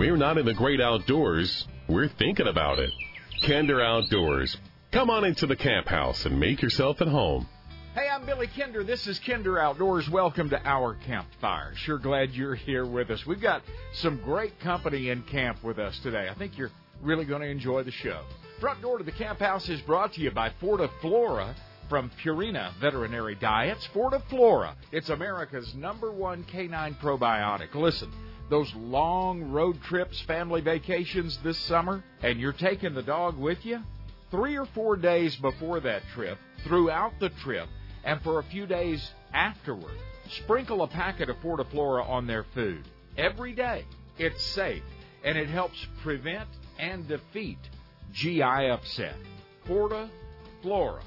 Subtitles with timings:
[0.00, 2.90] we're not in the great outdoors, we're thinking about it.
[3.46, 4.56] Kinder Outdoors.
[4.92, 7.46] Come on into the camp house and make yourself at home.
[7.94, 8.82] Hey, I'm Billy Kinder.
[8.82, 10.08] This is Kinder Outdoors.
[10.08, 11.74] Welcome to our campfire.
[11.74, 13.26] Sure glad you're here with us.
[13.26, 13.60] We've got
[13.92, 16.30] some great company in camp with us today.
[16.30, 16.70] I think you're
[17.02, 18.22] really going to enjoy the show.
[18.58, 21.54] Front door to the camp house is brought to you by Fortiflora
[21.90, 23.86] from Purina Veterinary Diets.
[23.92, 27.74] Fortiflora, it's America's number one canine probiotic.
[27.74, 28.10] Listen,
[28.50, 33.80] those long road trips, family vacations this summer, and you're taking the dog with you,
[34.30, 37.68] three or four days before that trip, throughout the trip,
[38.04, 39.94] and for a few days afterward,
[40.42, 42.86] sprinkle a packet of Fortiflora on their food
[43.16, 43.84] every day.
[44.18, 44.82] It's safe
[45.24, 46.48] and it helps prevent
[46.78, 47.58] and defeat
[48.12, 49.16] GI upset.
[49.66, 51.02] Fortiflora,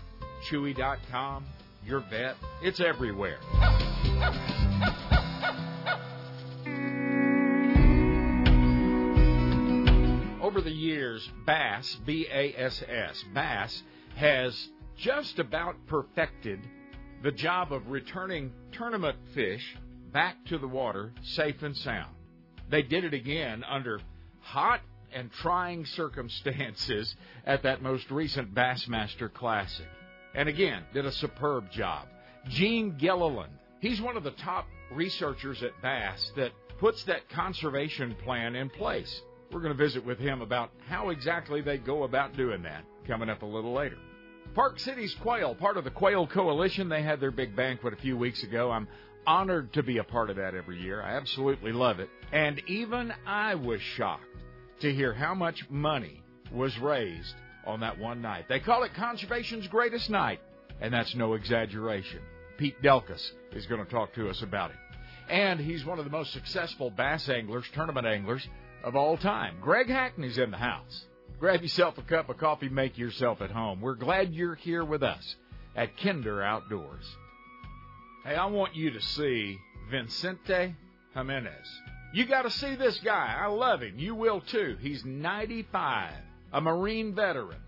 [0.49, 1.45] Chewy.com,
[1.86, 3.39] your vet, it's everywhere.
[10.53, 13.81] Over the years, Bass, B A S S, Bass
[14.13, 16.59] has just about perfected
[17.23, 19.75] the job of returning tournament fish
[20.11, 22.13] back to the water safe and sound.
[22.69, 23.99] They did it again under
[24.41, 24.81] hot
[25.11, 27.15] and trying circumstances
[27.47, 29.87] at that most recent Bassmaster Classic.
[30.35, 32.05] And again, did a superb job.
[32.47, 38.55] Gene Gilliland, he's one of the top researchers at Bass that puts that conservation plan
[38.55, 39.23] in place.
[39.53, 43.29] We're going to visit with him about how exactly they go about doing that coming
[43.29, 43.97] up a little later.
[44.55, 48.17] Park Cities Quail, part of the Quail Coalition, they had their big banquet a few
[48.17, 48.71] weeks ago.
[48.71, 48.87] I'm
[49.27, 51.01] honored to be a part of that every year.
[51.03, 52.09] I absolutely love it.
[52.31, 54.25] And even I was shocked
[54.81, 58.45] to hear how much money was raised on that one night.
[58.49, 60.39] They call it conservation's greatest night,
[60.81, 62.21] and that's no exaggeration.
[62.58, 64.77] Pete Delkus is going to talk to us about it.
[65.30, 68.45] And he's one of the most successful bass anglers, tournament anglers
[68.83, 69.58] of all time.
[69.61, 71.05] Greg Hackney's in the house.
[71.39, 73.82] Grab yourself a cup of coffee, make yourself at home.
[73.82, 75.36] We're glad you're here with us
[75.76, 77.05] at Kinder Outdoors.
[78.23, 79.58] Hey, I want you to see
[79.92, 80.76] Vincente
[81.14, 81.82] Jimenez.
[82.14, 83.36] You got to see this guy.
[83.38, 83.98] I love him.
[83.98, 84.77] You will too.
[84.80, 86.14] He's 95,
[86.54, 87.60] a Marine veteran.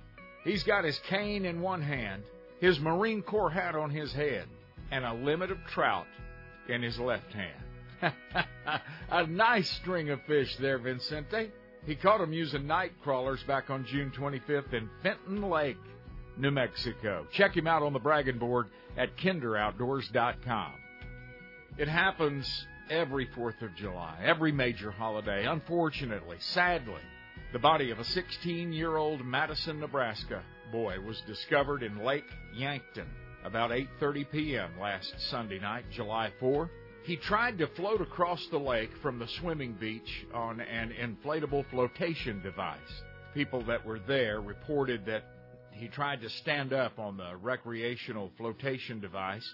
[0.44, 2.24] He's got his cane in one hand,
[2.62, 4.48] his Marine Corps hat on his head,
[4.92, 6.06] and a limit of trout
[6.70, 7.65] in his left hand.
[9.12, 11.52] a nice string of fish there, Vincente.
[11.86, 15.78] He caught them using night crawlers back on June 25th in Fenton Lake,
[16.38, 17.28] New Mexico.
[17.32, 18.68] Check him out on the bragging board
[18.98, 20.74] at kinderoutdoors.com.
[21.78, 25.46] It happens every 4th of July, every major holiday.
[25.46, 27.02] Unfortunately, sadly,
[27.54, 30.42] the body of a 16 year old Madison, Nebraska
[30.72, 33.08] boy was discovered in Lake Yankton
[33.44, 34.80] about 8:30 p.m.
[34.80, 36.70] last Sunday night, July 4.
[37.06, 42.42] He tried to float across the lake from the swimming beach on an inflatable flotation
[42.42, 42.80] device.
[43.36, 45.24] People that were there reported that
[45.70, 49.48] he tried to stand up on the recreational flotation device,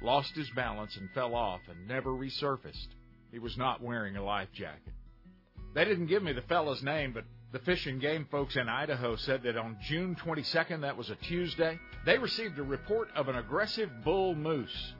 [0.00, 2.94] lost his balance, and fell off and never resurfaced.
[3.32, 4.92] He was not wearing a life jacket.
[5.74, 9.16] They didn't give me the fellow's name, but the Fish and Game folks in Idaho
[9.16, 13.36] said that on June 22nd, that was a Tuesday, they received a report of an
[13.36, 14.94] aggressive bull moose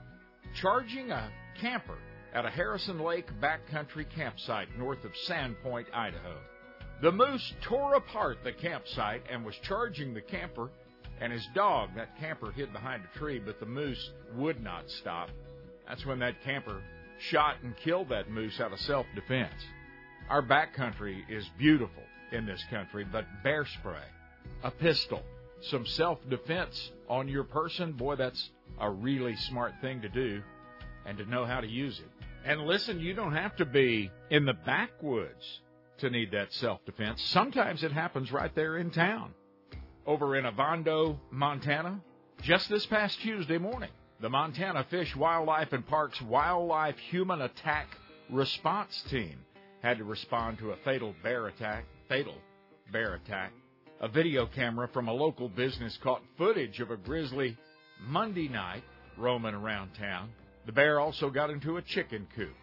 [0.54, 1.30] charging a
[1.60, 1.98] camper
[2.34, 6.36] at a Harrison Lake backcountry campsite north of Sandpoint, Idaho.
[7.02, 10.70] The moose tore apart the campsite and was charging the camper
[11.20, 11.90] and his dog.
[11.96, 15.30] That camper hid behind a tree, but the moose would not stop.
[15.86, 16.80] That's when that camper
[17.30, 19.52] shot and killed that moose out of self defense.
[20.30, 24.04] Our backcountry is beautiful in this country, but bear spray,
[24.62, 25.22] a pistol,
[25.60, 30.42] some self defense on your person, boy, that's a really smart thing to do
[31.06, 32.10] and to know how to use it.
[32.44, 35.60] And listen, you don't have to be in the backwoods
[35.98, 37.22] to need that self defense.
[37.22, 39.32] Sometimes it happens right there in town.
[40.06, 42.00] Over in Ovando, Montana,
[42.42, 43.90] just this past Tuesday morning,
[44.20, 47.86] the Montana Fish, Wildlife, and Parks Wildlife Human Attack
[48.30, 49.38] Response Team
[49.82, 51.84] had to respond to a fatal bear attack.
[52.08, 52.34] Fatal
[52.92, 53.52] bear attack.
[54.00, 57.56] A video camera from a local business caught footage of a grizzly
[58.04, 58.82] Monday night
[59.16, 60.30] roaming around town.
[60.66, 62.54] The bear also got into a chicken coop.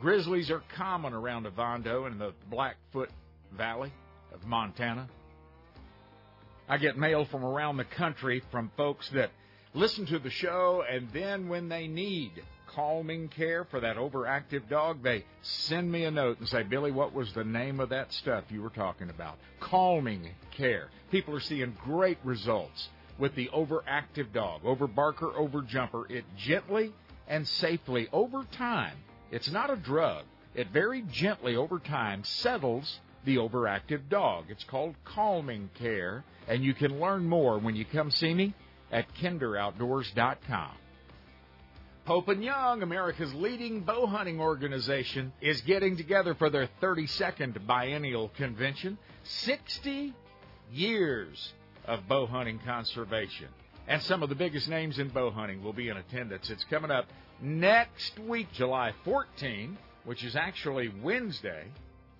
[0.00, 3.10] Grizzlies are common around Ovando and the Blackfoot
[3.56, 3.92] Valley
[4.32, 5.08] of Montana.
[6.68, 9.30] I get mail from around the country from folks that
[9.74, 12.32] listen to the show and then when they need
[12.74, 17.12] calming care for that overactive dog, they send me a note and say, Billy, what
[17.12, 19.38] was the name of that stuff you were talking about?
[19.60, 20.88] Calming care.
[21.10, 22.88] People are seeing great results
[23.18, 26.06] with the overactive dog, over barker, over jumper.
[26.10, 26.92] It gently
[27.28, 28.96] and safely over time.
[29.30, 30.24] It's not a drug.
[30.54, 34.46] It very gently over time settles the overactive dog.
[34.48, 38.54] It's called calming care, and you can learn more when you come see me
[38.90, 40.70] at kinderoutdoors.com.
[42.04, 48.28] Pope and Young, America's leading bow hunting organization, is getting together for their 32nd biennial
[48.30, 48.98] convention.
[49.22, 50.12] 60
[50.72, 51.52] years
[51.86, 53.48] of bow hunting conservation.
[53.88, 56.50] And some of the biggest names in bow hunting will be in attendance.
[56.50, 57.06] It's coming up
[57.40, 61.64] next week, July 14, which is actually Wednesday,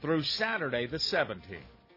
[0.00, 1.40] through Saturday the 17th.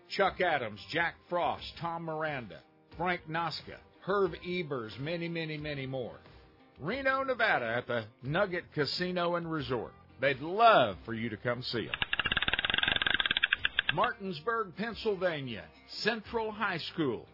[0.08, 2.60] Chuck Adams, Jack Frost, Tom Miranda,
[2.96, 6.20] Frank Noska, Herb Ebers, many, many, many more.
[6.80, 9.94] Reno, Nevada at the Nugget Casino and Resort.
[10.22, 11.96] They'd love for you to come see them.
[13.96, 17.26] Martinsburg, Pennsylvania, Central High School,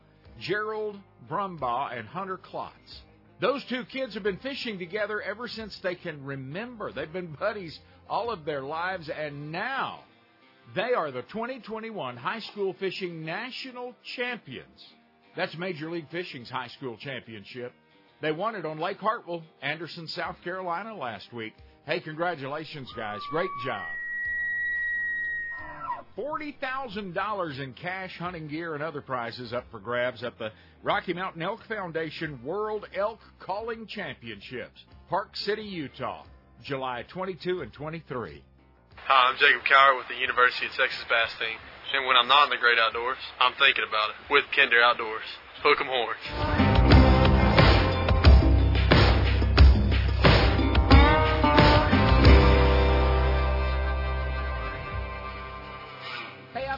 [0.41, 0.99] Gerald
[1.29, 3.01] Brumbaugh and Hunter Klotz.
[3.39, 6.91] Those two kids have been fishing together ever since they can remember.
[6.91, 7.79] They've been buddies
[8.09, 10.01] all of their lives, and now
[10.75, 14.85] they are the 2021 High School Fishing National Champions.
[15.35, 17.73] That's Major League Fishing's high school championship.
[18.21, 21.53] They won it on Lake Hartwell, Anderson, South Carolina last week.
[21.85, 23.21] Hey, congratulations, guys.
[23.31, 23.88] Great job.
[26.17, 30.51] $40,000 in cash, hunting gear, and other prizes up for grabs at the
[30.83, 36.23] Rocky Mountain Elk Foundation World Elk Calling Championships, Park City, Utah,
[36.63, 38.43] July 22 and 23.
[38.95, 41.57] Hi, I'm Jacob Cowart with the University of Texas Bass Team.
[41.93, 45.25] And when I'm not in the great outdoors, I'm thinking about it with Kinder Outdoors.
[45.63, 46.70] Hook 'em horns.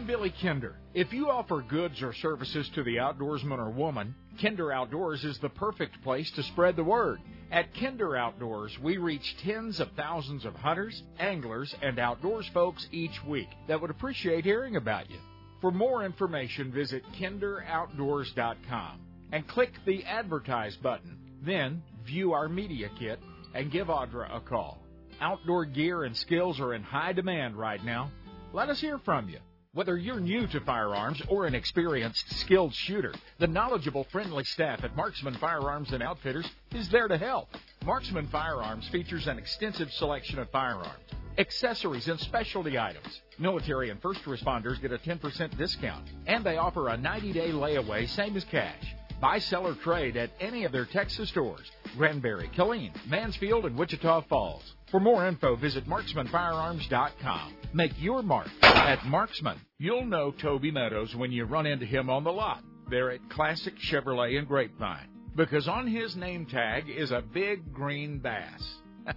[0.05, 0.75] Billy Kinder.
[0.93, 5.49] If you offer goods or services to the outdoorsman or woman, Kinder Outdoors is the
[5.49, 7.19] perfect place to spread the word.
[7.51, 13.23] At Kinder Outdoors, we reach tens of thousands of hunters, anglers, and outdoors folks each
[13.27, 15.19] week that would appreciate hearing about you.
[15.61, 18.99] For more information, visit kinderoutdoors.com
[19.31, 21.17] and click the Advertise button.
[21.45, 23.19] Then view our media kit
[23.53, 24.79] and give Audra a call.
[25.21, 28.11] Outdoor gear and skills are in high demand right now.
[28.51, 29.39] Let us hear from you.
[29.75, 34.95] Whether you're new to firearms or an experienced, skilled shooter, the knowledgeable, friendly staff at
[34.95, 37.49] Marksman Firearms and Outfitters is there to help.
[37.83, 41.01] Marksman Firearms features an extensive selection of firearms,
[41.39, 43.21] accessories, and specialty items.
[43.39, 48.07] Military and first responders get a 10% discount, and they offer a 90 day layaway,
[48.09, 48.93] same as cash.
[49.19, 54.21] Buy, sell, or trade at any of their Texas stores Granbury, Killeen, Mansfield, and Wichita
[54.29, 54.75] Falls.
[54.93, 57.53] For more info, visit marksmanfirearms.com.
[57.73, 59.59] Make your mark at Marksman.
[59.79, 62.63] You'll know Toby Meadows when you run into him on the lot.
[62.91, 68.19] They're at Classic Chevrolet in Grapevine because on his name tag is a big green
[68.19, 68.63] bass.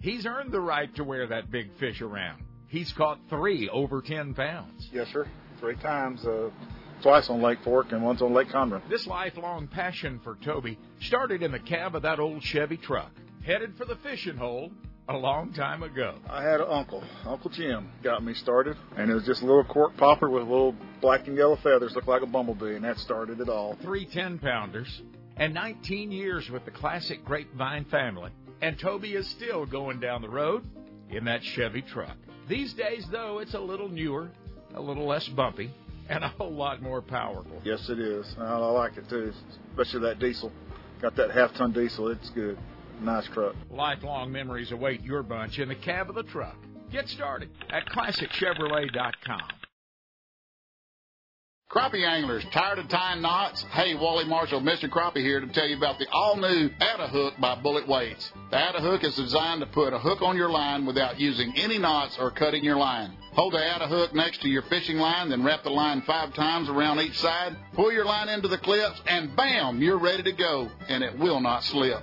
[0.00, 2.42] He's earned the right to wear that big fish around.
[2.68, 4.88] He's caught three over 10 pounds.
[4.90, 5.26] Yes, sir.
[5.60, 6.24] Three times.
[6.24, 6.48] Uh,
[7.02, 8.80] twice on Lake Fork and once on Lake Conroe.
[8.88, 13.12] This lifelong passion for Toby started in the cab of that old Chevy truck
[13.44, 14.70] headed for the fishing hole
[15.08, 16.16] a long time ago.
[16.28, 19.64] I had an uncle, Uncle Jim, got me started, and it was just a little
[19.64, 23.40] cork popper with little black and yellow feathers, looked like a bumblebee, and that started
[23.40, 23.76] it all.
[23.80, 25.02] Three 10 pounders,
[25.36, 28.30] and 19 years with the classic Grapevine family.
[28.60, 30.64] And Toby is still going down the road
[31.10, 32.16] in that Chevy truck.
[32.48, 34.30] These days, though, it's a little newer,
[34.74, 35.70] a little less bumpy,
[36.08, 37.60] and a whole lot more powerful.
[37.64, 38.26] Yes, it is.
[38.38, 39.32] I like it too,
[39.70, 40.52] especially that diesel.
[41.00, 42.58] Got that half ton diesel, it's good.
[43.00, 43.54] Nice truck.
[43.70, 46.56] Lifelong memories await your bunch in the cab of the truck.
[46.90, 49.40] Get started at ClassicChevrolet.com.
[51.70, 53.62] Crappie anglers, tired of tying knots?
[53.72, 54.88] Hey, Wally Marshall, Mr.
[54.88, 58.32] Crappie here to tell you about the all-new Atta Hook by Bullet Weights.
[58.50, 61.76] The Atta Hook is designed to put a hook on your line without using any
[61.76, 63.14] knots or cutting your line.
[63.34, 66.70] Hold the Atta Hook next to your fishing line, then wrap the line five times
[66.70, 67.54] around each side.
[67.74, 71.40] Pull your line into the clips, and bam, you're ready to go, and it will
[71.40, 72.02] not slip.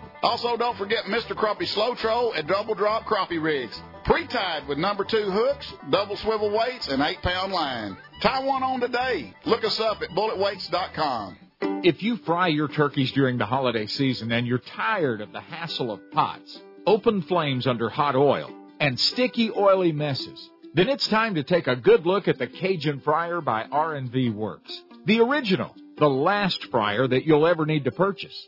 [0.23, 1.35] Also, don't forget Mr.
[1.35, 3.81] Crappie Slow Troll and Double Drop Crappie Rigs.
[4.05, 7.97] Pre-tied with number two hooks, double swivel weights, and eight pound line.
[8.21, 9.33] Tie one on today.
[9.45, 11.37] Look us up at bulletweights.com.
[11.83, 15.91] If you fry your turkeys during the holiday season and you're tired of the hassle
[15.91, 21.43] of pots, open flames under hot oil, and sticky oily messes, Then it's time to
[21.43, 24.81] take a good look at the Cajun Fryer by R&V Works.
[25.05, 28.47] The original, the last fryer that you'll ever need to purchase.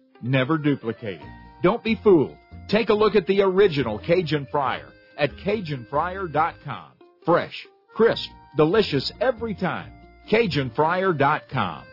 [0.21, 1.27] never duplicated.
[1.61, 2.37] Don't be fooled.
[2.67, 4.87] Take a look at the original Cajun Fryer
[5.17, 6.91] at CajunFryer.com.
[7.25, 9.91] Fresh, crisp, delicious every time.
[10.29, 11.83] CajunFryer.com.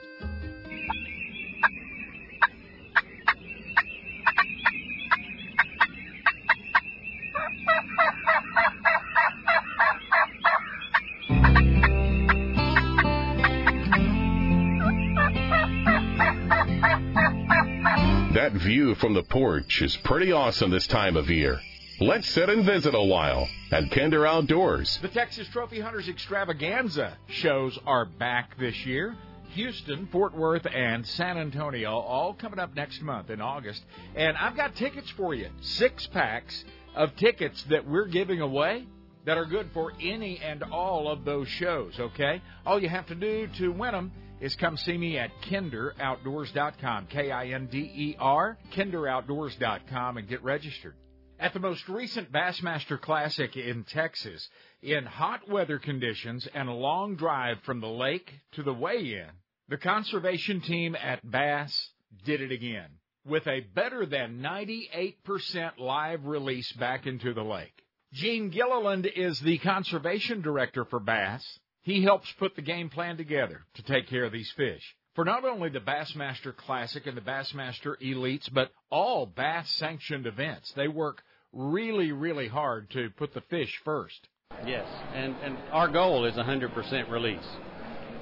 [18.35, 21.59] That view from the porch is pretty awesome this time of year.
[21.99, 24.99] Let's sit and visit a while at Kinder Outdoors.
[25.01, 29.17] The Texas Trophy Hunters Extravaganza shows are back this year.
[29.53, 33.83] Houston, Fort Worth, and San Antonio all coming up next month in August.
[34.15, 35.49] And I've got tickets for you.
[35.63, 38.87] Six packs of tickets that we're giving away
[39.25, 42.43] that are good for any and all of those shows, okay?
[42.67, 47.31] All you have to do to win them is come see me at kinderoutdoors.com, K
[47.31, 50.95] I N D E R, kinderoutdoors.com, and get registered.
[51.41, 54.49] At the most recent Bassmaster Classic in Texas,
[54.83, 59.31] in hot weather conditions and a long drive from the lake to the weigh in,
[59.69, 61.91] the conservation team at Bass
[62.25, 62.89] did it again
[63.25, 67.85] with a better than 98% live release back into the lake.
[68.13, 71.45] Gene Gilliland is the conservation director for Bass.
[71.89, 74.83] He helps put the game plan together to take care of these fish.
[75.15, 80.71] For not only the Bassmaster Classic and the Bassmaster Elites, but all Bass sanctioned events,
[80.77, 84.29] they work really, really hard to put the fish first.
[84.67, 87.49] Yes, and, and our goal is 100% release,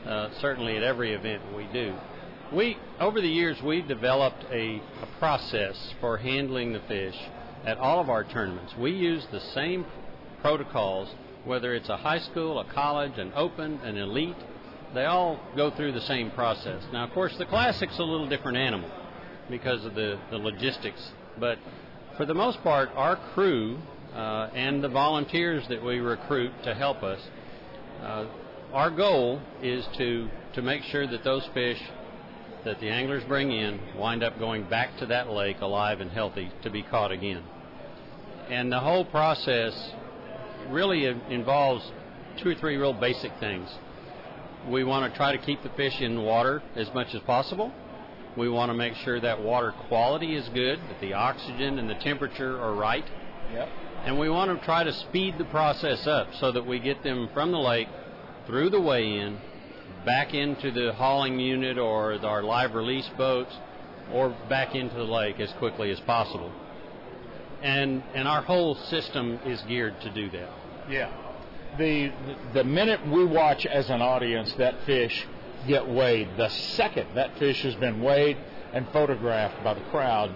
[0.06, 1.92] uh, certainly at every event we do.
[2.52, 7.16] We, over the years, we've developed a, a process for handling the fish
[7.64, 8.74] at all of our tournaments.
[8.78, 9.84] We use the same
[10.40, 11.12] protocols,
[11.46, 14.36] whether it's a high school, a college, an open, an elite,
[14.94, 16.82] they all go through the same process.
[16.92, 18.90] Now, of course, the classic's a little different animal
[19.48, 21.58] because of the, the logistics, but
[22.16, 23.78] for the most part, our crew
[24.14, 27.20] uh, and the volunteers that we recruit to help us,
[28.02, 28.26] uh,
[28.72, 31.80] our goal is to, to make sure that those fish
[32.64, 36.50] that the anglers bring in wind up going back to that lake alive and healthy
[36.64, 37.44] to be caught again.
[38.48, 39.92] And the whole process
[40.70, 41.90] really involves
[42.42, 43.68] two or three real basic things.
[44.68, 47.72] We want to try to keep the fish in water as much as possible.
[48.36, 51.94] We want to make sure that water quality is good, that the oxygen and the
[51.94, 53.04] temperature are right.
[53.52, 53.68] Yep.
[54.04, 57.28] And we want to try to speed the process up so that we get them
[57.32, 57.88] from the lake
[58.46, 59.38] through the weigh in,
[60.04, 63.54] back into the hauling unit or our live release boats,
[64.12, 66.52] or back into the lake as quickly as possible.
[67.62, 70.50] And and our whole system is geared to do that.
[70.88, 71.12] Yeah.
[71.78, 72.12] The
[72.52, 75.26] the minute we watch as an audience that fish
[75.66, 78.36] get weighed, the second that fish has been weighed
[78.72, 80.34] and photographed by the crowd,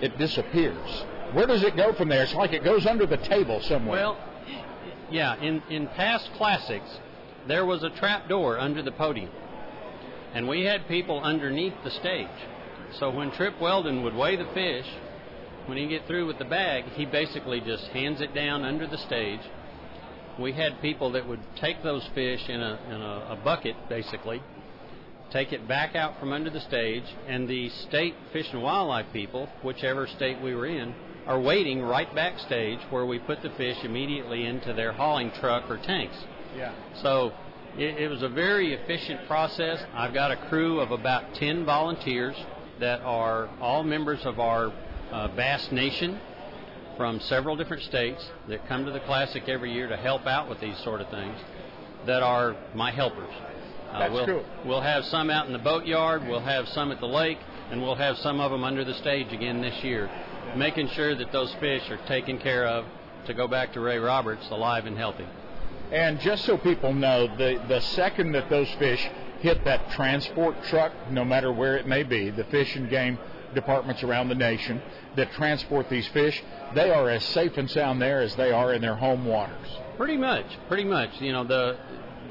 [0.00, 1.04] it disappears.
[1.32, 2.22] Where does it go from there?
[2.22, 3.98] It's like it goes under the table somewhere.
[3.98, 4.18] Well,
[5.10, 6.88] yeah, in, in past classics,
[7.46, 9.30] there was a trap door under the podium,
[10.34, 12.28] and we had people underneath the stage.
[12.98, 14.86] So when Trip Weldon would weigh the fish,
[15.66, 18.98] when he get through with the bag, he basically just hands it down under the
[18.98, 19.40] stage.
[20.38, 24.42] We had people that would take those fish in a, in a, a bucket, basically,
[25.32, 29.48] take it back out from under the stage, and the state fish and wildlife people,
[29.62, 30.94] whichever state we were in,
[31.26, 35.78] are waiting right backstage where we put the fish immediately into their hauling truck or
[35.78, 36.16] tanks.
[36.56, 36.72] Yeah.
[37.02, 37.32] So
[37.76, 39.82] it, it was a very efficient process.
[39.92, 42.36] I've got a crew of about 10 volunteers
[42.78, 44.72] that are all members of our
[45.12, 46.18] uh, Bass Nation
[46.96, 50.60] from several different states that come to the Classic every year to help out with
[50.60, 51.38] these sort of things
[52.06, 53.30] that are my helpers.
[53.92, 54.44] Uh, That's we'll, cool.
[54.64, 57.38] We'll have some out in the boatyard, we'll have some at the lake,
[57.70, 60.10] and we'll have some of them under the stage again this year,
[60.56, 62.84] making sure that those fish are taken care of
[63.26, 65.26] to go back to Ray Roberts alive and healthy.
[65.92, 69.08] And just so people know, the, the second that those fish
[69.40, 73.18] hit that transport truck, no matter where it may be, the fish and game
[73.56, 74.80] departments around the nation
[75.16, 76.40] that transport these fish,
[76.76, 79.68] they are as safe and sound there as they are in their home waters.
[79.96, 81.10] Pretty much, pretty much.
[81.20, 81.76] You know, the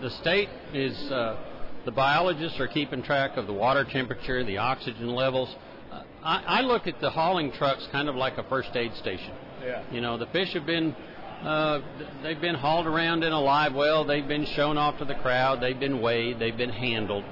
[0.01, 1.36] the state is uh,
[1.84, 5.53] the biologists are keeping track of the water temperature, the oxygen levels.
[5.91, 9.34] Uh, I, I look at the hauling trucks kind of like a first aid station.
[9.62, 9.84] Yeah.
[9.91, 10.96] You know, the fish have been
[11.44, 11.82] uh,
[12.24, 14.05] they've been hauled around in a live well.
[14.05, 15.62] They've been shown off to the crowd.
[15.62, 16.39] They've been weighed.
[16.39, 17.25] They've been handled.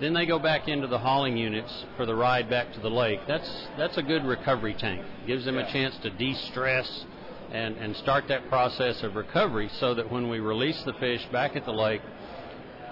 [0.00, 3.20] Then they go back into the hauling units for the ride back to the lake.
[3.26, 5.02] That's that's a good recovery tank.
[5.26, 7.06] Gives them a chance to de-stress
[7.50, 11.56] and and start that process of recovery, so that when we release the fish back
[11.56, 12.02] at the lake,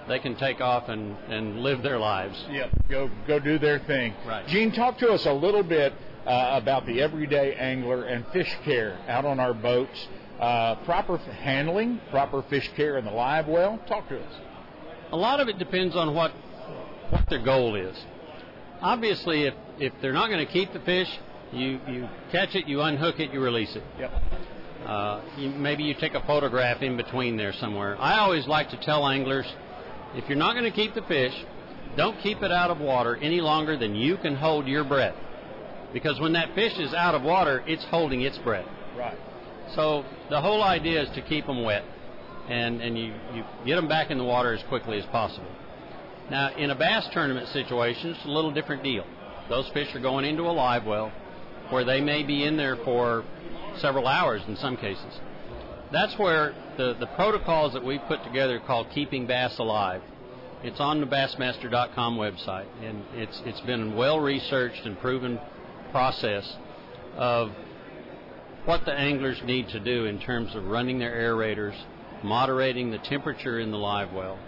[0.07, 2.43] they can take off and and live their lives.
[2.49, 2.69] Yep.
[2.89, 4.15] Go go do their thing.
[4.25, 4.47] Right.
[4.47, 5.93] Gene, talk to us a little bit
[6.25, 10.07] uh, about the everyday angler and fish care out on our boats.
[10.39, 13.79] Uh, proper handling, proper fish care in the live well.
[13.87, 14.33] Talk to us.
[15.11, 16.33] A lot of it depends on what
[17.09, 17.95] what their goal is.
[18.81, 21.07] Obviously, if if they're not going to keep the fish,
[21.51, 23.83] you you catch it, you unhook it, you release it.
[23.99, 24.11] Yep.
[24.85, 27.99] Uh, you, maybe you take a photograph in between there somewhere.
[27.99, 29.45] I always like to tell anglers,
[30.13, 31.33] if you're not going to keep the fish,
[31.97, 35.15] don't keep it out of water any longer than you can hold your breath.
[35.91, 38.67] Because when that fish is out of water, it's holding its breath.
[38.97, 39.17] Right.
[39.75, 41.83] So the whole idea is to keep them wet,
[42.47, 45.49] and and you you get them back in the water as quickly as possible.
[46.29, 49.05] Now, in a bass tournament situation, it's a little different deal.
[49.49, 51.11] Those fish are going into a live well,
[51.69, 53.23] where they may be in there for
[53.79, 55.19] several hours in some cases.
[55.91, 60.01] That's where the the protocols that we've put together called Keeping Bass Alive.
[60.63, 65.39] It's on the Bassmaster.com website, and it's it's been a well researched and proven
[65.91, 66.55] process
[67.15, 67.51] of
[68.65, 71.79] what the anglers need to do in terms of running their aerators,
[72.23, 74.39] moderating the temperature in the live well,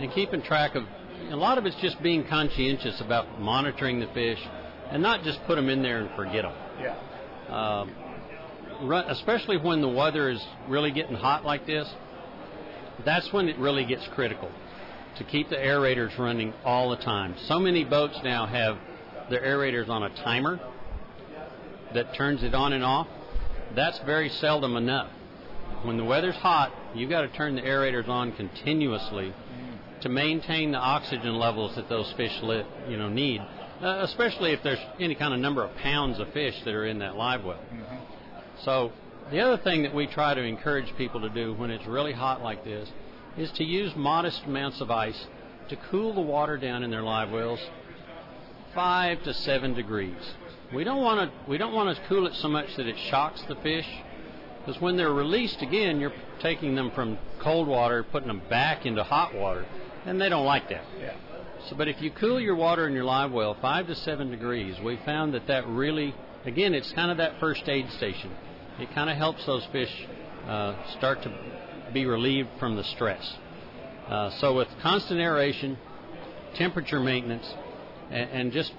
[0.00, 0.84] and keeping track of.
[1.30, 4.38] A lot of it's just being conscientious about monitoring the fish,
[4.90, 6.54] and not just put them in there and forget them.
[6.80, 6.96] Yeah.
[7.48, 7.94] Um,
[8.88, 11.88] run, especially when the weather is really getting hot like this,
[13.04, 14.50] that's when it really gets critical
[15.18, 17.34] to keep the aerators running all the time.
[17.46, 18.78] So many boats now have
[19.28, 20.58] their aerators on a timer
[21.94, 23.06] that turns it on and off.
[23.74, 25.10] That's very seldom enough.
[25.82, 29.32] When the weather's hot, you've got to turn the aerators on continuously
[30.02, 33.40] to maintain the oxygen levels that those fish li- you know need,
[33.82, 36.98] uh, especially if there's any kind of number of pounds of fish that are in
[36.98, 37.60] that live well.
[38.64, 38.92] So
[39.30, 42.42] the other thing that we try to encourage people to do when it's really hot
[42.42, 42.90] like this
[43.36, 45.26] is to use modest amounts of ice
[45.68, 47.60] to cool the water down in their live wells
[48.74, 50.34] five to seven degrees.
[50.74, 53.42] We don't want to we don't want to cool it so much that it shocks
[53.42, 53.88] the fish,
[54.60, 59.02] because when they're released again, you're taking them from cold water, putting them back into
[59.02, 59.66] hot water,
[60.06, 60.84] and they don't like that.
[60.98, 61.14] Yeah.
[61.68, 64.76] So, but if you cool your water in your live well five to seven degrees,
[64.82, 68.30] we found that that really, again, it's kind of that first aid station.
[68.78, 69.90] It kind of helps those fish
[70.46, 71.32] uh, start to
[71.92, 73.34] be relieved from the stress.
[74.08, 75.76] Uh, so, with constant aeration,
[76.56, 77.46] temperature maintenance,
[78.10, 78.72] and, and just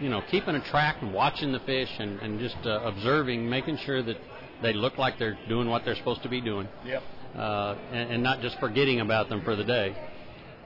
[0.00, 3.76] you know keeping a track and watching the fish and, and just uh, observing, making
[3.84, 4.16] sure that
[4.62, 7.02] they look like they're doing what they're supposed to be doing, Yep.
[7.36, 9.94] uh, and, and not just forgetting about them for the day,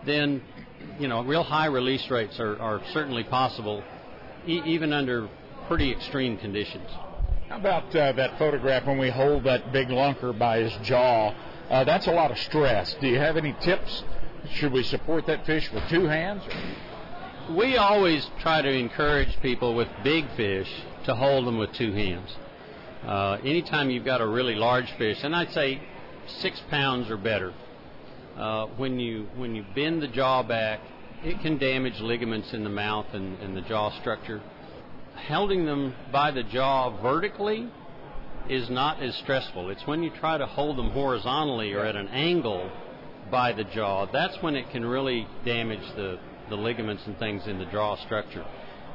[0.06, 0.42] then
[0.98, 3.82] you know real high release rates are, are certainly possible,
[4.46, 5.28] e- even under
[5.68, 6.88] pretty extreme conditions.
[7.48, 11.34] How about uh, that photograph when we hold that big lunker by his jaw?
[11.70, 12.94] Uh, that's a lot of stress.
[13.00, 14.02] Do you have any tips?
[14.52, 16.42] Should we support that fish with two hands?
[17.50, 20.68] We always try to encourage people with big fish
[21.04, 22.34] to hold them with two hands.
[23.04, 25.80] Uh, anytime you've got a really large fish, and I'd say
[26.26, 27.52] six pounds or better,
[28.36, 30.80] uh, when you when you bend the jaw back,
[31.22, 34.42] it can damage ligaments in the mouth and, and the jaw structure.
[35.28, 37.70] Holding them by the jaw vertically
[38.48, 39.70] is not as stressful.
[39.70, 42.70] It's when you try to hold them horizontally or at an angle
[43.30, 46.18] by the jaw that's when it can really damage the,
[46.50, 48.44] the ligaments and things in the jaw structure.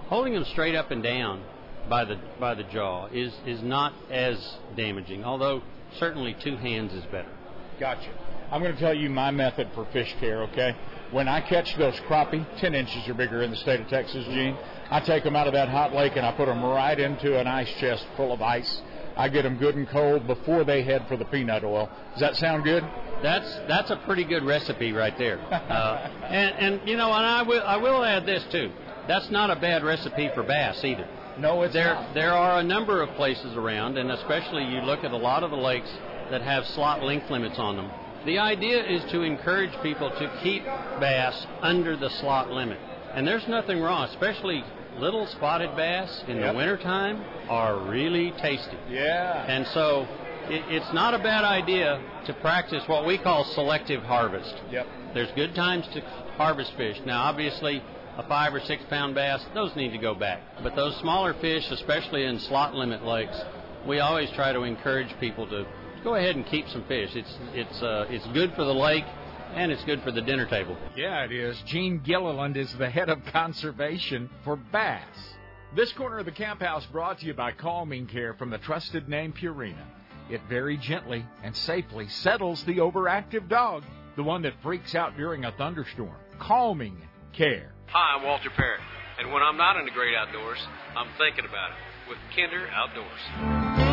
[0.07, 1.43] Holding them straight up and down
[1.89, 4.37] by the by the jaw is is not as
[4.75, 5.61] damaging, although
[5.97, 7.31] certainly two hands is better.
[7.79, 8.11] Gotcha.
[8.51, 10.75] I'm going to tell you my method for fish care, okay?
[11.11, 14.55] When I catch those crappie, 10 inches or bigger in the state of Texas, Gene,
[14.91, 17.47] I take them out of that hot lake and I put them right into an
[17.47, 18.81] ice chest full of ice.
[19.17, 21.89] I get them good and cold before they head for the peanut oil.
[22.11, 22.83] Does that sound good?
[23.21, 25.39] That's that's a pretty good recipe right there.
[25.39, 28.71] Uh, and and you know, and I will I will add this too.
[29.07, 31.07] That's not a bad recipe for bass either.
[31.37, 32.13] No, it's There not.
[32.13, 35.51] there are a number of places around, and especially you look at a lot of
[35.51, 35.91] the lakes
[36.31, 37.91] that have slot length limits on them.
[38.29, 40.63] The idea is to encourage people to keep
[40.99, 42.77] bass under the slot limit.
[43.15, 44.63] And there's nothing wrong, especially
[44.99, 46.51] little spotted bass in Yep.
[46.51, 48.77] the wintertime are really tasty.
[48.87, 49.45] Yeah.
[49.47, 50.07] And so
[50.47, 54.53] it, it's not a bad idea to practice what we call selective harvest.
[54.69, 54.85] Yep.
[55.15, 56.01] There's good times to
[56.37, 56.97] harvest fish.
[57.07, 57.81] Now, obviously,
[58.15, 60.41] a five or six pound bass, those need to go back.
[60.61, 63.41] But those smaller fish, especially in slot limit lakes,
[63.87, 65.65] we always try to encourage people to
[66.03, 67.15] go ahead and keep some fish.
[67.15, 69.05] It's it's uh, it's good for the lake,
[69.53, 70.77] and it's good for the dinner table.
[70.95, 71.61] Yeah, it is.
[71.65, 75.03] Gene Gilliland is the head of conservation for bass.
[75.75, 79.07] This corner of the camp house brought to you by Calming Care from the trusted
[79.07, 79.85] name Purina.
[80.29, 83.83] It very gently and safely settles the overactive dog,
[84.15, 86.15] the one that freaks out during a thunderstorm.
[86.39, 86.97] Calming
[87.33, 87.71] Care.
[87.87, 88.81] Hi, I'm Walter Parrott,
[89.19, 90.59] and when I'm not in the great outdoors,
[90.95, 93.88] I'm thinking about it with Kinder Outdoors.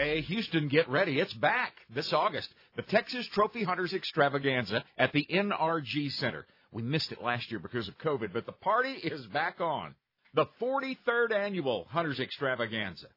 [0.00, 1.18] Hey, Houston, get ready.
[1.18, 2.48] It's back this August.
[2.76, 6.46] The Texas Trophy Hunters Extravaganza at the NRG Center.
[6.70, 9.96] We missed it last year because of COVID, but the party is back on.
[10.34, 13.08] The 43rd annual Hunters Extravaganza.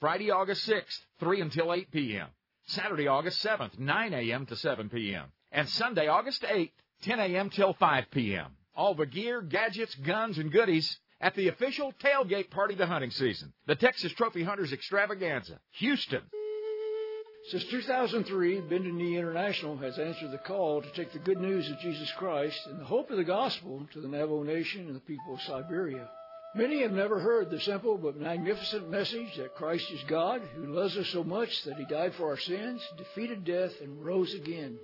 [0.00, 2.28] Friday, August 6th, 3 until 8 p.m.
[2.68, 4.46] Saturday, August 7th, 9 a.m.
[4.46, 5.26] to 7 p.m.
[5.52, 6.72] And Sunday, August 8th,
[7.02, 7.50] 10 a.m.
[7.50, 8.56] till 5 p.m.
[8.74, 13.10] All the gear, gadgets, guns, and goodies at the official tailgate party of the hunting
[13.10, 13.52] season.
[13.66, 15.60] The Texas Trophy Hunters Extravaganza.
[15.72, 16.22] Houston.
[17.48, 21.78] Since 2003, Bended Knee International has answered the call to take the good news of
[21.80, 25.34] Jesus Christ and the hope of the gospel to the Navajo Nation and the people
[25.34, 26.08] of Siberia.
[26.54, 30.96] Many have never heard the simple but magnificent message that Christ is God, who loves
[30.96, 34.76] us so much that he died for our sins, defeated death, and rose again.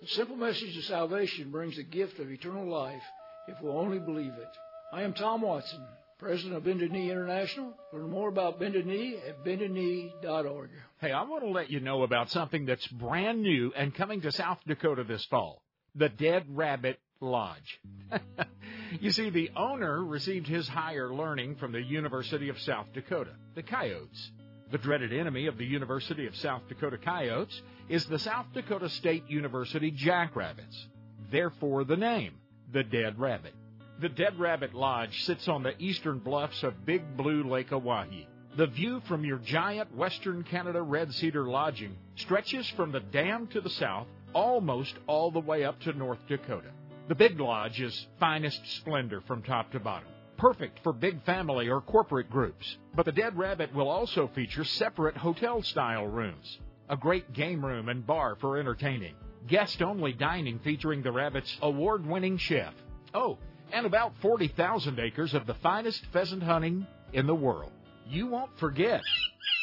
[0.00, 3.02] The simple message of salvation brings the gift of eternal life
[3.48, 4.69] if we'll only believe it.
[4.92, 5.86] I am Tom Watson,
[6.18, 7.72] president of Bended Knee International.
[7.92, 10.70] Learn more about Bended Knee at bendedknee.org.
[11.00, 14.32] Hey, I want to let you know about something that's brand new and coming to
[14.32, 15.62] South Dakota this fall
[15.94, 17.80] the Dead Rabbit Lodge.
[19.00, 23.62] you see, the owner received his higher learning from the University of South Dakota, the
[23.62, 24.30] Coyotes.
[24.72, 29.24] The dreaded enemy of the University of South Dakota Coyotes is the South Dakota State
[29.28, 30.88] University Jackrabbits.
[31.30, 32.34] Therefore, the name,
[32.72, 33.54] the Dead Rabbit.
[34.00, 38.26] The Dead Rabbit Lodge sits on the eastern bluffs of Big Blue Lake Oahe.
[38.56, 43.60] The view from your giant Western Canada Red Cedar lodging stretches from the dam to
[43.60, 46.70] the south almost all the way up to North Dakota.
[47.08, 50.08] The Big Lodge is finest splendor from top to bottom.
[50.38, 52.78] Perfect for big family or corporate groups.
[52.94, 56.58] But the Dead Rabbit will also feature separate hotel style rooms,
[56.88, 59.14] a great game room and bar for entertaining,
[59.46, 62.72] guest only dining featuring the Rabbit's award winning chef.
[63.12, 63.36] Oh,
[63.72, 67.72] and about 40,000 acres of the finest pheasant hunting in the world.
[68.08, 69.02] You won't forget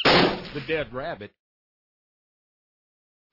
[0.04, 1.32] the Dead Rabbit.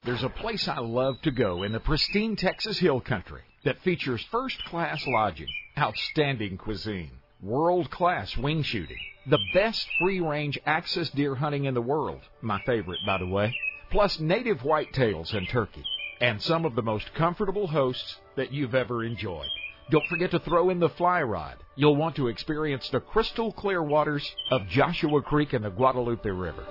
[0.05, 4.23] There's a place I love to go in the pristine Texas Hill Country that features
[4.31, 7.11] first class lodging, outstanding cuisine,
[7.41, 12.61] world class wing shooting, the best free range access deer hunting in the world, my
[12.67, 13.55] favorite by the way,
[13.91, 15.85] plus native whitetails and turkey,
[16.21, 19.49] and some of the most comfortable hosts that you've ever enjoyed.
[19.91, 21.57] Don't forget to throw in the fly rod.
[21.77, 26.65] You'll want to experience the crystal clear waters of Joshua Creek and the Guadalupe River.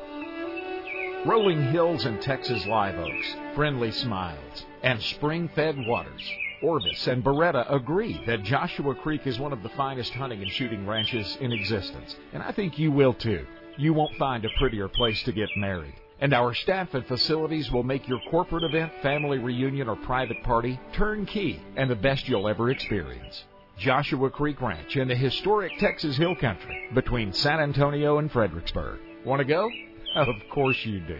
[1.26, 6.28] Rolling hills and Texas live oaks, friendly smiles, and spring fed waters.
[6.64, 10.88] Orvis and Beretta agree that Joshua Creek is one of the finest hunting and shooting
[10.88, 13.46] ranches in existence, and I think you will too.
[13.78, 15.94] You won't find a prettier place to get married.
[16.24, 20.80] And our staff and facilities will make your corporate event, family reunion, or private party
[20.94, 23.44] turnkey and the best you'll ever experience.
[23.78, 29.02] Joshua Creek Ranch in the historic Texas Hill Country between San Antonio and Fredericksburg.
[29.26, 29.70] Want to go?
[30.16, 31.20] Of course you do.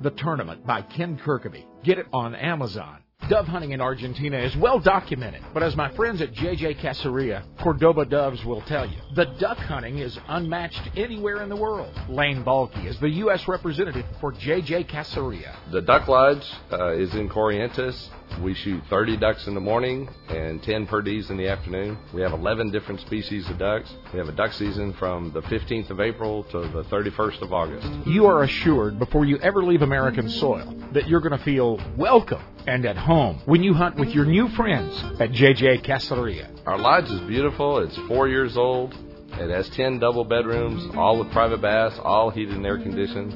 [0.00, 1.64] The Tournament by Ken Kirkaby.
[1.82, 2.98] Get it on Amazon.
[3.30, 8.04] Dove hunting in Argentina is well documented, but as my friends at JJ Caceria, Cordoba
[8.04, 11.92] Doves will tell you, the duck hunting is unmatched anywhere in the world.
[12.08, 13.48] Lane Balky is the U.S.
[13.48, 15.56] representative for JJ Caceria.
[15.72, 18.10] The Duck Lodge uh, is in Corrientes.
[18.42, 21.98] We shoot 30 ducks in the morning and 10 per perdees in the afternoon.
[22.12, 23.92] We have 11 different species of ducks.
[24.12, 27.86] We have a duck season from the 15th of April to the 31st of August.
[28.06, 32.42] You are assured before you ever leave American soil that you're going to feel welcome
[32.66, 36.50] and at home when you hunt with your new friends at JJ Caceria.
[36.66, 37.78] Our lodge is beautiful.
[37.78, 38.94] It's four years old.
[39.32, 43.34] It has 10 double bedrooms, all with private baths, all heated and air conditioned.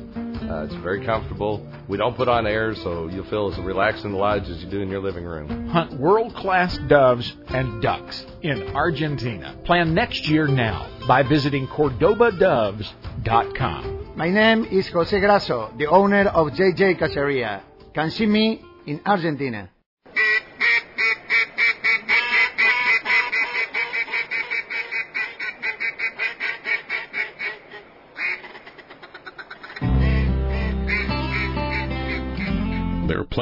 [0.50, 1.66] Uh, it's very comfortable.
[1.88, 4.70] We don't put on air, so you'll feel as relaxed in the lodge as you
[4.70, 5.68] do in your living room.
[5.68, 9.57] Hunt world class doves and ducks in Argentina.
[9.64, 14.12] Plan next year now by visiting CordobaDoves.com.
[14.16, 17.62] My name is Jose Grasso, the owner of JJ Caceria.
[17.94, 19.68] Can see me in Argentina.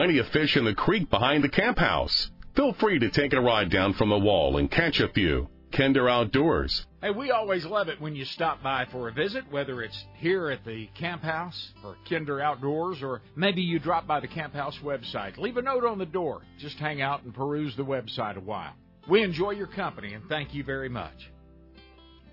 [0.08, 2.30] Plenty of fish in the creek behind the camp house.
[2.56, 5.46] Feel free to take a ride down from the wall and catch a few.
[5.70, 6.86] Kinder Outdoors.
[7.02, 10.48] Hey, we always love it when you stop by for a visit, whether it's here
[10.48, 14.78] at the camp house or Kinder Outdoors, or maybe you drop by the camp house
[14.82, 15.36] website.
[15.36, 16.40] Leave a note on the door.
[16.58, 18.72] Just hang out and peruse the website a while.
[19.10, 21.30] We enjoy your company and thank you very much.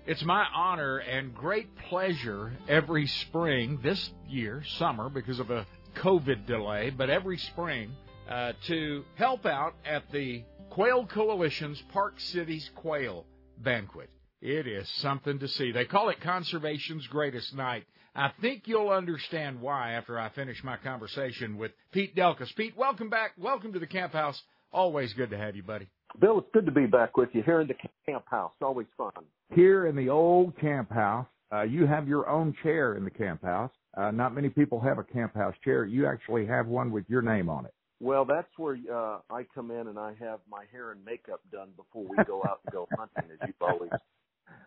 [0.06, 6.46] It's my honor and great pleasure every spring, this year, summer, because of a COVID
[6.46, 7.90] delay, but every spring,
[8.28, 13.24] uh, to help out at the Quail Coalition's Park Cities Quail
[13.58, 14.10] Banquet.
[14.40, 15.72] It is something to see.
[15.72, 17.84] They call it Conservation's Greatest Night.
[18.14, 22.54] I think you'll understand why after I finish my conversation with Pete Delkus.
[22.56, 23.32] Pete, welcome back.
[23.38, 24.40] Welcome to the camp house.
[24.72, 25.88] Always good to have you, buddy.
[26.20, 28.52] Bill, it's good to be back with you here in the camp house.
[28.62, 29.10] Always fun.
[29.54, 33.42] Here in the old camp house, uh, you have your own chair in the camp
[33.42, 33.70] house.
[33.96, 35.84] Uh, not many people have a camp house chair.
[35.84, 37.74] You actually have one with your name on it.
[38.00, 41.70] Well, that's where uh, I come in and I have my hair and makeup done
[41.76, 43.90] before we go out and go hunting, as you've always.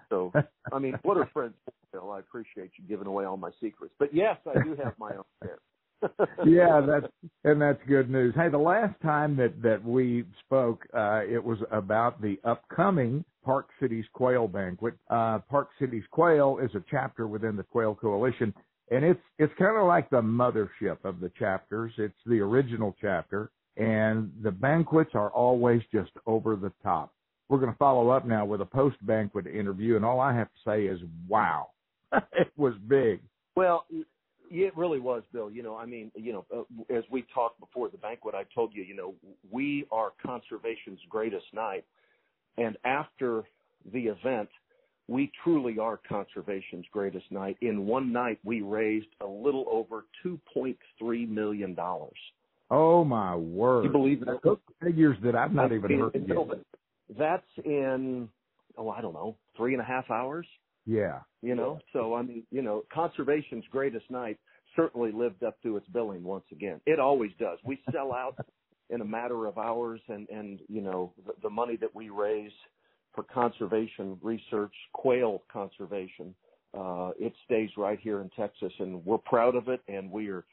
[0.09, 0.33] So,
[0.73, 1.53] I mean, what are friends,
[1.93, 2.11] Bill?
[2.11, 3.93] I appreciate you giving away all my secrets.
[3.99, 5.59] But yes, I do have my own chair.
[6.45, 7.11] yeah, that's
[7.43, 8.33] and that's good news.
[8.35, 13.67] Hey, the last time that that we spoke, uh, it was about the upcoming Park
[13.81, 14.93] Cities Quail Banquet.
[15.09, 18.53] Uh, Park Cities Quail is a chapter within the Quail Coalition,
[18.91, 21.91] and it's it's kind of like the mothership of the chapters.
[21.97, 27.13] It's the original chapter, and the banquets are always just over the top.
[27.49, 30.47] We're going to follow up now with a post banquet interview, and all I have
[30.47, 31.69] to say is, wow,
[32.13, 33.21] it was big.
[33.55, 33.85] Well,
[34.51, 35.49] it really was, Bill.
[35.49, 38.73] You know, I mean, you know, uh, as we talked before the banquet, I told
[38.73, 39.15] you, you know,
[39.51, 41.85] we are conservation's greatest night,
[42.57, 43.43] and after
[43.93, 44.49] the event,
[45.09, 47.57] we truly are conservation's greatest night.
[47.61, 51.75] In one night, we raised a little over $2.3 million.
[52.69, 53.85] Oh, my word.
[53.85, 54.39] You believe that?
[54.43, 56.37] Those figures that I've not even heard yet.
[57.17, 58.29] That's in,
[58.77, 60.45] oh, I don't know, three and a half hours?
[60.85, 61.19] Yeah.
[61.41, 64.37] You know, so I mean, you know, conservation's greatest night
[64.75, 66.79] certainly lived up to its billing once again.
[66.85, 67.57] It always does.
[67.63, 68.37] We sell out
[68.91, 72.51] in a matter of hours and, and, you know, the, the money that we raise
[73.13, 76.33] for conservation research, quail conservation,
[76.77, 80.45] uh, it stays right here in Texas, and we're proud of it, and we are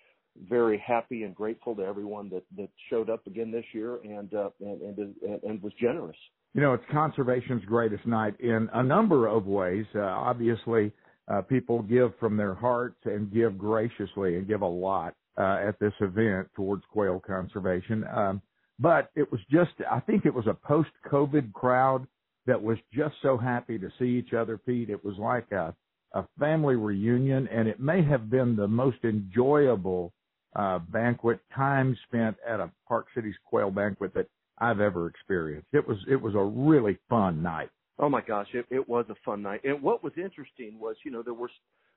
[0.49, 4.51] very happy and grateful to everyone that that showed up again this year and uh,
[4.61, 6.17] and, and and was generous.
[6.55, 9.85] You know, it's conservation's greatest night in a number of ways.
[9.95, 10.91] Uh, obviously,
[11.29, 15.79] uh, people give from their hearts and give graciously and give a lot uh, at
[15.81, 18.05] this event towards quail conservation.
[18.15, 18.41] Um,
[18.79, 22.07] but it was just, I think it was a post-COVID crowd
[22.47, 24.91] that was just so happy to see each other, Pete.
[24.91, 25.75] It was like a,
[26.13, 30.13] a family reunion, and it may have been the most enjoyable
[30.55, 34.27] uh, banquet time spent at a Park Cities Quail banquet that
[34.59, 35.69] I've ever experienced.
[35.73, 37.69] It was it was a really fun night.
[37.99, 39.63] Oh my gosh, it, it was a fun night.
[39.65, 41.51] And what was interesting was, you know, there were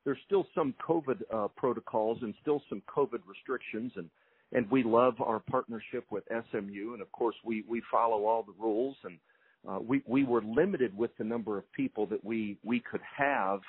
[0.03, 4.09] there's still some COVID uh, protocols and still some COVID restrictions, and
[4.51, 8.55] and we love our partnership with SMU, and of course we we follow all the
[8.61, 9.17] rules and
[9.67, 13.59] uh, we we were limited with the number of people that we we could have.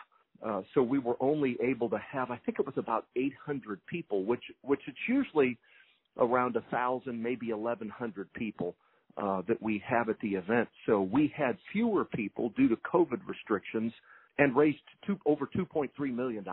[0.44, 4.24] Uh, so we were only able to have, I think it was about 800 people,
[4.24, 5.58] which which it's usually
[6.18, 8.74] around a thousand, maybe 1,100 people
[9.16, 10.68] uh, that we have at the event.
[10.86, 13.92] So we had fewer people due to COVID restrictions
[14.38, 16.44] and raised two, over $2.3 million.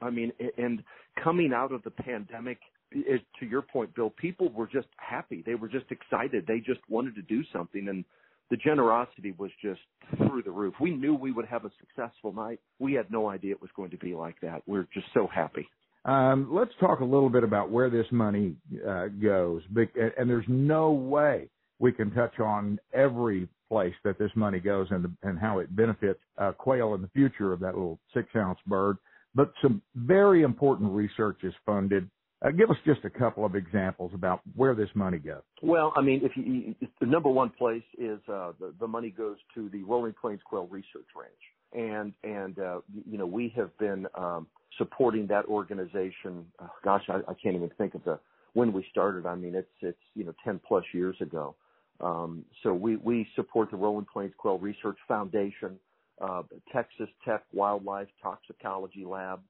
[0.00, 0.82] I mean, and
[1.22, 2.58] coming out of the pandemic,
[2.92, 5.42] to your point, Bill, people were just happy.
[5.44, 6.46] They were just excited.
[6.46, 7.88] They just wanted to do something.
[7.88, 8.04] And
[8.50, 9.80] the generosity was just
[10.16, 10.74] through the roof.
[10.80, 12.60] We knew we would have a successful night.
[12.78, 14.62] We had no idea it was going to be like that.
[14.66, 15.66] We're just so happy.
[16.04, 18.54] Um, let's talk a little bit about where this money
[18.88, 19.62] uh, goes.
[19.74, 25.06] And there's no way we can touch on every place that this money goes and,
[25.24, 28.96] and how it benefits uh, quail in the future of that little six ounce bird.
[29.34, 32.08] But some very important research is funded.
[32.46, 35.42] Uh, give us just a couple of examples about where this money goes.
[35.62, 39.38] Well, I mean, if you, the number one place is uh, the, the money goes
[39.54, 41.32] to the Rolling Plains Quail Research Ranch,
[41.72, 44.46] and and uh, you know we have been um,
[44.78, 46.46] supporting that organization.
[46.60, 48.20] Oh, gosh, I, I can't even think of the
[48.52, 49.26] when we started.
[49.26, 51.56] I mean, it's it's you know ten plus years ago.
[52.00, 55.78] Um, so we, we support the Rolling Plains Quail Research Foundation,
[56.20, 59.40] uh, Texas Tech Wildlife Toxicology Lab,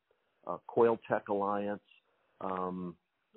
[0.46, 1.80] uh, Quail Tech Alliance,
[2.40, 2.94] um,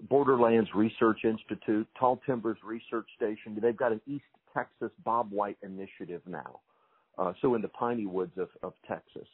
[0.09, 3.57] Borderlands Research Institute, Tall Timbers Research Station.
[3.62, 6.59] They've got an East Texas Bobwhite initiative now.
[7.17, 9.27] Uh, so in the piney woods of, of Texas.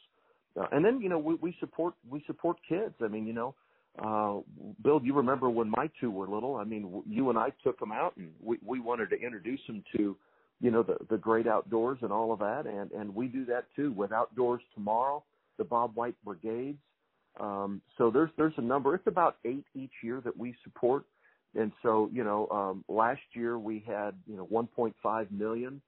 [0.58, 2.94] Uh, and then, you know, we, we support, we support kids.
[3.02, 3.54] I mean, you know,
[3.98, 4.40] uh,
[4.82, 6.56] Bill, you remember when my two were little?
[6.56, 9.82] I mean, you and I took them out, and we we wanted to introduce them
[9.96, 10.16] to,
[10.60, 13.64] you know, the the great outdoors and all of that, and and we do that
[13.74, 15.24] too with Outdoors Tomorrow,
[15.56, 16.78] the Bobwhite Brigades.
[17.40, 18.94] Um, so there's there's a number.
[18.94, 21.04] It's about eight each year that we support,
[21.54, 25.80] and so you know, um, last year we had you know 1.5 million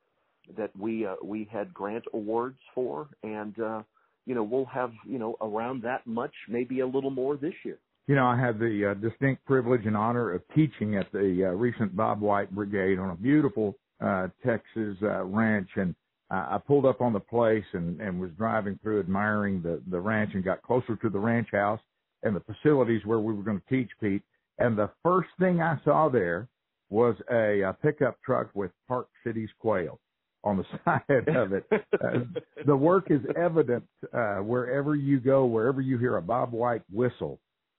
[0.56, 3.82] that we uh, we had grant awards for, and uh,
[4.26, 7.78] you know we'll have you know around that much, maybe a little more this year.
[8.06, 11.54] You know, I had the uh, distinct privilege and honor of teaching at the uh,
[11.54, 15.94] recent Bobwhite Brigade on a beautiful uh, Texas uh, ranch, and
[16.30, 20.32] I, pulled up on the place and, and was driving through, admiring the the ranch,
[20.34, 21.80] and got closer to the ranch house
[22.22, 24.22] and the facilities where we were going to teach Pete.
[24.58, 26.48] And the first thing I saw there
[26.90, 30.00] was a, a pickup truck with Park Cities quail
[30.44, 31.64] on the side of it.
[31.72, 32.20] Uh,
[32.66, 37.38] the work is evident uh, wherever you go, wherever you hear a bobwhite whistle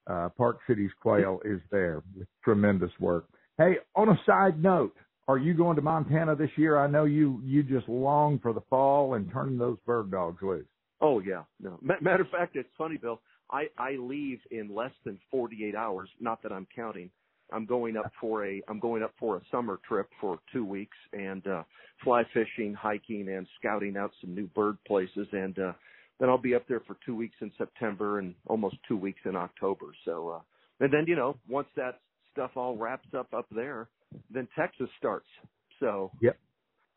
[0.10, 3.26] uh, Park Cities Quail is there with tremendous work.
[3.58, 4.96] Hey, on a side note,
[5.30, 6.80] are you going to Montana this year?
[6.80, 10.66] I know you you just long for the fall and turning those bird dogs loose.
[11.02, 11.80] Oh yeah, no.
[12.02, 13.22] Matter of fact, it's funny, Bill.
[13.52, 16.10] I I leave in less than 48 hours.
[16.20, 17.12] Not that I'm counting.
[17.54, 20.98] I'm going up for a I'm going up for a summer trip for two weeks
[21.14, 21.64] and uh,
[22.04, 25.28] fly fishing, hiking, and scouting out some new bird places.
[25.32, 25.74] And uh,
[26.20, 29.36] then I'll be up there for two weeks in September and almost two weeks in
[29.36, 29.86] October.
[30.06, 30.40] So, uh,
[30.80, 32.00] and then, you know, once that
[32.32, 33.88] stuff all wraps up up there,
[34.30, 35.28] then Texas starts.
[35.80, 36.38] So, yep.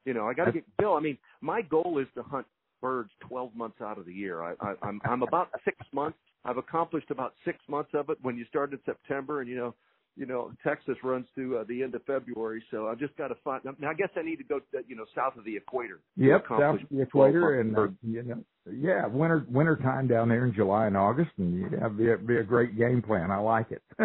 [0.05, 0.95] you know, I got to get Bill.
[0.95, 2.47] I mean, my goal is to hunt
[2.81, 4.43] birds 12 months out of the year.
[4.43, 6.19] I, I, I'm, I'm about six months.
[6.45, 9.75] I've accomplished about six months of it when you start in September and, you know,
[10.17, 13.35] you know, Texas runs through uh, the end of February, so I just got to
[13.43, 13.63] find.
[13.65, 16.01] Now, I guess I need to go, to, you know, south of the equator.
[16.17, 20.45] Yep, south of the equator, and uh, you know, yeah, winter winter time down there
[20.45, 23.31] in July and August, and you have be a, be a great game plan.
[23.31, 23.83] I like it.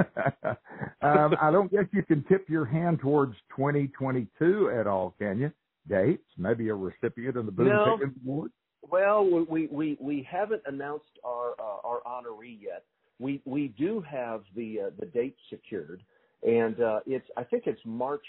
[1.02, 5.52] um, I don't guess you can tip your hand towards 2022 at all, can you?
[5.89, 7.98] Dates, maybe a recipient of the Boone no.
[7.98, 8.52] Pickens Award.
[8.89, 12.86] Well, we we we haven't announced our uh, our honoree yet
[13.19, 16.01] we we do have the uh, the date secured,
[16.43, 18.25] and uh, it's I think it's March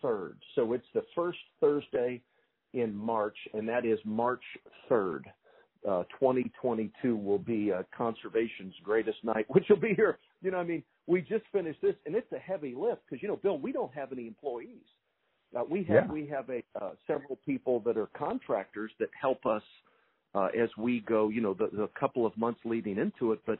[0.00, 0.36] third.
[0.54, 2.22] So it's the first Thursday
[2.72, 4.42] in March, and that is March
[4.88, 5.26] third.
[5.88, 10.18] Uh, 2022 will be uh, conservation's greatest night, which will be here.
[10.42, 13.28] You know, I mean, we just finished this, and it's a heavy lift because you
[13.28, 14.84] know, Bill, we don't have any employees.
[15.56, 16.12] Uh, we have yeah.
[16.12, 19.62] we have a uh, several people that are contractors that help us
[20.34, 21.28] uh, as we go.
[21.28, 23.58] You know, the, the couple of months leading into it, but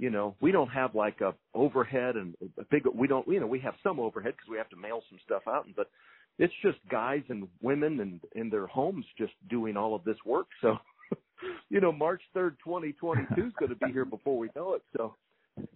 [0.00, 3.46] you know, we don't have like a overhead and a big, we don't, you know,
[3.46, 5.90] we have some overhead because we have to mail some stuff out, and, but
[6.38, 10.46] it's just guys and women and in their homes just doing all of this work.
[10.62, 10.78] So,
[11.68, 14.82] you know, March 3rd, 2022 is going to be here before we know it.
[14.96, 15.14] So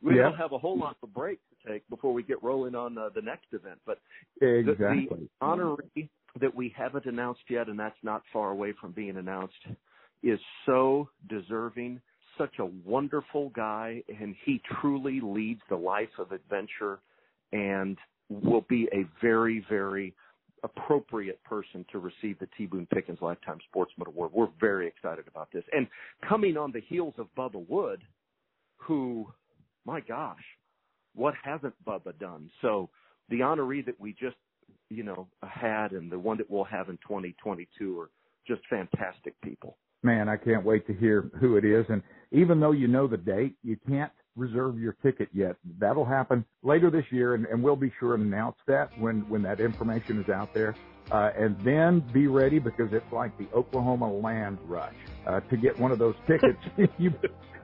[0.02, 0.22] we yeah.
[0.22, 3.10] don't have a whole lot of break to take before we get rolling on uh,
[3.14, 3.78] the next event.
[3.84, 3.98] But
[4.40, 5.06] exactly.
[5.10, 6.08] the, the honoree
[6.40, 9.52] that we haven't announced yet, and that's not far away from being announced,
[10.22, 12.00] is so deserving
[12.38, 17.00] such a wonderful guy, and he truly leads the life of adventure
[17.52, 20.14] and will be a very, very
[20.62, 22.66] appropriate person to receive the T.
[22.66, 24.32] Boone Pickens Lifetime Sportsman Award.
[24.32, 25.64] We're very excited about this.
[25.72, 25.86] And
[26.26, 28.02] coming on the heels of Bubba Wood,
[28.76, 29.26] who,
[29.84, 30.42] my gosh,
[31.14, 32.50] what hasn't Bubba done?
[32.62, 32.88] So
[33.28, 34.36] the honoree that we just
[34.90, 38.10] you know had and the one that we'll have in 2022 are
[38.46, 39.76] just fantastic people.
[40.02, 41.86] Man, I can't wait to hear who it is.
[41.88, 42.02] And
[42.34, 45.56] even though you know the date, you can't reserve your ticket yet.
[45.78, 49.42] That'll happen later this year, and, and we'll be sure to announce that when when
[49.42, 50.74] that information is out there.
[51.10, 54.94] Uh, and then be ready because it's like the Oklahoma land rush.
[55.26, 56.58] Uh, to get one of those tickets,
[56.98, 57.12] you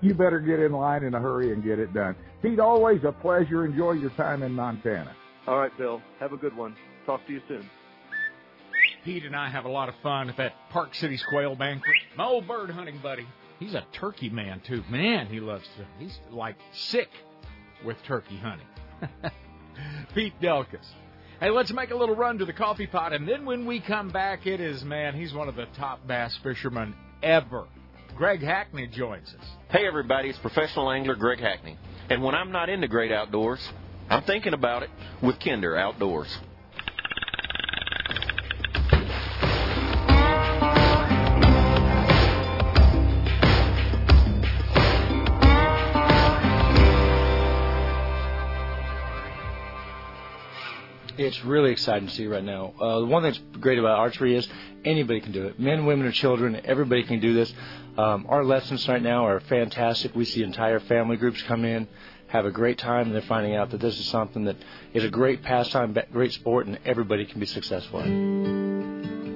[0.01, 2.14] you better get in line in a hurry and get it done.
[2.43, 3.64] Pete, always a pleasure.
[3.64, 5.14] Enjoy your time in Montana.
[5.47, 6.01] All right, Bill.
[6.21, 6.77] Have a good one.
[7.07, 7.68] Talk to you soon.
[9.05, 11.97] Pete and I have a lot of fun at that Park Cities quail banquet.
[12.16, 13.27] My old bird hunting buddy.
[13.61, 14.82] He's a turkey man too.
[14.90, 15.86] Man, he loves to.
[16.02, 17.11] He's like sick
[17.84, 18.66] with turkey hunting.
[20.14, 20.86] Pete Delkus.
[21.38, 24.11] Hey, let's make a little run to the coffee pot, and then when we come
[24.11, 25.14] back, it is man.
[25.14, 27.66] He's one of the top bass fishermen ever.
[28.16, 29.46] Greg Hackney joins us.
[29.70, 31.78] Hey, everybody, it's professional angler Greg Hackney.
[32.11, 33.61] And when I'm not in the great outdoors,
[34.11, 34.90] I'm thinking about it
[35.22, 36.38] with Kinder Outdoors.
[51.21, 52.73] It's really exciting to see right now.
[52.81, 54.49] Uh, one thing that's great about archery is
[54.87, 55.61] anybody can do it.
[55.61, 57.53] Men, women, or children, everybody can do this.
[57.99, 60.14] Um, our lessons right now are fantastic.
[60.14, 61.89] We see entire family groups come in,
[62.29, 64.57] have a great time, and they're finding out that this is something that
[64.95, 69.29] is a great pastime, great sport, and everybody can be successful in.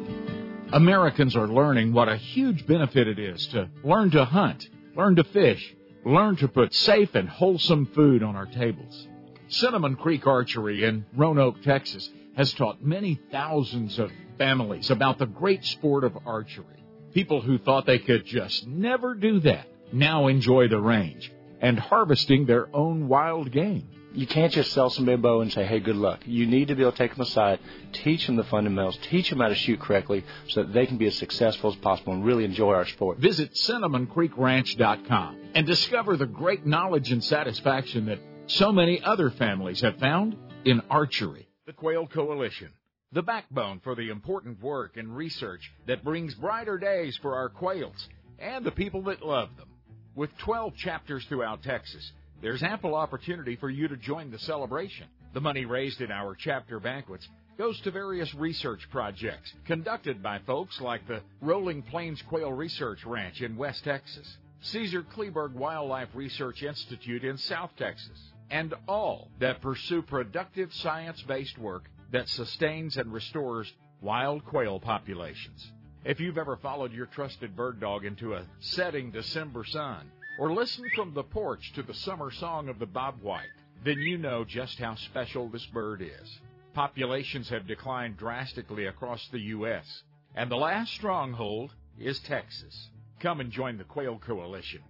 [0.72, 4.66] Americans are learning what a huge benefit it is to learn to hunt,
[4.97, 5.74] learn to fish,
[6.07, 9.07] learn to put safe and wholesome food on our tables.
[9.49, 15.64] Cinnamon Creek Archery in Roanoke, Texas, has taught many thousands of families about the great
[15.64, 16.84] sport of archery.
[17.12, 22.47] People who thought they could just never do that now enjoy the range and harvesting
[22.47, 23.88] their own wild game.
[24.12, 26.20] You can't just sell somebody a bow and say, hey, good luck.
[26.24, 27.59] You need to be able to take them aside,
[27.92, 31.07] teach them the fundamentals, teach them how to shoot correctly so that they can be
[31.07, 33.18] as successful as possible and really enjoy our sport.
[33.18, 39.99] Visit cinnamoncreekranch.com and discover the great knowledge and satisfaction that so many other families have
[39.99, 41.49] found in archery.
[41.66, 42.70] The Quail Coalition,
[43.11, 48.09] the backbone for the important work and research that brings brighter days for our quails
[48.38, 49.68] and the people that love them.
[50.14, 55.07] With 12 chapters throughout Texas, there's ample opportunity for you to join the celebration.
[55.32, 57.26] The money raised in our chapter banquets
[57.57, 63.40] goes to various research projects conducted by folks like the Rolling Plains Quail Research Ranch
[63.40, 68.18] in West Texas, Caesar Kleberg Wildlife Research Institute in South Texas,
[68.51, 75.70] and all that pursue productive science based work that sustains and restores wild quail populations.
[76.05, 80.90] If you've ever followed your trusted bird dog into a setting December sun, or listened
[80.95, 83.47] from the porch to the summer song of the bobwhite,
[83.84, 86.38] then you know just how special this bird is.
[86.74, 90.03] Populations have declined drastically across the U.S.,
[90.34, 92.88] and the last stronghold is Texas.
[93.20, 94.80] Come and join the Quail Coalition.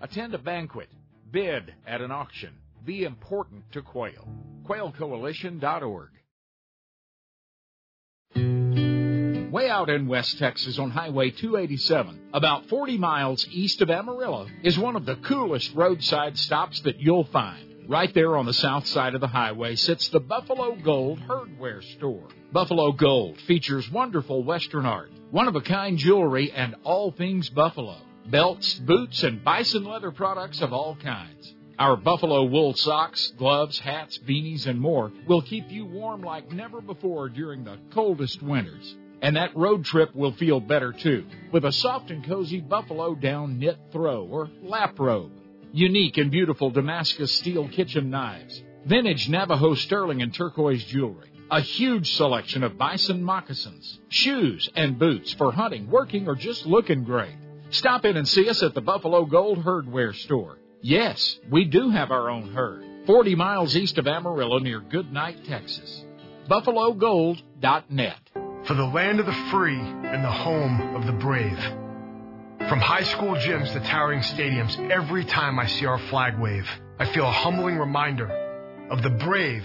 [0.00, 0.88] Attend a banquet,
[1.30, 2.52] bid at an auction,
[2.84, 4.28] be important to quail.
[4.66, 6.08] QuailCoalition.org.
[9.52, 14.78] Way out in West Texas on Highway 287, about 40 miles east of Amarillo, is
[14.78, 17.68] one of the coolest roadside stops that you'll find.
[17.88, 22.28] Right there on the south side of the highway sits the Buffalo Gold Herdware Store.
[22.52, 27.98] Buffalo Gold features wonderful Western art, one of a kind jewelry, and all things Buffalo
[28.26, 31.54] belts, boots, and bison leather products of all kinds.
[31.78, 36.80] Our buffalo wool socks, gloves, hats, beanies, and more will keep you warm like never
[36.80, 38.94] before during the coldest winters.
[39.22, 43.58] And that road trip will feel better too, with a soft and cozy buffalo down
[43.58, 45.32] knit throw or lap robe.
[45.72, 52.12] Unique and beautiful Damascus steel kitchen knives, vintage Navajo sterling and turquoise jewelry, a huge
[52.14, 57.34] selection of bison moccasins, shoes, and boots for hunting, working, or just looking great.
[57.70, 60.58] Stop in and see us at the Buffalo Gold Herdware Store.
[60.84, 66.04] Yes, we do have our own herd, 40 miles east of Amarillo near Goodnight, Texas.
[66.50, 68.18] BuffaloGold.net.
[68.64, 71.58] For the land of the free and the home of the brave.
[72.68, 76.68] From high school gyms to towering stadiums, every time I see our flag wave,
[76.98, 78.28] I feel a humbling reminder
[78.90, 79.64] of the brave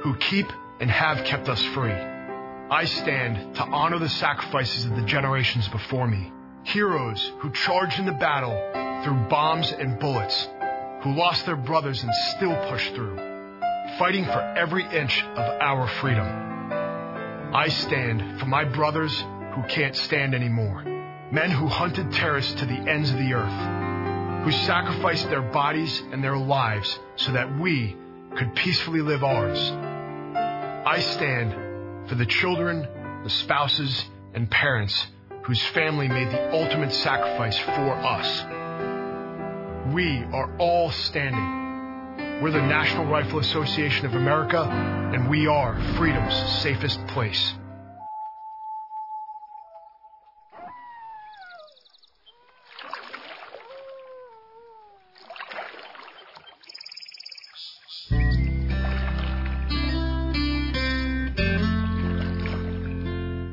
[0.00, 0.46] who keep
[0.80, 1.92] and have kept us free.
[1.92, 6.32] I stand to honor the sacrifices of the generations before me,
[6.64, 8.52] heroes who charged into battle
[9.04, 10.48] through bombs and bullets,
[11.02, 13.16] who lost their brothers and still pushed through,
[13.98, 16.26] fighting for every inch of our freedom.
[17.54, 19.16] I stand for my brothers
[19.54, 20.82] who can't stand anymore,
[21.32, 26.22] men who hunted terrorists to the ends of the earth, who sacrificed their bodies and
[26.22, 27.96] their lives so that we
[28.36, 29.58] could peacefully live ours.
[30.86, 32.86] I stand for the children,
[33.24, 34.04] the spouses,
[34.34, 35.06] and parents
[35.48, 38.44] whose family made the ultimate sacrifice for us.
[39.94, 42.42] We are all standing.
[42.42, 47.54] We're the National Rifle Association of America, and we are freedom's safest place.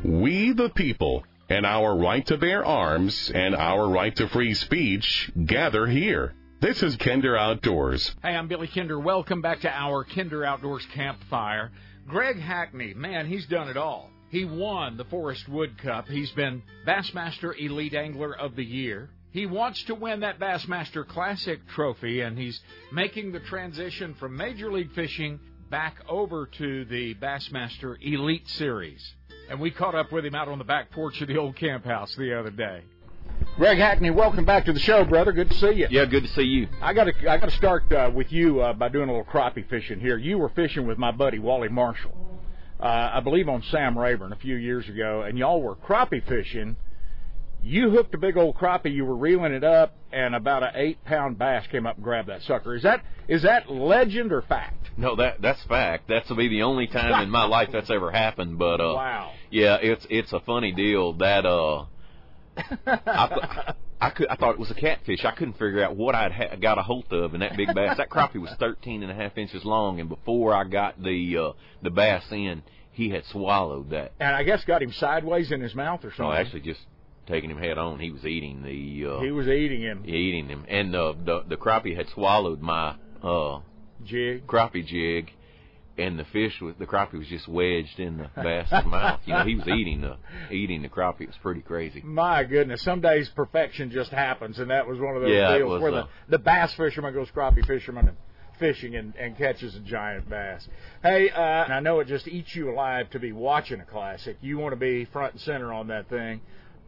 [0.03, 5.31] We the people and our right to bear arms and our right to free speech
[5.45, 6.33] gather here.
[6.59, 8.15] This is Kinder Outdoors.
[8.23, 8.99] Hey, I'm Billy Kinder.
[8.99, 11.71] Welcome back to our Kinder Outdoors Campfire.
[12.07, 14.09] Greg Hackney, man, he's done it all.
[14.29, 16.07] He won the Forest Wood Cup.
[16.07, 19.09] He's been Bassmaster Elite Angler of the Year.
[19.31, 22.59] He wants to win that Bassmaster Classic trophy, and he's
[22.91, 25.39] making the transition from Major League Fishing
[25.69, 29.13] back over to the Bassmaster Elite Series.
[29.49, 31.85] And we caught up with him out on the back porch of the old camp
[31.85, 32.83] house the other day.
[33.57, 35.31] Greg Hackney, welcome back to the show, brother.
[35.31, 35.87] Good to see you.
[35.89, 36.67] Yeah, good to see you.
[36.81, 39.25] I got to I got to start uh, with you uh, by doing a little
[39.25, 40.17] crappie fishing here.
[40.17, 42.41] You were fishing with my buddy Wally Marshall,
[42.79, 46.75] uh, I believe on Sam Rayburn a few years ago, and y'all were crappie fishing.
[47.65, 48.93] You hooked a big old crappie.
[48.93, 52.29] You were reeling it up, and about an eight pound bass came up and grabbed
[52.29, 52.75] that sucker.
[52.75, 54.91] Is that is that legend or fact?
[54.97, 56.07] No, that that's fact.
[56.07, 58.59] That's be the only time in my life that's ever happened.
[58.59, 61.85] But uh, wow, yeah, it's it's a funny deal that uh,
[62.85, 65.25] I, I could I thought it was a catfish.
[65.25, 67.97] I couldn't figure out what I'd ha- got a hold of in that big bass.
[67.97, 71.51] that crappie was thirteen and a half inches long, and before I got the uh,
[71.81, 72.61] the bass in,
[72.91, 74.11] he had swallowed that.
[74.19, 76.25] And I guess got him sideways in his mouth or something.
[76.27, 76.81] No, actually just
[77.27, 77.99] taking him head on.
[77.99, 79.09] He was eating the.
[79.09, 80.03] Uh, he was eating him.
[80.05, 83.59] Eating him, and uh, the the crappie had swallowed my uh,
[84.03, 85.31] jig, crappie jig,
[85.97, 89.19] and the fish was the crappie was just wedged in the bass's mouth.
[89.25, 90.17] You know, he was eating the
[90.53, 91.21] eating the crappie.
[91.21, 92.01] It was pretty crazy.
[92.03, 95.71] My goodness, some days perfection just happens, and that was one of those yeah, deals
[95.71, 98.17] was, where uh, the the bass fisherman goes crappie fisherman and
[98.59, 100.65] fishing and, and catches a giant bass.
[101.03, 104.37] Hey, uh, and I know it just eats you alive to be watching a classic.
[104.39, 106.39] You want to be front and center on that thing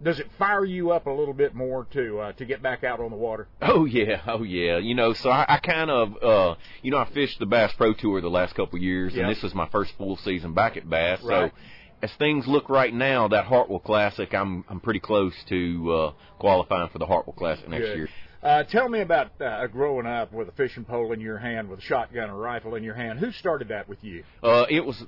[0.03, 2.99] does it fire you up a little bit more to uh, to get back out
[2.99, 3.47] on the water?
[3.61, 4.77] Oh yeah, oh yeah.
[4.77, 7.93] You know, so I, I kind of, uh, you know, I fished the Bass Pro
[7.93, 9.21] Tour the last couple of years, Yep.
[9.25, 11.21] and this was my first full season back at Bass.
[11.23, 11.51] Right.
[11.51, 11.57] So,
[12.03, 16.89] as things look right now, that Hartwell Classic, I'm I'm pretty close to uh, qualifying
[16.89, 17.97] for the Hartwell Classic next Good.
[17.97, 18.09] year.
[18.43, 21.79] Uh, tell me about uh, growing up with a fishing pole in your hand, with
[21.79, 23.19] a shotgun or rifle in your hand.
[23.19, 24.23] Who started that with you?
[24.43, 25.03] Uh, it was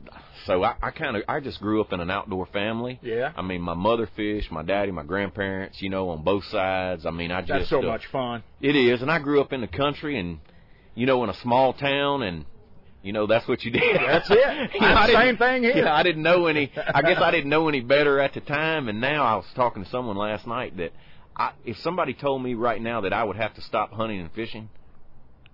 [0.45, 2.99] so I, I kind of I just grew up in an outdoor family.
[3.03, 3.31] Yeah.
[3.35, 7.05] I mean, my mother fished, my daddy, my grandparents, you know, on both sides.
[7.05, 8.43] I mean, I just That's so uh, much fun.
[8.61, 10.39] It is, and I grew up in the country, and
[10.95, 12.45] you know, in a small town, and
[13.03, 13.95] you know, that's what you did.
[13.95, 14.71] That's it.
[14.73, 15.75] You know, Same thing here.
[15.77, 16.71] You know, I didn't know any.
[16.75, 19.83] I guess I didn't know any better at the time, and now I was talking
[19.83, 20.91] to someone last night that
[21.39, 24.29] I, if somebody told me right now that I would have to stop hunting and
[24.33, 24.69] fishing,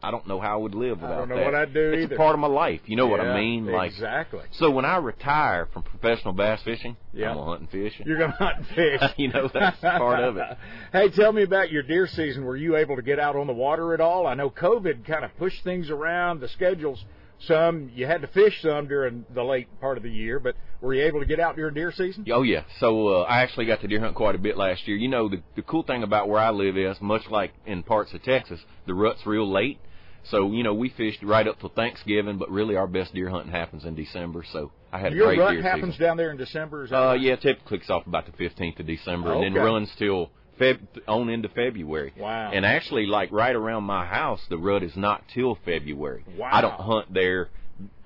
[0.03, 1.45] I don't know how I would live I without don't know that.
[1.45, 2.15] what I'd do it's either.
[2.15, 2.81] a part of my life.
[2.85, 3.65] You know what I mean?
[3.65, 4.41] Like exactly.
[4.51, 7.29] So when I retire from professional bass fishing, Yeah.
[7.29, 7.93] I'm gonna hunt and fish.
[8.05, 9.01] You're going to hunt and fish.
[9.17, 10.57] you know, that's part of it.
[10.91, 12.45] Hey, tell me about your deer season.
[12.45, 14.27] Were you able to get out on the water at all?
[14.27, 17.03] I know COVID kind of pushed things around, the schedules.
[17.41, 20.93] Some you had to fish some during the late part of the year, but were
[20.93, 22.25] you able to get out during deer season?
[22.31, 22.63] Oh yeah.
[22.79, 24.97] So uh, I actually got to deer hunt quite a bit last year.
[24.97, 28.13] You know, the the cool thing about where I live is much like in parts
[28.13, 29.79] of Texas, the rut's real late.
[30.31, 33.51] So you know, we fished right up till Thanksgiving, but really our best deer hunting
[33.51, 34.43] happens in December.
[34.51, 36.07] So I had a Your great rut deer happens season.
[36.07, 36.85] down there in December.
[36.85, 37.21] Is that Uh, right?
[37.21, 39.63] yeah, typically it's off about the 15th of December, and then Okay.
[39.63, 42.13] runs till Feb on into February.
[42.17, 42.51] Wow.
[42.53, 46.23] And actually, like right around my house, the rut is not till February.
[46.37, 46.49] Wow.
[46.51, 47.49] I don't hunt there.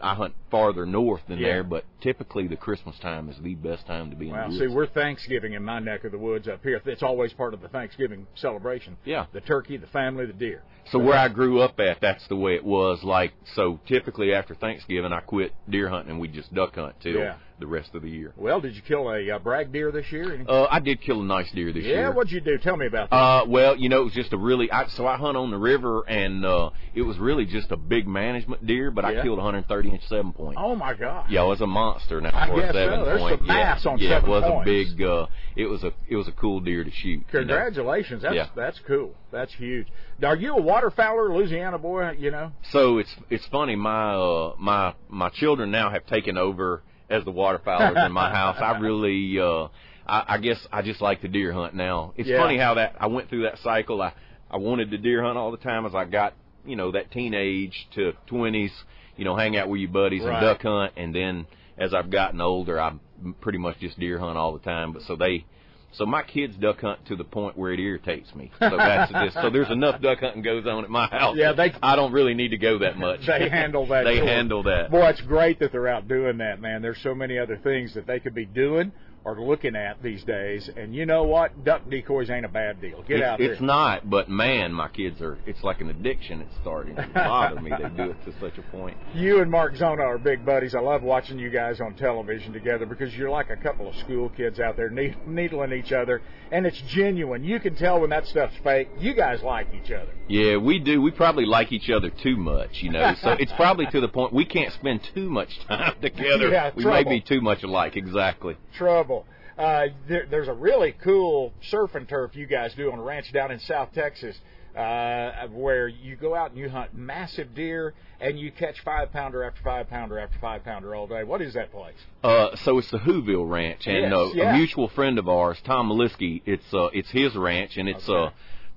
[0.02, 1.48] I hunt farther north than yeah.
[1.48, 4.34] there, but typically the Christmas time is the best time to be wow.
[4.34, 4.72] well, the woods.
[4.72, 6.82] See, we're Thanksgiving in my neck of the woods up here.
[6.86, 8.98] It's always part of the Thanksgiving celebration.
[9.06, 9.26] Yeah.
[9.34, 10.64] The turkey, the family, the deer.
[10.92, 13.04] So where I grew up at, that's the way it was.
[13.04, 17.14] Like, so typically after Thanksgiving, I quit deer hunting and we just duck hunt till
[17.14, 17.36] yeah.
[17.60, 18.34] the rest of the year.
[18.36, 20.44] Well, did you kill a uh, brag deer this year?
[20.48, 22.02] Uh, I did kill a nice deer this yeah, year.
[22.02, 22.58] Yeah, what'd you do?
[22.58, 23.16] Tell me about that.
[23.16, 25.60] Uh, well, you know, it was just a really, I, so I hunt on the
[25.60, 29.20] river and, uh, it was really just a big management deer, but yeah.
[29.20, 30.58] I killed 130 inch seven point.
[30.60, 31.30] Oh my god!
[31.30, 33.06] Yeah, it was a monster now I seven so.
[33.06, 33.40] There's point.
[33.40, 34.70] Some mass yeah, on yeah, seven it was points.
[34.70, 35.02] a big.
[35.02, 37.24] Uh, it was a it was a cool deer to shoot.
[37.30, 38.24] Congratulations!
[38.24, 38.36] You know?
[38.36, 38.64] That's yeah.
[38.64, 39.14] that's cool.
[39.32, 39.88] That's huge.
[40.20, 42.12] Now, are you a waterfowler, Louisiana boy?
[42.12, 42.52] You know.
[42.72, 43.76] So it's it's funny.
[43.76, 48.58] My uh, my my children now have taken over as the waterfowlers in my house.
[48.60, 49.40] I really.
[49.40, 49.68] Uh,
[50.10, 52.14] I, I guess I just like the deer hunt now.
[52.18, 52.40] It's yeah.
[52.40, 54.02] funny how that I went through that cycle.
[54.02, 54.14] I
[54.50, 56.34] I wanted to deer hunt all the time as I got
[56.66, 58.72] you know that teenage to twenties
[59.20, 60.34] you know, hang out with your buddies Right.
[60.34, 61.46] and duck hunt, and then
[61.78, 63.00] as I've gotten older, I'm
[63.42, 64.94] pretty much just deer hunt all the time.
[64.94, 65.46] But so they,
[65.94, 68.52] so my kids duck hunt to the point where it irritates me.
[68.60, 71.36] So that's just, so there's enough duck hunting goes on at my house.
[71.38, 73.22] Yeah, they- I don't really need to go that much.
[73.28, 74.04] They handle that.
[74.04, 74.26] they sure.
[74.26, 74.90] handle that.
[74.92, 76.82] Boy, it's great that they're out doing that, man.
[76.82, 78.92] There's so many other things that they could be doing
[79.26, 80.70] or looking at these days.
[80.76, 81.64] And you know what?
[81.64, 83.04] Duck decoys ain't a bad deal.
[83.04, 83.52] Get it's, out there.
[83.54, 85.38] It's not, but man, my kids are.
[85.46, 86.42] It's like an addiction.
[86.42, 87.72] It's starting to bother me.
[87.72, 88.98] They do it to such a point.
[89.20, 90.76] You and Mark Zona are big buddies.
[90.76, 94.30] I love watching you guys on television together because you're like a couple of school
[94.30, 97.44] kids out there ne- needling each other, and it's genuine.
[97.44, 98.88] You can tell when that stuff's fake.
[99.00, 100.12] You guys like each other.
[100.28, 101.02] Yeah, we do.
[101.02, 103.14] We probably like each other too much, you know.
[103.22, 106.50] So it's probably to the point we can't spend too much time together.
[106.50, 107.04] Yeah, we trouble.
[107.04, 107.98] may be too much alike.
[107.98, 108.56] Exactly.
[108.78, 109.19] Trouble.
[109.60, 113.32] Uh, there, there's a really cool surf and turf you guys do on a ranch
[113.34, 114.38] down in South Texas.
[114.78, 119.44] Uh, where you go out and you hunt massive deer and you catch five pounder
[119.44, 121.24] after five pounder after five pounder all day.
[121.24, 121.96] What is that place?
[122.24, 124.54] Uh, so it's the Whoville Ranch, and Yes, uh, yeah.
[124.54, 126.44] a mutual friend of ours, Tom Maliski.
[126.46, 128.30] It's uh, it's his ranch, and it's uh,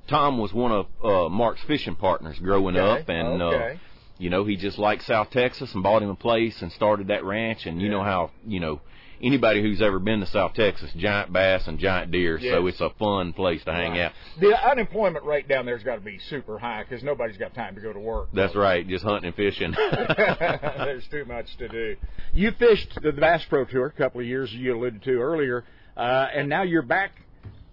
[0.09, 3.75] Tom was one of uh, Mark's fishing partners growing Okay, up, and uh,
[4.19, 7.23] you know he just liked South Texas and bought him a place and started that
[7.23, 8.81] ranch, and you know how you know
[9.23, 12.91] anybody who's ever been to South Texas, giant bass and giant deer, so it's a
[12.99, 14.13] fun place to hang out.
[14.41, 17.81] The unemployment rate down there's got to be super high because nobody's got time to
[17.81, 18.29] go to work.
[18.33, 19.75] That's right, just hunting and fishing.
[19.89, 21.97] There's too much to do.
[22.33, 25.65] You fished the Bass Pro Tour a couple of years you alluded to earlier,
[25.97, 27.13] uh, and now you're back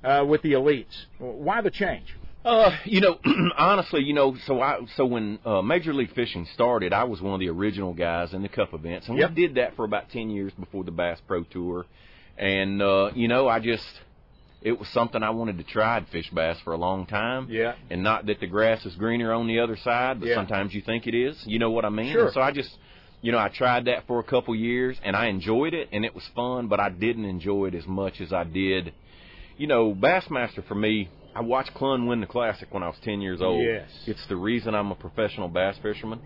[0.04, 0.96] uh, with the elites.
[1.18, 2.16] Why the change?
[2.50, 3.20] Uh, you know,
[3.58, 7.36] honestly, you know, so I so when uh, Major League Fishing started, I was one
[7.36, 9.30] of the original guys in the Cup events, and Yep.
[9.30, 11.86] we did that for about ten years before the Bass Pro Tour,
[12.40, 13.86] and uh, you know, I just
[14.64, 15.98] it was something I wanted to try.
[15.98, 17.76] I'd fish bass for a long time, Yeah.
[17.92, 20.36] and not that the grass is greener on the other side, but Yeah.
[20.36, 21.42] sometimes you think it is.
[21.46, 22.12] You know what I mean?
[22.14, 22.26] Sure.
[22.26, 22.76] And so I just.
[23.22, 26.16] You know, I tried that for a couple years and I enjoyed it and it
[26.16, 28.94] was fun, but I didn't enjoy it as much as I did.
[29.58, 33.22] You know, Bassmaster for me, I watched Clunn win the classic when I was 10
[33.22, 33.64] years old.
[33.64, 33.90] Yes.
[34.08, 36.20] It's the reason I'm a professional bass fisherman.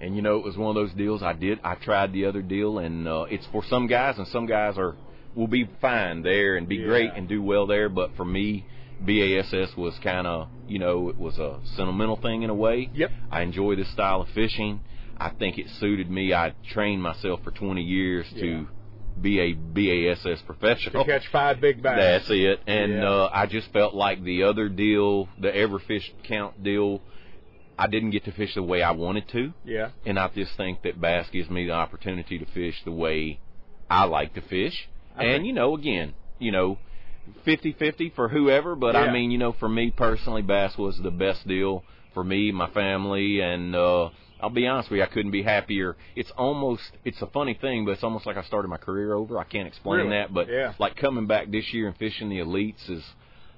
[0.00, 1.60] And you know, it was one of those deals I did.
[1.64, 4.96] I tried the other deal, and uh, it's for some guys, and some guys are
[5.34, 6.86] will be fine there and be Yeah.
[6.86, 7.88] great and do well there.
[7.88, 8.66] But for me,
[9.00, 12.90] BASS was kind of you know it was a sentimental thing in a way.
[12.92, 13.10] Yep.
[13.30, 14.80] I enjoy this style of fishing.
[15.16, 16.34] I think it suited me.
[16.34, 18.42] I trained myself for 20 years Yeah.
[18.42, 18.68] to
[19.20, 21.04] be a BASS professional.
[21.04, 21.96] To catch five big bass.
[21.96, 22.60] That's it.
[22.66, 23.08] And Yeah.
[23.08, 27.00] uh, I just felt like the other deal, the ever fish count deal,
[27.78, 29.52] I didn't get to fish the way I wanted to.
[29.64, 29.90] Yeah.
[30.06, 33.40] And I just think that bass gives me the opportunity to fish the way
[33.90, 34.88] I like to fish.
[35.16, 36.78] I and think- you know, again, you know,
[37.44, 39.02] fifty-fifty for whoever, but Yeah.
[39.02, 42.68] I mean, you know, for me personally, bass was the best deal for me, my
[42.70, 44.10] family, and uh
[44.44, 45.96] I'll be honest with you, I couldn't be happier.
[46.14, 49.38] It's almost it's a funny thing, but it's almost like I started my career over.
[49.38, 50.10] I can't explain Really?
[50.10, 50.74] that, but Yeah.
[50.78, 53.02] like coming back this year and fishing the elites is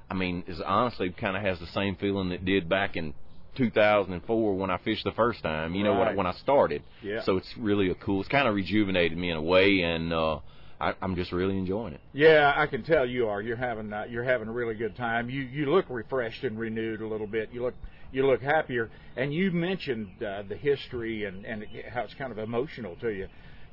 [0.08, 3.14] I mean, is honestly kind of has the same feeling it did back in
[3.56, 5.74] 2004 when I fished the first time.
[5.74, 6.06] You know Right.
[6.08, 6.84] when, when I started.
[7.02, 7.22] Yeah.
[7.24, 8.20] So it's really a cool.
[8.20, 10.38] It's kind of rejuvenated me in a way, and uh,
[10.80, 12.00] I, I'm just really enjoying it.
[12.12, 13.42] Yeah, I can tell you are.
[13.42, 15.28] You're having uh, you're having a really good time.
[15.30, 17.48] You you look refreshed and renewed a little bit.
[17.52, 17.74] You look
[18.12, 18.90] you look happier.
[19.16, 23.28] And you mentioned uh, the history and and how it's kind of emotional to you.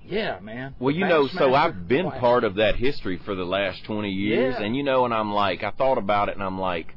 [0.05, 0.75] Yeah, man.
[0.79, 2.19] Well, you know, so I've been Classic.
[2.19, 4.65] part of that history for the last 20 years, Yeah.
[4.65, 6.93] and you know, and I'm like, I thought about it, and I'm like,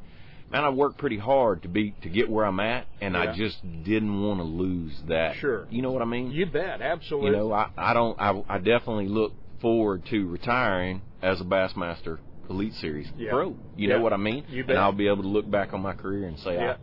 [0.51, 3.21] man, I worked pretty hard to be to get where I'm at, and Yeah.
[3.21, 5.37] I just didn't want to lose that.
[5.37, 5.69] Sure.
[5.71, 6.33] You know what I mean?
[6.33, 7.31] You bet, absolutely.
[7.31, 8.21] You know, I, I don't.
[8.21, 12.19] I, I definitely look forward to retiring as a Bassmaster
[12.51, 13.31] Elite Series Yeah.
[13.31, 13.51] pro.
[13.77, 13.97] You Yeah.
[13.97, 14.45] know what I mean?
[14.49, 14.71] You bet.
[14.71, 16.73] and I'll be able to look back on my career and say, Yeah.
[16.73, 16.77] I,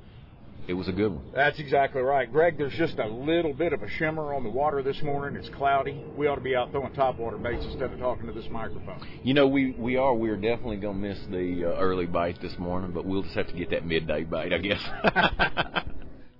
[0.67, 1.23] it was a good one.
[1.33, 2.31] That's exactly right.
[2.31, 5.37] Greg, there's just a little bit of a shimmer on the water this morning.
[5.37, 6.01] It's cloudy.
[6.15, 9.05] We ought to be out throwing topwater baits instead of talking to this microphone.
[9.23, 10.13] You know, we we are.
[10.13, 13.53] We're definitely gonna miss the uh, early bite this morning, but we'll just have to
[13.53, 14.81] get that midday bite, I guess.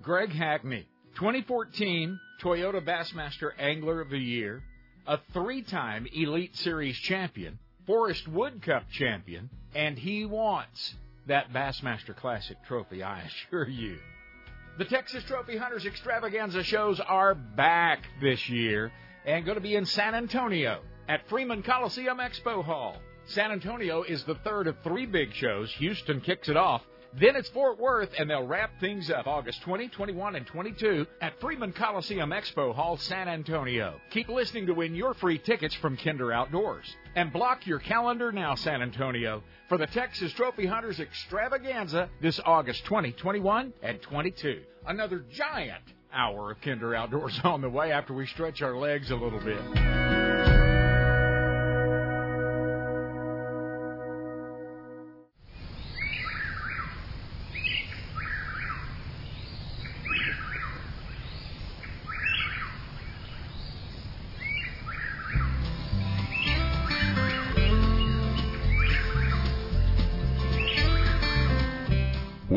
[0.02, 4.64] Greg Hackney, 2014 Toyota Bassmaster Angler of the Year,
[5.06, 10.96] a three time Elite Series champion, Forest Wood Cup champion, and he wants
[11.28, 13.98] that Bassmaster Classic trophy, I assure you.
[14.76, 18.92] The Texas Trophy Hunters Extravaganza shows are back this year
[19.24, 22.98] and going to be in San Antonio at Freeman Coliseum Expo Hall.
[23.26, 25.72] San Antonio is the third of three big shows.
[25.74, 26.82] Houston kicks it off.
[27.16, 31.40] Then it's Fort Worth, and they'll wrap things up August 20, 21, and 22 at
[31.40, 34.00] Freeman Coliseum Expo Hall, San Antonio.
[34.10, 36.86] Keep listening to win your free tickets from Kinder Outdoors.
[37.16, 42.84] And block your calendar now, San Antonio, for the Texas Trophy Hunters Extravaganza this August
[42.86, 44.64] 20, 21, and 22.
[44.88, 49.16] Another giant hour of Kinder Outdoors on the way after we stretch our legs a
[49.16, 50.03] little bit.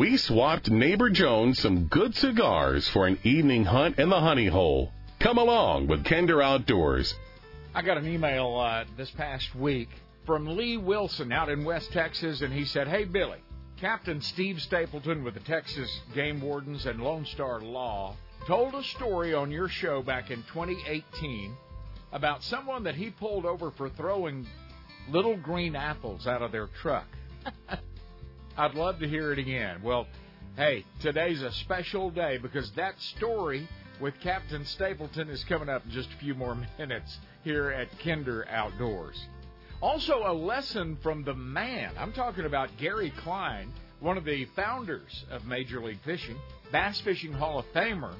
[0.07, 4.93] We swapped neighbor Jones some good cigars for an evening hunt in the honey hole.
[5.19, 7.13] Come along with Kinder Outdoors.
[7.75, 9.89] I got an email uh, this past week
[10.25, 13.39] from Lee Wilson out in West Texas, and he said, Hey, Billy,
[13.75, 18.15] Captain Steve Stapleton with the Texas Game Wardens and Lone Star Law
[18.47, 21.53] told a story on your show back in 2018
[22.13, 24.47] about someone that he pulled over for throwing
[25.09, 27.07] little green apples out of their truck.
[28.59, 29.83] I'd love to hear it again.
[29.83, 30.07] Well,
[30.55, 33.69] hey, today's a special day because that story
[34.01, 38.47] with Captain Stapleton is coming up in just a few more minutes here at Kinder
[38.49, 39.15] Outdoors.
[39.79, 41.91] Also, a lesson from the man.
[41.99, 46.37] I'm talking about Gary Klein, one of the founders of Major League Fishing,
[46.71, 48.15] Bass Fishing Hall of Famer,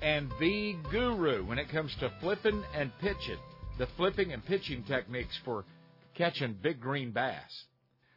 [0.00, 3.36] and the guru when it comes to flipping and pitching,
[3.76, 5.66] the flipping and pitching techniques for
[6.14, 7.64] catching big green bass.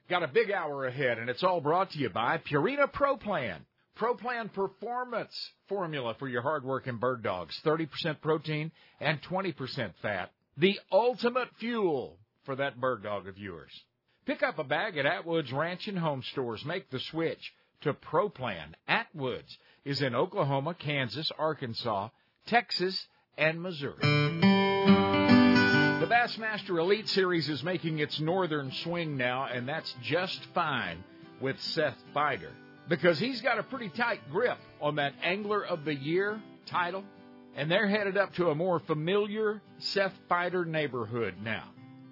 [0.07, 3.65] Got a big hour ahead, and it's all brought to you by Purina Pro Plan.
[3.95, 5.33] Pro Plan Performance
[5.67, 7.59] formula for your hardworking bird dogs.
[7.65, 10.31] 30% protein and 20% fat.
[10.57, 13.71] The ultimate fuel for that bird dog of yours.
[14.25, 16.63] Pick up a bag at Atwood's Ranch and Home Stores.
[16.65, 18.75] Make the switch to Pro Plan.
[18.87, 22.09] Atwood's is in Oklahoma, Kansas, Arkansas,
[22.45, 24.54] Texas, and Missouri.
[26.25, 31.03] Bassmaster Elite Series is making its northern swing now, and that's just fine
[31.39, 32.49] with Seth Feider
[32.89, 37.03] because he's got a pretty tight grip on that Angler of the Year title,
[37.55, 41.65] and they're headed up to a more familiar Seth Feider neighborhood now.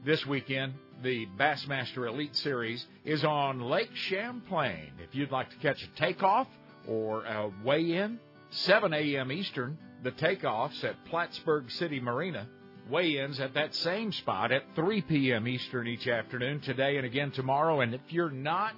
[0.05, 4.91] This weekend, the Bassmaster Elite Series is on Lake Champlain.
[4.99, 6.47] If you'd like to catch a takeoff
[6.87, 8.19] or a weigh in,
[8.51, 9.31] 7 a.m.
[9.31, 12.47] Eastern, the takeoffs at Plattsburgh City Marina
[12.89, 15.47] weigh-ins at that same spot at 3 p.m.
[15.47, 17.81] Eastern each afternoon today and again tomorrow.
[17.81, 18.73] And if you're not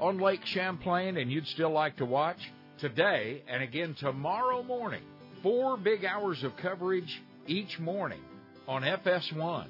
[0.00, 2.38] on Lake Champlain and you'd still like to watch
[2.78, 5.02] today and again tomorrow morning,
[5.42, 8.20] four big hours of coverage each morning
[8.66, 9.66] on FS1.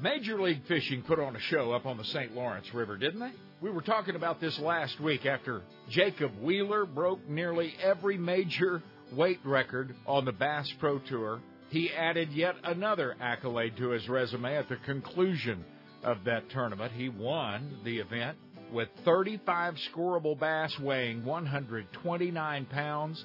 [0.00, 2.34] Major League Fishing put on a show up on the St.
[2.34, 3.32] Lawrence River, didn't they?
[3.60, 8.82] We were talking about this last week after Jacob Wheeler broke nearly every major
[9.12, 11.40] weight record on the Bass Pro Tour
[11.72, 15.64] he added yet another accolade to his resume at the conclusion
[16.04, 16.92] of that tournament.
[16.92, 18.36] He won the event
[18.70, 23.24] with 35 scoreable bass weighing 129 pounds.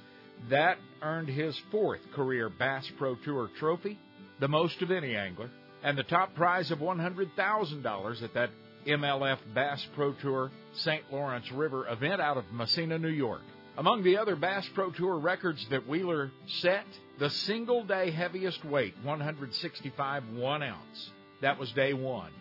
[0.49, 3.99] That earned his fourth career Bass Pro Tour trophy,
[4.39, 5.49] the most of any angler,
[5.83, 8.49] and the top prize of $100,000 at that
[8.87, 11.03] MLF Bass Pro Tour St.
[11.11, 13.41] Lawrence River event out of Massena, New York.
[13.77, 16.87] Among the other Bass Pro Tour records that Wheeler set,
[17.19, 21.11] the single day heaviest weight, 165 1 ounce.
[21.41, 22.31] That was day one.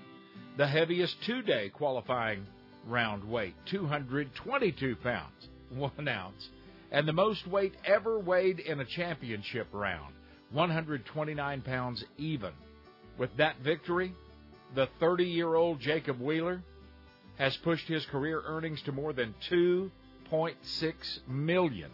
[0.57, 2.47] The heaviest two day qualifying
[2.87, 6.49] round weight, 222 pounds, 1 ounce.
[6.91, 10.15] And the most weight ever weighed in a championship round,
[10.53, 12.53] 129 pounds even.
[13.19, 14.15] With that victory,
[14.75, 16.63] the 30 year old Jacob Wheeler
[17.37, 19.91] has pushed his career earnings to more than two.
[20.31, 21.91] $2.6 million.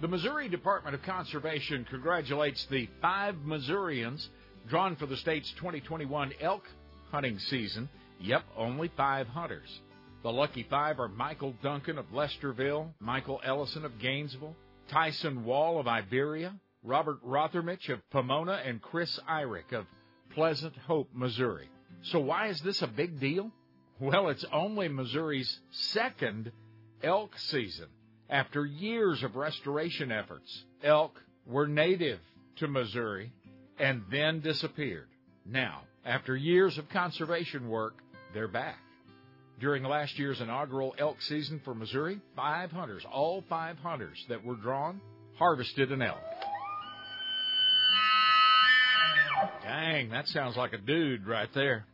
[0.00, 4.28] The Missouri Department of Conservation congratulates the five Missourians
[4.68, 6.64] drawn for the state's 2021 elk
[7.10, 7.88] hunting season.
[8.20, 9.80] Yep, only five hunters.
[10.22, 14.56] The lucky five are Michael Duncan of Lesterville, Michael Ellison of Gainesville,
[14.88, 16.54] Tyson Wall of Iberia,
[16.84, 19.86] Robert Rothermich of Pomona, and Chris Eyrick of
[20.34, 21.68] Pleasant Hope, Missouri.
[22.02, 23.50] So why is this a big deal?
[24.02, 26.50] Well, it's only Missouri's second
[27.04, 27.86] elk season
[28.28, 30.64] after years of restoration efforts.
[30.82, 31.12] Elk
[31.46, 32.18] were native
[32.56, 33.30] to Missouri
[33.78, 35.06] and then disappeared.
[35.46, 37.94] Now, after years of conservation work,
[38.34, 38.80] they're back.
[39.60, 44.56] During last year's inaugural elk season for Missouri, five hunters, all five hunters that were
[44.56, 45.00] drawn,
[45.38, 46.18] harvested an elk.
[49.62, 51.86] Dang, that sounds like a dude right there.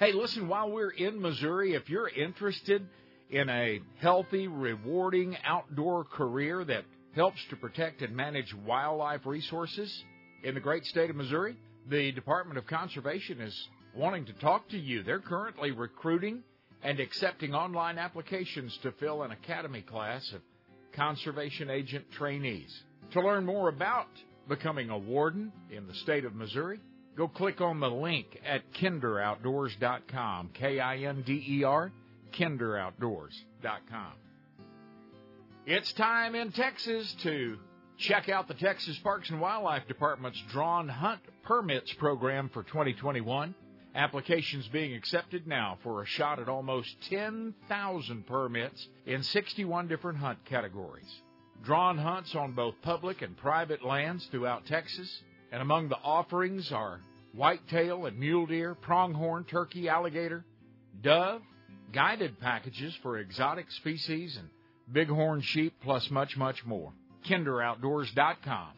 [0.00, 2.88] Hey, listen, while we're in Missouri, if you're interested
[3.28, 10.02] in a healthy, rewarding outdoor career that helps to protect and manage wildlife resources
[10.42, 11.54] in the great state of Missouri,
[11.90, 15.02] the Department of Conservation is wanting to talk to you.
[15.02, 16.44] They're currently recruiting
[16.82, 20.40] and accepting online applications to fill an academy class of
[20.94, 22.84] conservation agent trainees.
[23.10, 24.08] To learn more about
[24.48, 26.80] becoming a warden in the state of Missouri,
[27.16, 30.50] go click on the link at kinderoutdoors.com.
[30.54, 31.92] K I N D E R,
[32.32, 34.12] kinderoutdoors.com.
[35.66, 37.58] It's time in Texas to
[37.98, 43.54] check out the Texas Parks and Wildlife Department's Drawn Hunt Permits program for 2021.
[43.94, 50.38] Applications being accepted now for a shot at almost 10,000 permits in 61 different hunt
[50.44, 51.12] categories.
[51.64, 55.22] Drawn hunts on both public and private lands throughout Texas,
[55.52, 57.00] and among the offerings are
[57.34, 60.44] whitetail and mule deer, pronghorn, turkey, alligator,
[61.02, 61.42] dove,
[61.92, 64.48] guided packages for exotic species and
[64.88, 66.92] bighorn sheep, plus much, much more.
[67.28, 68.68] KinderOutdoors.com.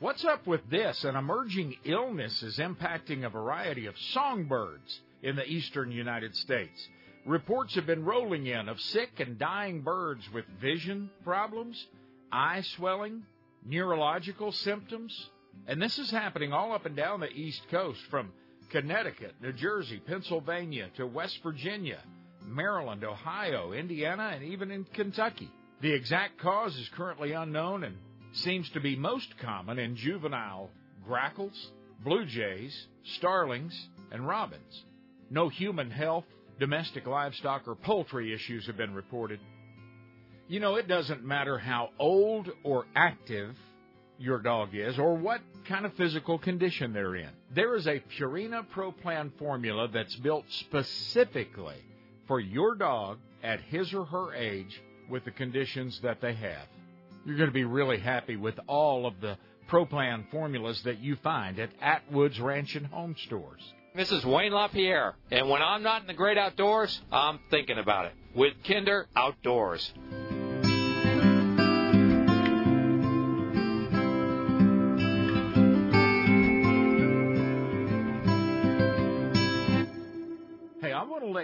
[0.00, 1.04] What's up with this?
[1.04, 6.88] An emerging illness is impacting a variety of songbirds in the eastern United States.
[7.26, 11.86] Reports have been rolling in of sick and dying birds with vision problems,
[12.32, 13.24] eye swelling,
[13.66, 15.28] neurological symptoms,
[15.66, 18.32] and this is happening all up and down the East Coast from
[18.70, 21.98] Connecticut, New Jersey, Pennsylvania to West Virginia,
[22.44, 25.50] Maryland, Ohio, Indiana, and even in Kentucky.
[25.80, 27.96] The exact cause is currently unknown and
[28.32, 30.70] seems to be most common in juvenile
[31.04, 31.70] grackles,
[32.04, 32.86] blue jays,
[33.16, 34.84] starlings, and robins.
[35.30, 36.24] No human health,
[36.58, 39.40] domestic livestock, or poultry issues have been reported.
[40.48, 43.56] You know, it doesn't matter how old or active
[44.20, 47.30] your dog is or what kind of physical condition they're in.
[47.54, 51.82] There is a Purina Pro Plan formula that's built specifically
[52.28, 56.66] for your dog at his or her age with the conditions that they have.
[57.24, 59.36] You're going to be really happy with all of the
[59.68, 63.62] Pro Plan formulas that you find at Atwood's Ranch and Home Stores.
[63.94, 68.06] This is Wayne LaPierre, and when I'm not in the great outdoors, I'm thinking about
[68.06, 69.92] it with Kinder Outdoors.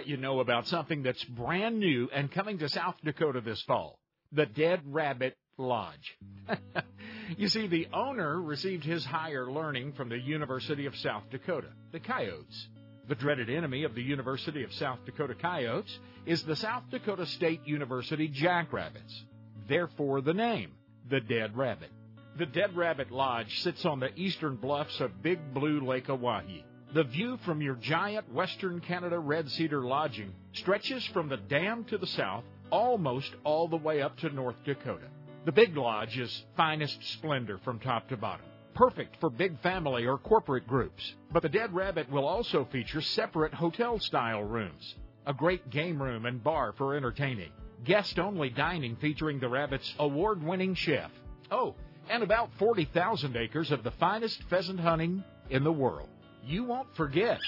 [0.07, 3.99] You know about something that's brand new and coming to South Dakota this fall
[4.31, 6.17] the Dead Rabbit Lodge.
[7.37, 11.99] you see, the owner received his higher learning from the University of South Dakota, the
[11.99, 12.67] Coyotes.
[13.07, 17.61] The dreaded enemy of the University of South Dakota Coyotes is the South Dakota State
[17.65, 19.23] University Jackrabbits.
[19.67, 20.71] Therefore, the name,
[21.09, 21.89] the Dead Rabbit.
[22.37, 26.63] The Dead Rabbit Lodge sits on the eastern bluffs of Big Blue Lake Oahe.
[26.93, 31.97] The view from your giant Western Canada Red Cedar lodging stretches from the dam to
[31.97, 35.07] the south almost all the way up to North Dakota.
[35.43, 38.45] The Big Lodge is finest splendor from top to bottom.
[38.73, 41.15] Perfect for big family or corporate groups.
[41.31, 46.25] But the Dead Rabbit will also feature separate hotel style rooms, a great game room
[46.25, 47.51] and bar for entertaining,
[47.83, 51.11] guest only dining featuring the Rabbit's award winning chef.
[51.51, 51.75] Oh,
[52.09, 56.07] and about 40,000 acres of the finest pheasant hunting in the world.
[56.47, 57.39] You won't forget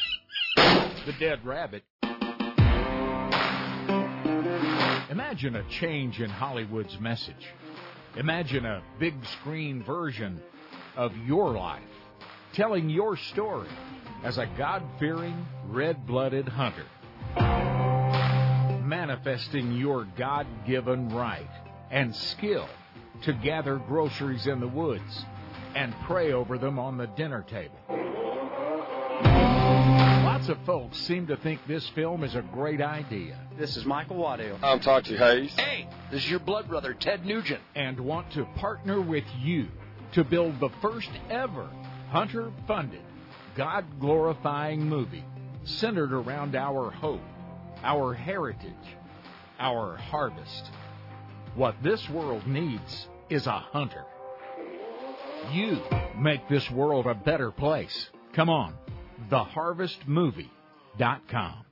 [0.57, 1.83] the Dead Rabbit
[5.09, 7.47] Imagine a change in Hollywood's message.
[8.17, 10.41] Imagine a big screen version
[10.97, 11.81] of your life,
[12.51, 13.69] telling your story
[14.23, 16.85] as a God fearing, red blooded hunter,
[18.83, 21.49] manifesting your God given right
[21.89, 22.67] and skill
[23.21, 25.25] to gather groceries in the woods
[25.73, 27.79] and pray over them on the dinner table.
[30.49, 33.37] Lots of folks seem to think this film is a great idea.
[33.59, 34.57] This is Michael Waddell.
[34.63, 35.53] I'm Toxie Hayes.
[35.53, 37.61] Hey, this is your blood brother, Ted Nugent.
[37.75, 39.67] And want to partner with you
[40.13, 41.69] to build the first ever
[42.09, 43.03] hunter funded,
[43.55, 45.23] God glorifying movie
[45.65, 47.21] centered around our hope,
[47.83, 48.73] our heritage,
[49.59, 50.71] our harvest.
[51.53, 54.03] What this world needs is a hunter.
[55.51, 55.79] You
[56.17, 58.09] make this world a better place.
[58.33, 58.73] Come on,
[59.29, 61.65] theharvestmovie.com.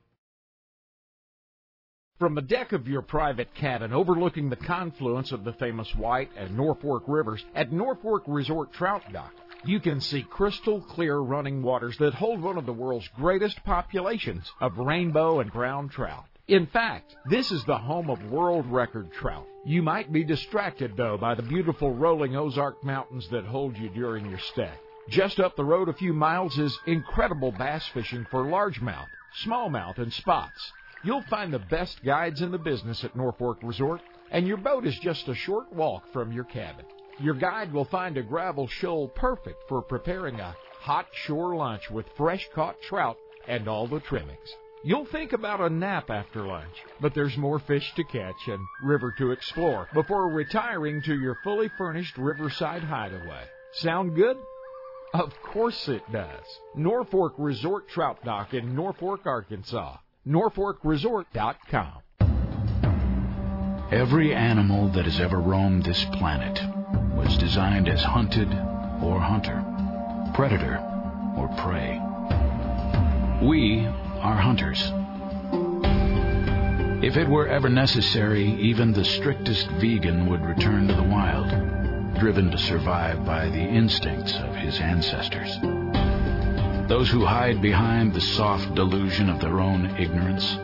[2.20, 6.58] From the deck of your private cabin overlooking the confluence of the famous White and
[6.58, 9.34] Norfork rivers at Norfork Resort Trout Dock,
[9.66, 14.52] you can see crystal clear running waters that hold one of the world's greatest populations
[14.60, 16.26] of rainbow and brown trout.
[16.48, 19.45] In fact, this is the home of world record trout.
[19.66, 24.28] You might be distracted, though, by the beautiful rolling Ozark Mountains that hold you during
[24.28, 24.72] your stay.
[25.10, 29.08] Just up the road a few miles is incredible bass fishing for largemouth,
[29.45, 30.74] smallmouth, and spots.
[31.01, 34.01] You'll find the best guides in the business at Norfork Resort,
[34.32, 36.86] and your boat is just a short walk from your cabin.
[37.20, 42.05] Your guide will find a gravel shoal perfect for preparing a hot shore lunch with
[42.18, 44.55] fresh caught trout and all the trimmings.
[44.84, 49.14] You'll think about a nap after lunch, but there's more fish to catch and river
[49.20, 53.45] to explore before retiring to your fully furnished riverside hideaway.
[53.72, 54.38] Sound good?
[55.14, 56.43] Of course it does.
[56.78, 59.97] Norfork Resort Trout Dock in Norfork, Arkansas.
[60.28, 62.01] NorforkResort.com.
[63.91, 66.60] Every animal that has ever roamed this planet
[67.16, 68.49] was designed as hunted
[69.01, 69.64] or hunter,
[70.36, 70.78] predator
[71.38, 72.01] or prey.
[73.47, 74.91] We are hunters.
[77.01, 81.76] If it were ever necessary, even the strictest vegan would return to the wild,
[82.20, 85.57] driven to survive by the instincts of his ancestors.
[86.88, 90.57] Those who hide behind the soft delusion of their own ignorance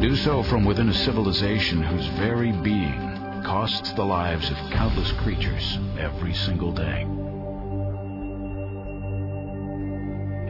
[0.00, 5.78] do so from within a civilization whose very being costs the lives of countless creatures
[5.98, 7.06] every single day.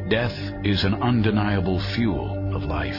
[0.08, 2.98] Death is an undeniable fuel of life.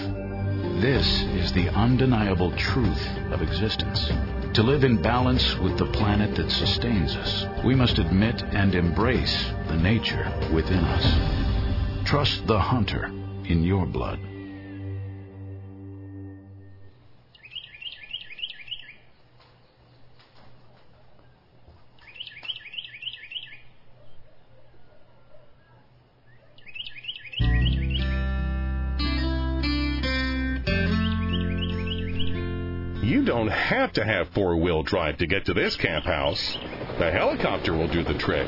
[0.81, 4.11] This is the undeniable truth of existence.
[4.53, 9.45] To live in balance with the planet that sustains us, we must admit and embrace
[9.67, 12.07] the nature within us.
[12.07, 13.11] Trust the hunter
[13.45, 14.19] in your blood.
[33.27, 36.57] Don't have to have four wheel drive to get to this camp house.
[36.97, 38.47] The helicopter will do the trick.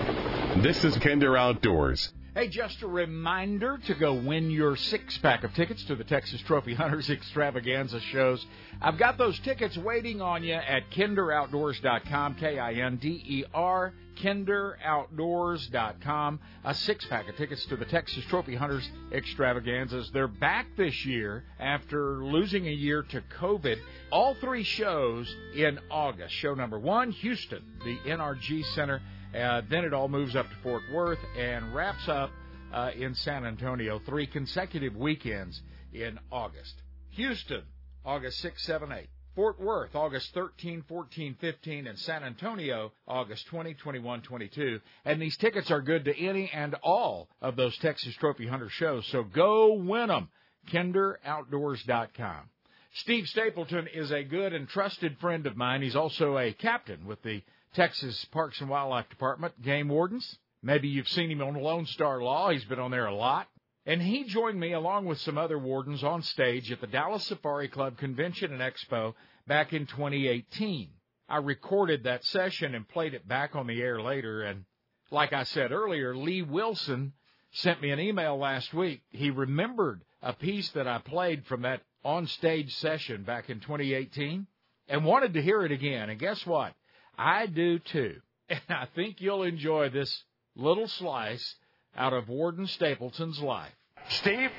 [0.63, 2.13] This is Kinder Outdoors.
[2.39, 6.39] Hey, just a reminder to go win your six pack of tickets to the Texas
[6.47, 8.45] Trophy Hunters Extravaganza shows.
[8.81, 13.93] I've got those tickets waiting on you at kinderoutdoors.com, K I N D E R,
[14.21, 16.39] kinderoutdoors.com.
[16.63, 20.09] A six pack of tickets to the Texas Trophy Hunters Extravaganzas.
[20.13, 23.79] They're back this year after losing a year to COVID.
[24.13, 26.35] All three shows in August.
[26.35, 29.01] Show number one, Houston, the NRG Center.
[29.36, 32.32] Uh, then it all moves up to Fort Worth and wraps up
[32.73, 33.99] uh, in San Antonio.
[34.05, 35.61] Three consecutive weekends
[35.93, 36.73] in August.
[37.11, 37.63] Houston,
[38.05, 39.07] August 6, 7, 8.
[39.36, 44.80] Fort Worth, August 13, 14, 15, and San Antonio, August 20, 21, 22.
[45.05, 49.07] And these tickets are good to any and all of those Texas Trophy Hunter shows,
[49.11, 50.30] so go win them.
[50.73, 52.49] KinderOutdoors.com.
[52.95, 55.84] Steve Stapleton is a good and trusted friend of mine.
[55.84, 57.41] He's also a captain with the
[57.74, 60.38] Texas Parks and Wildlife Department, game wardens.
[60.61, 62.49] Maybe you've seen him on Lone Star Law.
[62.49, 63.47] He's been on there a lot.
[63.86, 67.70] And he joined me along with some other wardens on stage at the Dallas Safari
[67.70, 69.13] Club Convention and Expo
[69.47, 70.89] back in 2018.
[71.30, 74.43] I recorded that session and played it back on the air later.
[74.43, 74.65] And
[75.11, 77.13] like I said earlier, Lee Wilson
[77.51, 79.01] sent me an email last week.
[79.09, 84.45] He remembered a piece that I played from that on stage session back in 2018
[84.88, 86.09] and wanted to hear it again.
[86.09, 86.74] And guess what?
[87.20, 88.15] I do too.
[88.49, 90.24] And I think you'll enjoy this
[90.55, 91.55] little slice
[91.95, 93.72] out of Warden Stapleton's life.
[94.07, 94.49] Steve,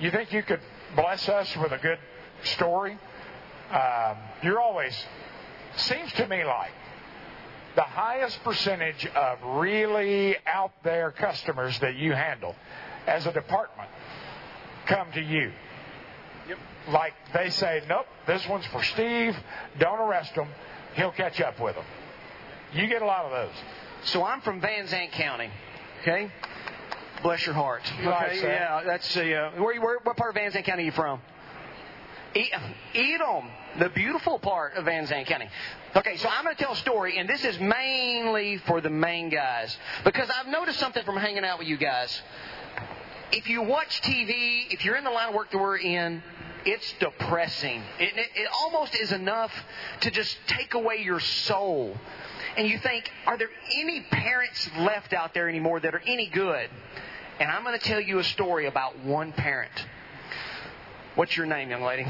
[0.00, 0.58] you think you could
[0.96, 1.98] bless us with a good
[2.42, 2.98] story?
[3.70, 4.92] Um, you're always,
[5.76, 6.72] seems to me like,
[7.76, 12.56] the highest percentage of really out there customers that you handle
[13.06, 13.88] as a department
[14.86, 15.52] come to you.
[16.48, 16.58] Yep.
[16.88, 19.36] Like they say, nope, this one's for Steve.
[19.78, 20.48] Don't arrest him.
[20.96, 21.84] He'll catch up with them.
[22.72, 23.54] You get a lot of those.
[24.04, 25.50] So I'm from Van Zandt County.
[26.02, 26.30] Okay.
[27.22, 27.82] Bless your heart.
[28.00, 28.38] Okay.
[28.40, 28.48] sir.
[28.48, 28.82] yeah.
[28.84, 29.34] That's the.
[29.34, 29.98] Uh, where, where?
[30.02, 31.20] What part of Van Zandt County are you from?
[32.94, 35.48] Edom, the beautiful part of Van Zandt County.
[35.94, 39.30] Okay, so I'm going to tell a story, and this is mainly for the main
[39.30, 39.74] guys
[40.04, 42.20] because I've noticed something from hanging out with you guys.
[43.32, 46.22] If you watch TV, if you're in the line of work that we're in,
[46.66, 47.82] it's depressing.
[47.98, 49.52] It, it, it almost is enough
[50.00, 51.96] to just take away your soul.
[52.56, 56.68] And you think, are there any parents left out there anymore that are any good?
[57.38, 59.72] And I'm going to tell you a story about one parent.
[61.14, 62.06] What's your name, young lady?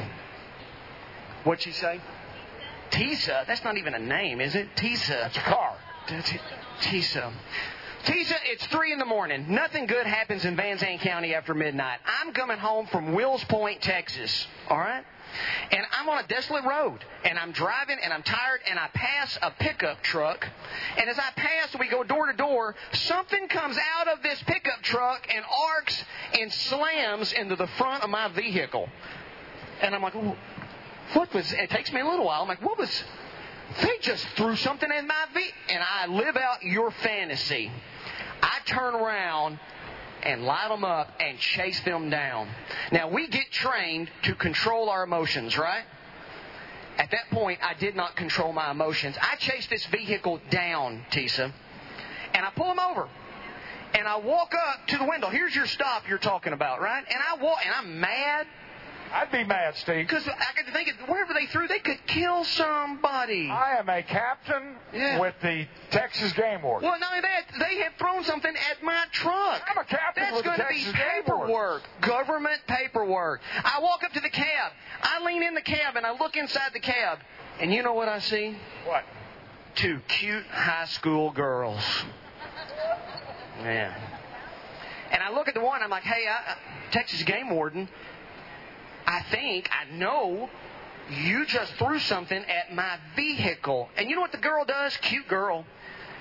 [1.44, 2.00] What'd she say?
[2.90, 3.46] Tisa.
[3.46, 4.68] That's not even a name, is it?
[4.76, 5.08] Tisa.
[5.08, 5.76] That's a car.
[6.08, 6.40] That's it.
[6.80, 7.32] Tisa.
[8.06, 9.46] Tisa, it's three in the morning.
[9.48, 11.98] Nothing good happens in Van Zandt County after midnight.
[12.06, 14.46] I'm coming home from Wills Point, Texas.
[14.70, 15.04] All right?
[15.72, 19.36] And I'm on a desolate road, and I'm driving, and I'm tired, and I pass
[19.42, 20.48] a pickup truck.
[20.96, 22.76] And as I pass, we go door to door.
[22.92, 26.04] Something comes out of this pickup truck and arcs
[26.38, 28.88] and slams into the front of my vehicle.
[29.82, 31.52] And I'm like, what was?
[31.52, 32.42] It takes me a little while.
[32.42, 33.04] I'm like, what was?
[33.82, 35.52] They just threw something in my vehicle.
[35.70, 37.72] and I live out your fantasy.
[38.46, 39.58] I turn around,
[40.22, 42.48] and light them up and chase them down.
[42.90, 45.84] Now, we get trained to control our emotions, right?
[46.98, 49.16] At that point, I did not control my emotions.
[49.20, 51.52] I chased this vehicle down, Tisa,
[52.34, 53.08] and I pull him over.
[53.94, 55.28] And I walk up to the window.
[55.28, 57.04] Here's your stop you're talking about, right?
[57.08, 58.46] And I walk, and I'm mad.
[59.12, 60.06] I'd be mad, Steve.
[60.06, 63.48] Because I could think, wherever they threw, they could kill somebody.
[63.50, 65.18] I am a captain Yeah.
[65.20, 66.88] with the Texas Game Warden.
[66.88, 69.62] Well, not only that, they have thrown something at my truck.
[69.70, 71.46] I'm a captain That's with the going to be Texas Game Warden.
[71.46, 73.40] paperwork, government paperwork.
[73.64, 74.72] I walk up to the cab.
[75.02, 77.18] I lean in the cab and I look inside the cab,
[77.60, 78.56] and you know what I see?
[78.84, 79.04] What?
[79.76, 81.82] Two cute high school girls.
[83.62, 83.94] Yeah.
[85.10, 85.82] And I look at the one.
[85.82, 86.56] I'm like, hey, I-
[86.90, 87.88] Texas Game Warden.
[89.06, 90.50] I think I know
[91.10, 93.88] you just threw something at my vehicle.
[93.96, 94.96] And you know what the girl does?
[94.98, 95.64] Cute girl.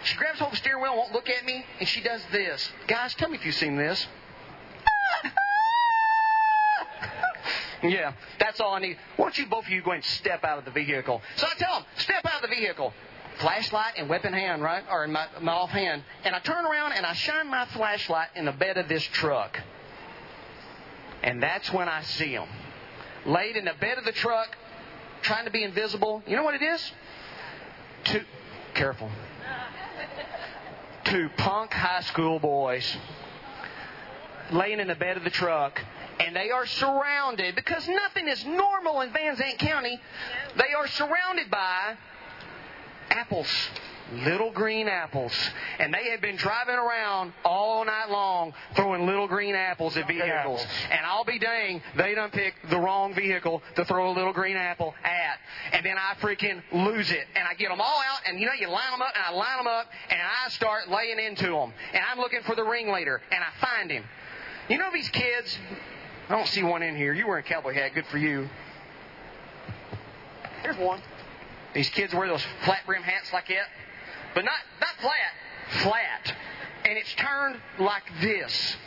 [0.03, 2.69] She grabs hold of the steering wheel, won't look at me, and she does this.
[2.87, 4.05] Guys, tell me if you've seen this.
[7.83, 8.97] yeah, that's all I need.
[9.17, 11.21] Why don't you both of you go and step out of the vehicle?
[11.37, 12.93] So I tell them, step out of the vehicle.
[13.37, 14.83] Flashlight and weapon hand, right?
[14.89, 16.03] Or in my, my off hand.
[16.23, 19.59] And I turn around and I shine my flashlight in the bed of this truck.
[21.23, 22.47] And that's when I see them.
[23.25, 24.55] Laid in the bed of the truck,
[25.21, 26.23] trying to be invisible.
[26.27, 26.91] You know what it is?
[28.05, 28.21] Two,
[28.73, 29.09] careful.
[31.05, 32.97] Two punk high school boys
[34.51, 35.81] laying in the bed of the truck,
[36.19, 39.99] and they are surrounded because nothing is normal in Van Zandt County.
[40.55, 41.95] They are surrounded by
[43.09, 43.47] apples,
[44.13, 45.33] little green apples,
[45.79, 50.65] and they have been driving around all night long throwing little green apples at vehicles.
[50.91, 54.57] And I'll be dang, they done picked the wrong vehicle to throw a little green
[54.57, 55.39] apple at,
[55.73, 58.53] and then I freaking lose it, and I get them all out, and you know
[58.53, 61.73] you line them up, and I line them up, and I start laying into them,
[61.93, 64.03] and I'm looking for the ringleader, and I find him.
[64.69, 65.57] You know these kids?
[66.29, 67.13] I don't see one in here.
[67.13, 67.93] You wearing a cowboy hat.
[67.93, 68.49] Good for you.
[70.63, 70.99] Here's one.
[71.75, 73.67] These kids wear those flat brim hats like that,
[74.33, 76.35] but not not flat, flat,
[76.85, 78.77] and it's turned like this.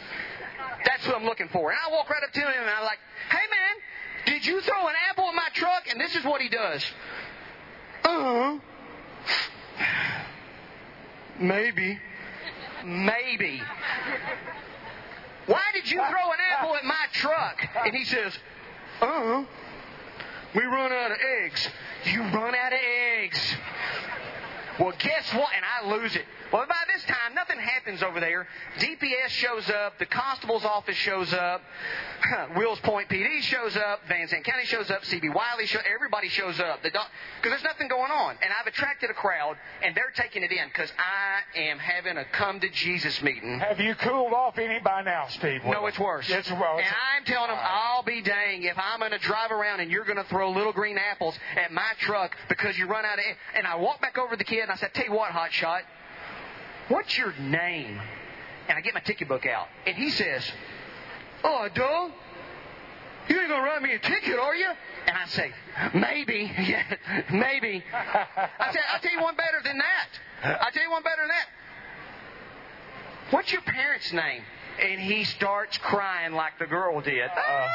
[0.84, 1.70] That's what I'm looking for.
[1.70, 2.98] And I walk right up to him and I'm like,
[3.30, 6.48] "Hey man, did you throw an apple at my truck?" And this is what he
[6.48, 6.84] does.
[8.04, 8.58] Uh huh.
[11.38, 11.98] Maybe.
[12.84, 13.62] Maybe.
[15.46, 17.66] Why did you throw an apple at my truck?
[17.84, 18.38] And he says,
[19.00, 19.44] Uh huh.
[20.54, 21.68] We run out of eggs.
[22.04, 22.78] You run out of
[23.22, 23.54] eggs.
[24.78, 25.48] Well, guess what?
[25.54, 26.24] And I lose it.
[26.52, 28.46] Well, by this time, nothing happens over there.
[28.78, 29.98] DPS shows up.
[29.98, 31.62] The constable's office shows up.
[32.56, 34.00] Wills Point PD shows up.
[34.08, 35.02] Van Zandt County shows up.
[35.02, 36.82] CB Wiley shows Everybody shows up.
[36.82, 37.02] Because
[37.42, 38.36] there's nothing going on.
[38.42, 42.24] And I've attracted a crowd, and they're taking it in because I am having a
[42.24, 43.58] come to Jesus meeting.
[43.60, 45.62] Have you cooled off any by now, Steve?
[45.64, 46.28] No, it's worse.
[46.30, 49.80] It's, well, and I'm telling them, I'll be dang if I'm going to drive around
[49.80, 53.18] and you're going to throw little green apples at my truck because you run out
[53.18, 53.24] of.
[53.54, 55.50] And I walk back over to the kid and I said, "Tell you what, hot
[55.50, 55.82] shot,
[56.88, 57.98] what's your name?"
[58.68, 60.52] And I get my ticket book out, and he says,
[61.42, 62.10] "Oh, duh,
[63.28, 64.68] you ain't gonna write me a ticket, are you?"
[65.06, 65.52] And I say,
[65.94, 66.82] "Maybe, yeah,
[67.32, 70.60] maybe." I said, "I'll tell you one better than that.
[70.60, 71.46] I'll tell you one better than that."
[73.30, 74.42] What's your parents' name?
[74.82, 77.30] And he starts crying like the girl did.
[77.30, 77.68] uh,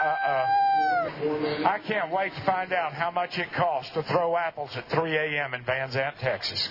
[0.00, 1.68] Uh, uh, uh.
[1.68, 5.16] I can't wait to find out how much it costs to throw apples at 3
[5.16, 5.54] a.m.
[5.54, 6.68] in Van Zandt, Texas.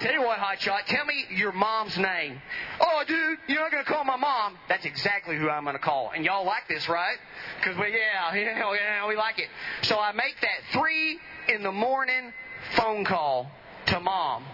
[0.00, 2.40] Tell you what, Hotshot, tell me your mom's name.
[2.80, 4.56] Oh, dude, you're not going to call my mom.
[4.66, 6.12] That's exactly who I'm going to call.
[6.14, 7.18] And y'all like this, right?
[7.58, 9.48] Because we, yeah, yeah, yeah, we like it.
[9.82, 11.18] So I make that three
[11.54, 12.32] in the morning
[12.76, 13.50] phone call
[13.86, 14.44] to mom.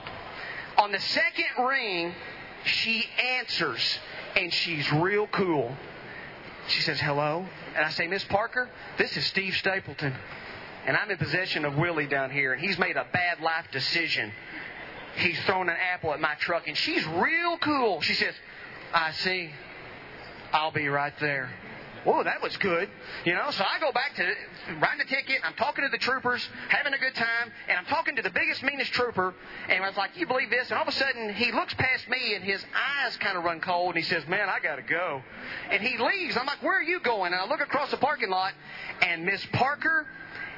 [0.79, 2.13] On the second ring,
[2.65, 3.05] she
[3.39, 3.99] answers,
[4.35, 5.77] and she's real cool.
[6.69, 7.47] She says, hello.
[7.77, 8.69] And I say, Miss Parker,
[8.99, 10.15] this is Steve Stapleton.
[10.87, 14.33] And I'm in possession of Willie down here, and he's made a bad life decision.
[15.17, 18.01] He's thrown an apple at my truck, and she's real cool.
[18.03, 18.35] She says,
[18.93, 19.51] I see.
[20.53, 21.51] I'll be right there.
[22.07, 22.89] Whoa, that was good.
[23.25, 24.23] You know, so I go back to
[24.81, 25.41] writing the ticket.
[25.43, 28.63] I'm talking to the troopers, having a good time, and I'm talking to the biggest,
[28.63, 29.35] meanest trooper.
[29.69, 32.09] And I was like, "You believe this?" And all of a sudden, he looks past
[32.09, 35.21] me, and his eyes kind of run cold, and he says, "Man, I gotta go."
[35.69, 36.37] And he leaves.
[36.37, 38.53] I'm like, "Where are you going?" And I look across the parking lot,
[39.03, 40.07] and Miss Parker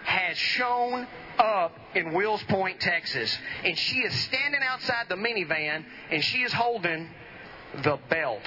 [0.04, 1.06] has shown
[1.38, 6.52] up in Wills Point, Texas, and she is standing outside the minivan, and she is
[6.52, 7.08] holding
[7.82, 8.42] the belt.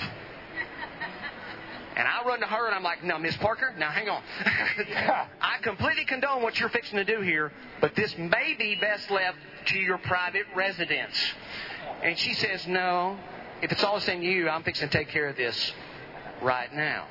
[2.01, 4.23] And I run to her and I'm like, no, Miss Parker, now hang on.
[5.39, 9.37] I completely condone what you're fixing to do here, but this may be best left
[9.67, 11.15] to your private residence.
[12.01, 13.19] And she says, no,
[13.61, 15.73] if it's all the same to you, I'm fixing to take care of this
[16.41, 17.05] right now.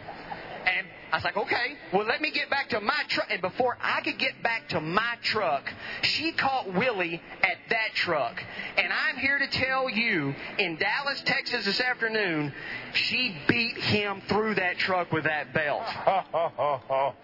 [0.67, 3.27] And I was like, okay, well, let me get back to my truck.
[3.31, 5.65] And before I could get back to my truck,
[6.03, 8.43] she caught Willie at that truck.
[8.77, 12.53] And I'm here to tell you, in Dallas, Texas this afternoon,
[12.93, 15.83] she beat him through that truck with that belt.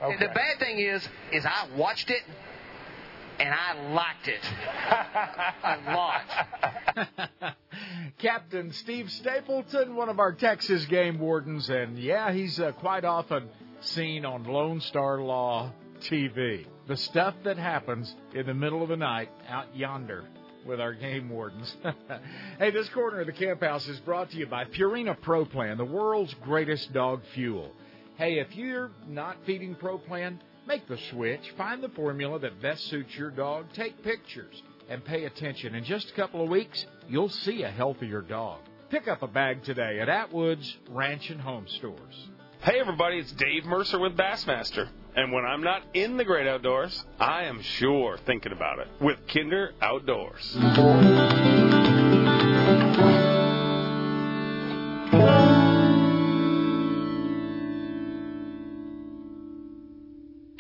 [0.03, 0.17] okay.
[0.19, 2.23] The bad thing is, is I watched it
[3.39, 4.41] and I liked it
[5.65, 7.57] a lot.
[8.19, 13.49] Captain Steve Stapleton, one of our Texas game wardens, and yeah, he's uh, quite often
[13.81, 16.67] seen on Lone Star Law TV.
[16.89, 20.25] The stuff that happens in the middle of the night out yonder
[20.67, 21.75] with our game wardens.
[22.59, 25.77] hey, this corner of the camp house is brought to you by Purina Pro Plan,
[25.77, 27.73] the world's greatest dog fuel.
[28.17, 31.41] Hey, if you're not feeding Pro Plan, make the switch.
[31.57, 33.67] Find the formula that best suits your dog.
[33.75, 35.75] Take pictures and pay attention.
[35.75, 38.61] In just a couple of weeks, you'll see a healthier dog.
[38.91, 42.29] Pick up a bag today at Atwood's Ranch and Home Stores.
[42.61, 44.89] Hey everybody, it's Dave Mercer with Bassmaster.
[45.15, 49.19] And when I'm not in the great outdoors, I am sure thinking about it with
[49.29, 51.46] Kinder Outdoors.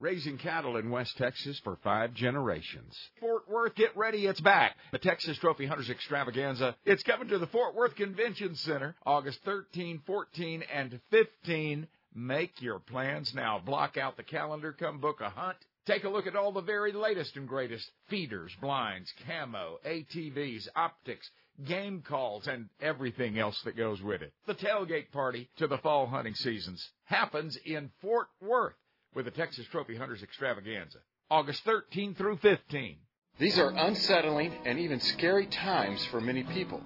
[0.00, 2.96] Raising cattle in West Texas for five generations.
[3.18, 4.76] Fort Worth, get ready, it's back.
[4.92, 6.76] The Texas Trophy Hunters Extravaganza.
[6.84, 11.88] It's coming to the Fort Worth Convention Center August 13, 14, and 15.
[12.14, 13.58] Make your plans now.
[13.58, 15.58] Block out the calendar, come book a hunt.
[15.84, 21.28] Take a look at all the very latest and greatest feeders, blinds, camo, ATVs, optics,
[21.66, 24.32] game calls, and everything else that goes with it.
[24.46, 28.74] The tailgate party to the fall hunting seasons happens in Fort Worth
[29.14, 30.98] with the Texas Trophy Hunters Extravaganza,
[31.30, 32.96] August 13 through 15.
[33.38, 36.82] These are unsettling and even scary times for many people.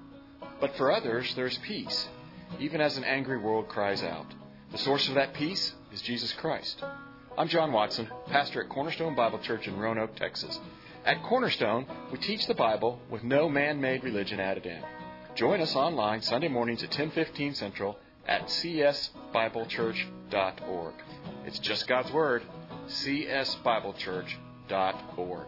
[0.60, 2.08] But for others, there's peace,
[2.60, 4.26] even as an angry world cries out.
[4.70, 6.82] The source of that peace is Jesus Christ.
[7.36, 10.58] I'm John Watson, pastor at Cornerstone Bible Church in Roanoke, Texas.
[11.04, 14.82] At Cornerstone, we teach the Bible with no man-made religion added in.
[15.34, 20.94] Join us online Sunday mornings at 10:15 Central at csbiblechurch.org.
[21.44, 22.42] It's just God's Word.
[22.88, 25.46] csbiblechurch.org.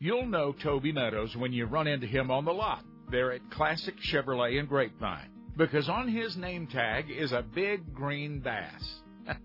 [0.00, 3.94] You'll know Toby Meadows when you run into him on the lot there at Classic
[3.98, 9.00] Chevrolet in Grapevine because on his name tag is a big green bass.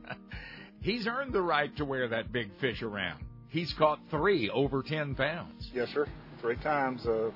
[0.82, 3.24] He's earned the right to wear that big fish around.
[3.50, 5.70] He's caught three over 10 pounds.
[5.74, 6.08] Yes, sir.
[6.42, 7.06] Three times.
[7.06, 7.32] Uh,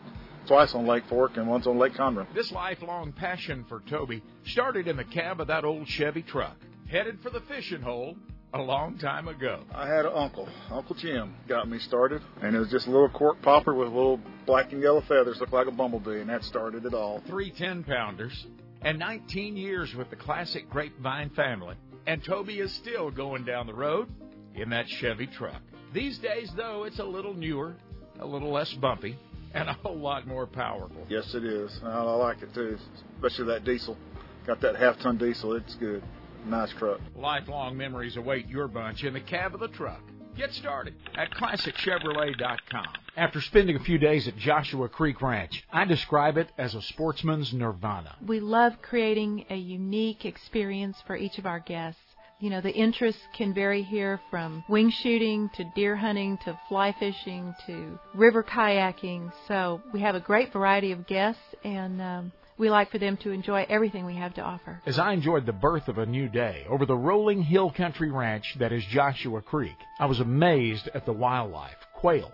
[0.47, 2.27] twice on Lake Fork and once on Lake Conroe.
[2.33, 6.57] This lifelong passion for Toby started in the cab of that old Chevy truck,
[6.89, 8.15] headed for the fishing hole
[8.53, 9.61] a long time ago.
[9.73, 13.09] I had an uncle, Uncle Jim, got me started, and it was just a little
[13.09, 16.85] cork popper with little black and yellow feathers, looked like a bumblebee, and that started
[16.85, 17.23] it all.
[17.25, 18.45] Three 10 pounders,
[18.83, 21.75] and 19 years with the classic Grapevine family.
[22.05, 24.09] And Toby is still going down the road
[24.55, 25.61] in that Chevy truck.
[25.93, 27.75] These days, though, it's a little newer,
[28.19, 29.17] a little less bumpy,
[29.53, 31.05] and a whole lot more powerful.
[31.09, 31.79] Yes, it is.
[31.83, 32.77] I like it too,
[33.15, 33.97] especially that diesel.
[34.45, 35.53] Got that half ton diesel.
[35.53, 36.03] It's good.
[36.45, 36.99] Nice truck.
[37.15, 40.01] Lifelong memories await your bunch in the cab of the truck.
[40.35, 42.87] Get started at ClassicChevrolet.com.
[43.15, 47.53] After spending a few days at Joshua Creek Ranch, I describe it as a sportsman's
[47.53, 48.15] nirvana.
[48.25, 52.01] We love creating a unique experience for each of our guests.
[52.43, 56.93] You know, the interests can vary here from wing shooting to deer hunting to fly
[56.99, 59.31] fishing to river kayaking.
[59.47, 63.31] So we have a great variety of guests and um, we like for them to
[63.31, 64.81] enjoy everything we have to offer.
[64.85, 68.57] As I enjoyed the birth of a new day over the rolling hill country ranch
[68.59, 72.33] that is Joshua Creek, I was amazed at the wildlife quail,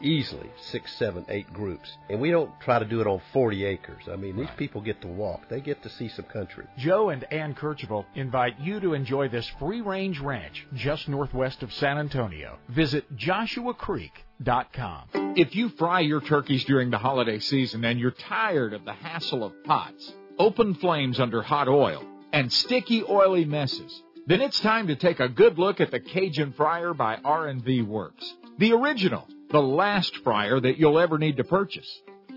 [0.00, 1.90] easily six, seven, eight groups.
[2.08, 4.04] And we don't try to do it on 40 acres.
[4.10, 5.48] I mean, these people get to walk.
[5.48, 6.66] They get to see some country.
[6.76, 11.98] Joe and Ann Kercheval invite you to enjoy this free-range ranch just northwest of San
[11.98, 12.58] Antonio.
[12.68, 15.34] Visit joshuacreek.com.
[15.36, 19.44] If you fry your turkeys during the holiday season and you're tired of the hassle
[19.44, 24.96] of pots, open flames under hot oil, and sticky oily messes, then it's time to
[24.96, 28.34] take a good look at the Cajun Fryer by R&V Works.
[28.58, 31.88] The original the last fryer that you'll ever need to purchase.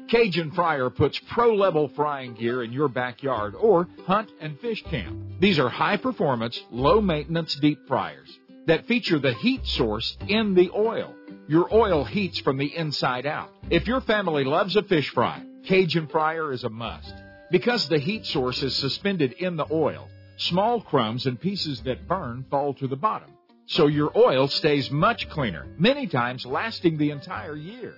[0.09, 5.17] Cajun Fryer puts pro level frying gear in your backyard or hunt and fish camp.
[5.39, 8.29] These are high performance, low maintenance deep fryers
[8.67, 11.13] that feature the heat source in the oil.
[11.47, 13.49] Your oil heats from the inside out.
[13.69, 17.13] If your family loves a fish fry, Cajun Fryer is a must.
[17.49, 20.07] Because the heat source is suspended in the oil,
[20.37, 23.31] small crumbs and pieces that burn fall to the bottom
[23.71, 27.93] so your oil stays much cleaner, many times lasting the entire year.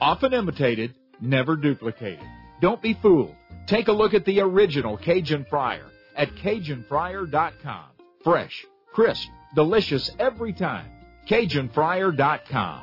[0.00, 2.26] Often imitated, never duplicated.
[2.60, 3.36] Don't be fooled.
[3.68, 5.86] Take a look at the original Cajun Fryer
[6.16, 7.84] at CajunFryer.com.
[8.24, 10.90] Fresh, crisp, delicious every time.
[11.28, 12.82] CajunFryer.com.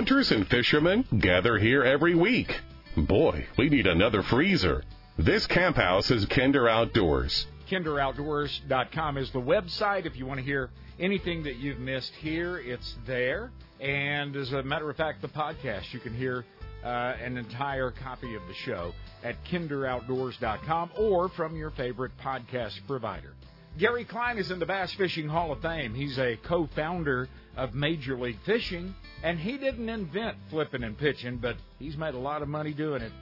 [0.00, 2.58] Hunters and fishermen gather here every week.
[2.96, 4.82] Boy, we need another freezer.
[5.18, 7.46] This camp house is Kinder Outdoors.
[7.70, 10.06] KinderOutdoors.com is the website.
[10.06, 13.50] If you want to hear anything that you've missed here, it's there.
[13.78, 16.46] And as a matter of fact, the podcast, you can hear
[16.82, 16.86] uh,
[17.22, 23.34] an entire copy of the show at KinderOutdoors.com or from your favorite podcast provider.
[23.78, 25.94] Gary Klein is in the Bass Fishing Hall of Fame.
[25.94, 31.38] He's a co founder of Major League Fishing, and he didn't invent flipping and pitching,
[31.38, 33.12] but he's made a lot of money doing it.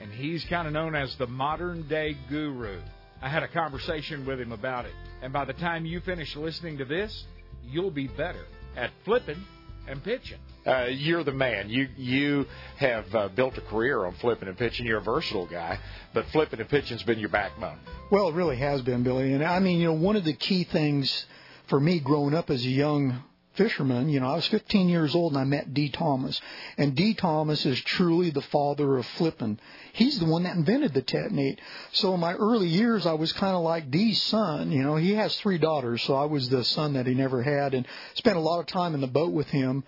[0.00, 2.80] And he's kind of known as the modern day guru.
[3.20, 4.92] I had a conversation with him about it.
[5.22, 7.24] And by the time you finish listening to this,
[7.64, 8.44] you'll be better
[8.76, 9.42] at flipping
[9.88, 10.38] and pitching.
[10.66, 11.68] Uh, you're the man.
[11.68, 12.46] You you
[12.76, 14.84] have uh, built a career on flipping and pitching.
[14.86, 15.78] You're a versatile guy,
[16.12, 17.78] but flipping and pitching's been your backbone.
[18.10, 19.32] Well, it really has been, Billy.
[19.32, 21.26] And I mean, you know, one of the key things
[21.68, 23.22] for me growing up as a young
[23.56, 26.40] fisherman, you know, I was 15 years old and I met Dee Thomas.
[26.78, 29.58] And Dee Thomas is truly the father of flipping.
[29.92, 31.58] He's the one that invented the technique.
[31.92, 34.70] So in my early years, I was kind of like Dee's son.
[34.72, 37.74] You know, he has three daughters, so I was the son that he never had
[37.74, 39.84] and spent a lot of time in the boat with him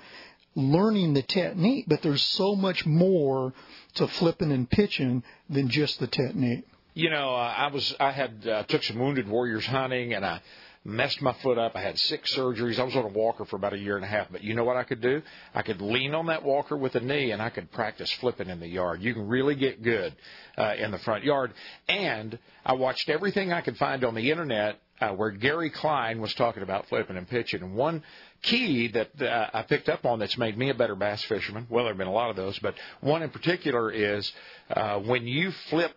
[0.54, 3.52] learning the technique, but there's so much more
[3.94, 6.64] to flipping and pitching than just the technique.
[6.94, 10.40] You know, I was I had uh, took some wounded warriors hunting, and I
[10.88, 11.76] messed my foot up.
[11.76, 12.78] I had six surgeries.
[12.78, 14.28] I was on a walker for about a year and a half.
[14.32, 15.22] But you know what I could do?
[15.54, 18.58] I could lean on that walker with a knee, and I could practice flipping in
[18.58, 19.02] the yard.
[19.02, 20.16] You can really get good
[20.56, 21.52] uh, in the front yard.
[21.88, 26.34] And I watched everything I could find on the internet uh, where Gary Klein was
[26.34, 27.62] talking about flipping and pitching.
[27.62, 28.02] And one
[28.42, 31.66] key that uh, I picked up on that's made me a better bass fisherman.
[31.68, 34.30] Well, there have been a lot of those, but one in particular is
[34.70, 35.92] uh, when you flip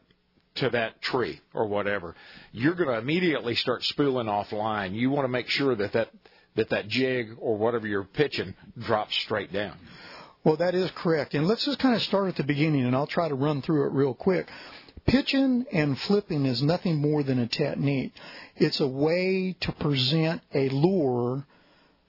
[0.55, 2.15] to that tree or whatever,
[2.51, 4.93] you're going to immediately start spooling off line.
[4.93, 6.09] You want to make sure that that
[6.55, 9.77] that that jig or whatever you're pitching drops straight down.
[10.43, 11.33] Well, that is correct.
[11.33, 13.85] And let's just kind of start at the beginning, and I'll try to run through
[13.85, 14.49] it real quick.
[15.05, 18.13] Pitching and flipping is nothing more than a technique.
[18.55, 21.45] It's a way to present a lure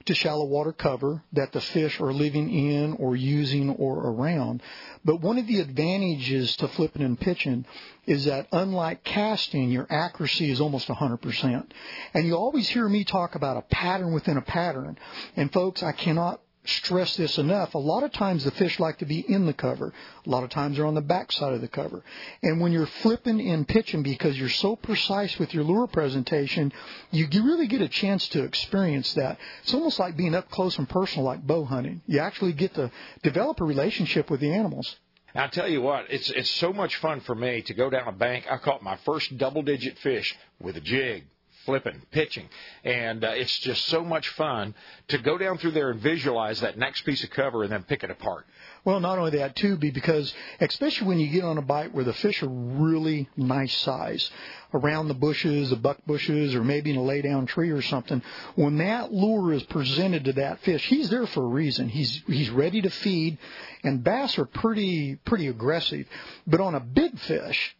[0.07, 4.63] to shallow water cover that the fish are living in or using or around.
[5.05, 7.65] But one of the advantages to flipping and pitching
[8.07, 11.67] is that unlike casting, your accuracy is almost 100%.
[12.15, 14.99] And you always hear me talk about a pattern within a pattern.
[15.37, 17.75] And folks, I cannot stress this enough.
[17.75, 19.93] A lot of times the fish like to be in the cover.
[20.27, 22.03] A lot of times they're on the back side of the cover.
[22.43, 26.73] And when you're flipping and pitching because you're so precise with your lure presentation,
[27.11, 29.39] you really get a chance to experience that.
[29.63, 32.03] It's almost like being up close and personal like bow hunting.
[32.07, 32.91] You actually get to
[33.23, 34.97] develop a relationship with the animals.
[35.35, 38.13] I tell you what, it's it's so much fun for me to go down a
[38.13, 38.45] bank.
[38.51, 41.25] I caught my first double digit fish with a jig,
[41.65, 42.49] flipping, pitching,
[42.85, 44.75] and uh, it's just so much fun
[45.09, 48.03] to go down through there and visualize that next piece of cover and then pick
[48.03, 48.47] it apart.
[48.85, 52.13] Well, not only that too, because especially when you get on a bite where the
[52.13, 54.29] fish are really nice size,
[54.75, 58.23] around the bushes, the buck bushes, or maybe in a lay down tree or something.
[58.55, 61.89] When that lure is presented to that fish, he's there for a reason.
[61.89, 63.39] He's he's ready to feed,
[63.85, 66.07] and bass are pretty pretty aggressive.
[66.47, 67.77] But on a big fish,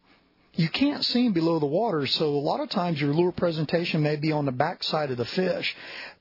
[0.55, 4.17] you can't see below the water, so a lot of times your lure presentation may
[4.17, 5.75] be on the backside of the fish.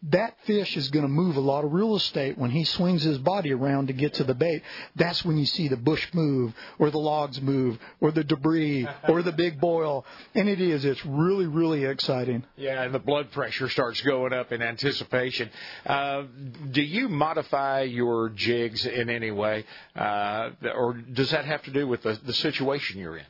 [0.04, 3.18] That fish is going to move a lot of real estate when he swings his
[3.18, 4.64] body around to get to the bait.
[4.96, 9.22] That's when you see the bush move, or the logs move, or the debris, or
[9.22, 10.06] the big boil.
[10.34, 12.46] And it is, it's really, really exciting.
[12.56, 15.50] Yeah, and the blood pressure starts going up in anticipation.
[15.86, 16.24] Uh,
[16.72, 21.86] do you modify your jigs in any way, uh, or does that have to do
[21.86, 23.26] with the, the situation you're in?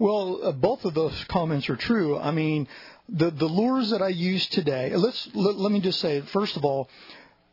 [0.00, 2.18] Well, uh, both of those comments are true.
[2.18, 2.66] I mean,
[3.06, 4.96] the the lures that I use today.
[4.96, 6.88] Let's let, let me just say, first of all,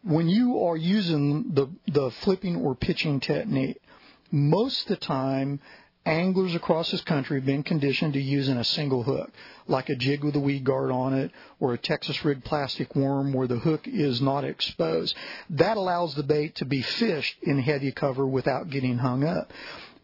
[0.03, 3.81] when you are using the the flipping or pitching technique,
[4.31, 5.59] most of the time
[6.05, 9.29] anglers across this country have been conditioned to using a single hook,
[9.67, 13.33] like a jig with a weed guard on it, or a Texas rig plastic worm
[13.33, 15.13] where the hook is not exposed.
[15.49, 19.51] That allows the bait to be fished in heavy cover without getting hung up.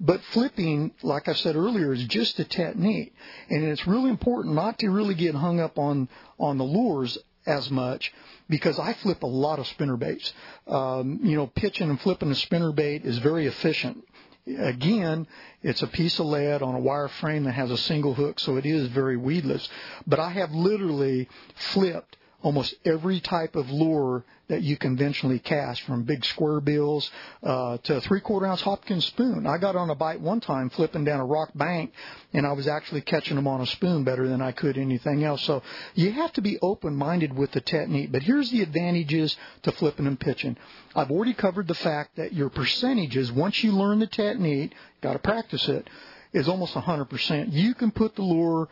[0.06, 3.16] But flipping, like I said earlier, is just a technique,
[3.50, 7.72] and it's really important not to really get hung up on on the lures as
[7.72, 8.14] much
[8.50, 10.34] because I flip a lot of spinner baits.
[10.68, 14.06] Um, you know, pitching and flipping a spinner bait is very efficient.
[14.46, 15.26] Again,
[15.62, 18.58] it's a piece of lead on a wire frame that has a single hook, so
[18.58, 19.70] it is very weedless.
[20.06, 26.04] But I have literally flipped almost every type of lure that you conventionally cast, from
[26.04, 27.10] big square bills
[27.42, 29.48] uh, to a three-quarter ounce Hopkins spoon.
[29.48, 31.94] I got on a bite one time flipping down a rock bank,
[32.34, 35.42] and I was actually catching them on a spoon better than I could anything else.
[35.44, 35.64] So
[35.96, 38.12] you have to be open-minded with the technique.
[38.12, 40.58] But here's the advantages to flipping and pitching.
[40.94, 45.20] I've already covered the fact that your percentages, once you learn the technique, got to
[45.20, 45.90] practice it,
[46.34, 47.54] is almost 100%.
[47.54, 48.68] You can put the lure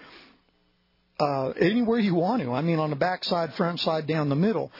[1.21, 2.51] uh, anywhere you want to.
[2.51, 4.71] I mean, on the back side, front side, down the middle.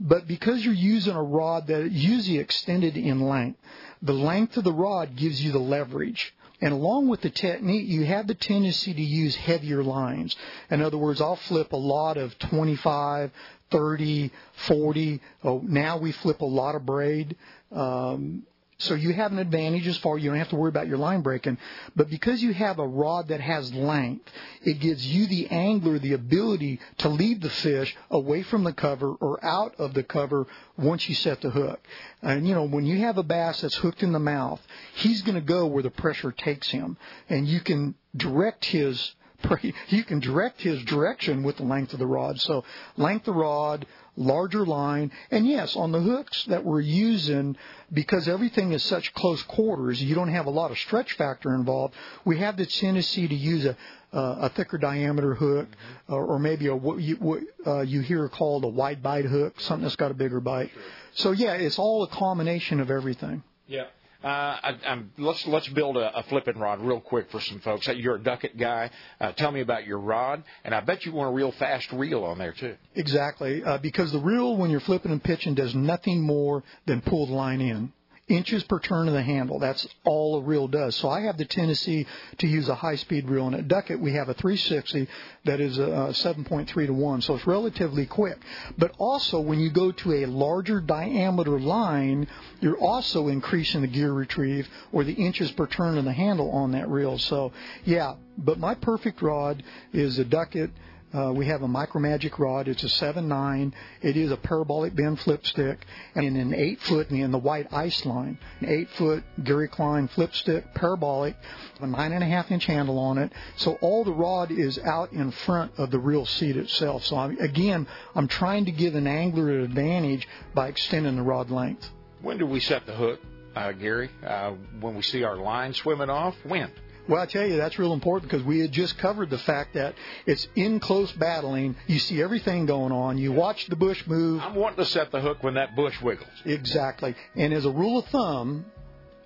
[0.00, 3.60] But because you're using a rod that is usually extended in length,
[4.00, 6.34] the length of the rod gives you the leverage.
[6.62, 10.34] And along with the technique, you have the tendency to use heavier lines.
[10.70, 13.30] In other words, I'll flip a lot of 25,
[13.70, 14.30] 30,
[14.66, 15.20] 40.
[15.44, 17.36] Oh, now we flip a lot of braid.
[17.70, 18.44] Um,
[18.82, 21.22] so you have an advantage as far you don't have to worry about your line
[21.22, 21.58] breaking.
[21.96, 24.28] But because you have a rod that has length,
[24.62, 29.12] it gives you the angler the ability to lead the fish away from the cover
[29.12, 30.46] or out of the cover
[30.76, 31.80] once you set the hook.
[32.22, 34.60] And you know, when you have a bass that's hooked in the mouth,
[34.94, 36.96] he's going to go where the pressure takes him,
[37.28, 39.14] and you can direct his
[39.88, 42.40] you can direct his direction with the length of the rod.
[42.40, 42.64] So
[42.96, 43.86] length of rod,
[44.16, 47.56] larger line, and yes, on the hooks that we're using,
[47.92, 51.94] because everything is such close quarters, you don't have a lot of stretch factor involved.
[52.24, 53.76] We have the tendency to use a
[54.12, 56.12] uh, a thicker diameter hook, mm-hmm.
[56.12, 59.58] or, or maybe a what you, what uh, you hear called a wide bite hook,
[59.60, 60.70] something that's got a bigger bite.
[60.72, 60.82] Sure.
[61.14, 63.42] So yeah, it's all a combination of everything.
[63.66, 63.86] Yeah.
[64.22, 67.88] Uh, I, let's let's build a, a flipping rod real quick for some folks.
[67.88, 68.90] You're a Duckett guy.
[69.20, 72.24] Uh, tell me about your rod, and I bet you want a real fast reel
[72.24, 72.76] on there too.
[72.94, 77.26] Exactly, uh, because the reel when you're flipping and pitching does nothing more than pull
[77.26, 77.92] the line in
[78.28, 79.58] inches per turn of the handle.
[79.58, 80.94] That's all a reel does.
[80.96, 82.06] So I have the tendency
[82.38, 83.46] to use a high speed reel.
[83.46, 85.08] And at Duckett, we have a 360
[85.44, 87.22] that is a 7.3 to 1.
[87.22, 88.38] So it's relatively quick.
[88.78, 92.28] But also, when you go to a larger diameter line,
[92.60, 96.72] you're also increasing the gear retrieve or the inches per turn of the handle on
[96.72, 97.18] that reel.
[97.18, 97.52] So,
[97.84, 98.14] yeah.
[98.38, 99.62] But my perfect rod
[99.92, 100.70] is a Duckett
[101.14, 102.68] uh, we have a Micromagic rod.
[102.68, 103.72] It's a 7.9.
[104.00, 105.84] It is a parabolic bend flip stick
[106.14, 108.38] and an 8 foot in the white ice line.
[108.60, 111.36] An 8 foot Gary Klein flip stick, parabolic,
[111.80, 113.32] a 9.5 inch handle on it.
[113.56, 117.04] So all the rod is out in front of the reel seat itself.
[117.04, 121.50] So I'm, again, I'm trying to give an angler an advantage by extending the rod
[121.50, 121.88] length.
[122.22, 123.20] When do we set the hook,
[123.54, 124.10] uh, Gary?
[124.24, 126.36] Uh, when we see our line swimming off?
[126.44, 126.70] When?
[127.08, 129.94] Well, I tell you, that's real important because we had just covered the fact that
[130.24, 131.76] it's in close battling.
[131.88, 133.18] You see everything going on.
[133.18, 134.40] You watch the bush move.
[134.42, 136.30] I'm wanting to set the hook when that bush wiggles.
[136.44, 137.14] Exactly.
[137.34, 138.66] And as a rule of thumb,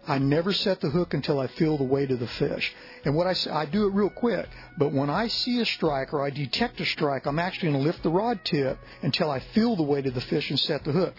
[0.09, 2.73] I never set the hook until I feel the weight of the fish.
[3.05, 4.49] And what I say, I do it real quick,
[4.79, 7.87] but when I see a strike or I detect a strike, I'm actually going to
[7.87, 10.93] lift the rod tip until I feel the weight of the fish and set the
[10.93, 11.15] hook.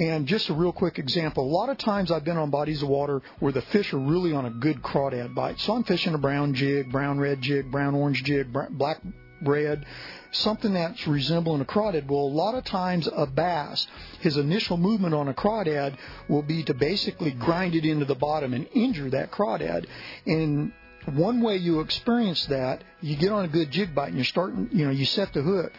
[0.00, 2.88] And just a real quick example, a lot of times I've been on bodies of
[2.88, 5.60] water where the fish are really on a good crawdad bite.
[5.60, 9.02] So I'm fishing a brown jig, brown red jig, brown orange jig, black
[9.42, 9.84] red,
[10.32, 12.06] something that's resembling a crawdad.
[12.08, 13.86] Well, a lot of times a bass,
[14.20, 15.98] his initial movement on a crawdad
[16.28, 19.84] will be to basically grind it into the bottom and injure that crawdad.
[20.24, 20.72] And
[21.14, 24.70] one way you experience that, you get on a good jig bite and you're starting,
[24.72, 25.72] you know, you set the hook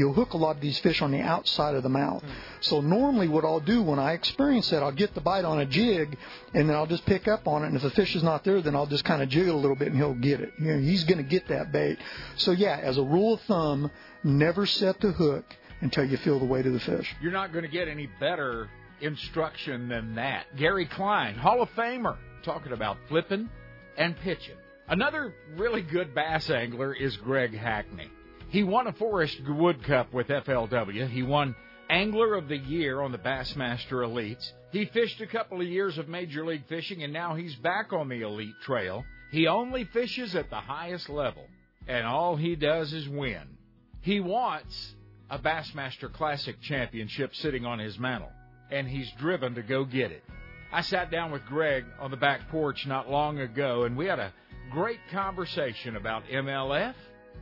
[0.00, 2.22] you'll hook a lot of these fish on the outside of the mouth.
[2.22, 2.30] Hmm.
[2.60, 5.66] So normally what I'll do when I experience that, I'll get the bite on a
[5.66, 6.16] jig
[6.54, 7.66] and then I'll just pick up on it.
[7.68, 9.56] And if the fish is not there, then I'll just kind of jig it a
[9.56, 10.52] little bit and he'll get it.
[10.58, 11.98] You know, he's going to get that bait.
[12.36, 13.90] So yeah, as a rule of thumb,
[14.24, 15.44] never set the hook
[15.82, 17.14] until you feel the weight of the fish.
[17.20, 18.68] You're not going to get any better
[19.00, 20.56] instruction than that.
[20.56, 23.48] Gary Klein, Hall of Famer, talking about flipping
[23.96, 24.56] and pitching.
[24.88, 28.10] Another really good bass angler is Greg Hackney.
[28.50, 31.08] He won a Forrest Wood Cup with FLW.
[31.08, 31.54] He won
[31.88, 34.50] Angler of the Year on the Bassmaster Elites.
[34.72, 38.08] He fished a couple of years of Major League Fishing, and now he's back on
[38.08, 39.04] the Elite Trail.
[39.30, 41.46] He only fishes at the highest level,
[41.86, 43.56] and all he does is win.
[44.00, 44.96] He wants
[45.30, 48.32] a Bassmaster Classic championship sitting on his mantle,
[48.72, 50.24] and he's driven to go get it.
[50.72, 54.18] I sat down with Greg on the back porch not long ago, and we had
[54.18, 54.32] a
[54.72, 56.94] great conversation about MLF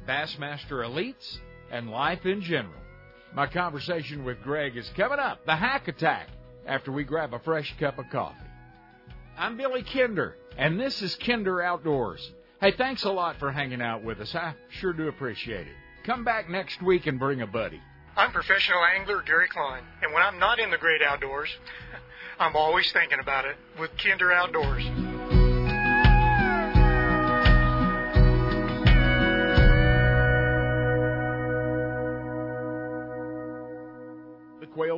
[0.08, 1.38] Bassmaster Elites,
[1.70, 2.80] and life in general.
[3.34, 6.28] My conversation with Greg is coming up, the Hack Attack,
[6.66, 8.36] after we grab a fresh cup of coffee.
[9.36, 12.32] I'm Billy Kinder, and this is Kinder Outdoors.
[12.58, 14.34] Hey, thanks a lot for hanging out with us.
[14.34, 15.74] I sure do appreciate it.
[16.04, 17.80] Come back next week and bring a buddy.
[18.16, 21.50] I'm professional angler Gary Klein, and when I'm not in the great outdoors,
[22.40, 25.17] I'm always thinking about it with Kinder Outdoors.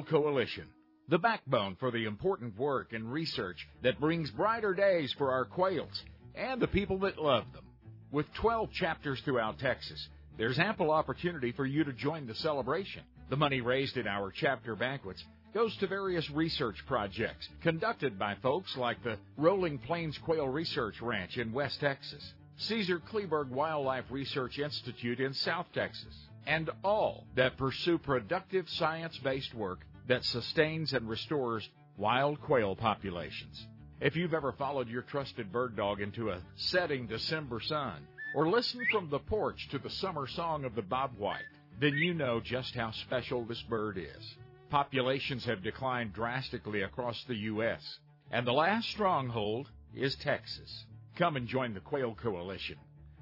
[0.03, 0.67] Quail Coalition,
[1.09, 6.03] the backbone for the important work and research that brings brighter days for our quails
[6.35, 7.65] and the people that love them.
[8.11, 10.09] With 12 chapters throughout Texas,
[10.39, 13.03] there's ample opportunity for you to join the celebration.
[13.29, 15.23] The money raised in our chapter banquets
[15.53, 21.37] goes to various research projects conducted by folks like the Rolling Plains Quail Research Ranch
[21.37, 26.17] in West Texas, Caesar Kleberg Wildlife Research Institute in South Texas,
[26.47, 33.67] and all that pursue productive science based work that sustains and restores wild quail populations.
[34.01, 38.87] If you've ever followed your trusted bird dog into a setting December sun, or listened
[38.91, 41.39] from the porch to the summer song of the bobwhite,
[41.81, 44.35] then you know just how special this bird is.
[44.71, 47.99] Populations have declined drastically across the U.S.,
[48.31, 50.85] and the last stronghold is Texas.
[51.17, 52.77] Come and join the Quail Coalition.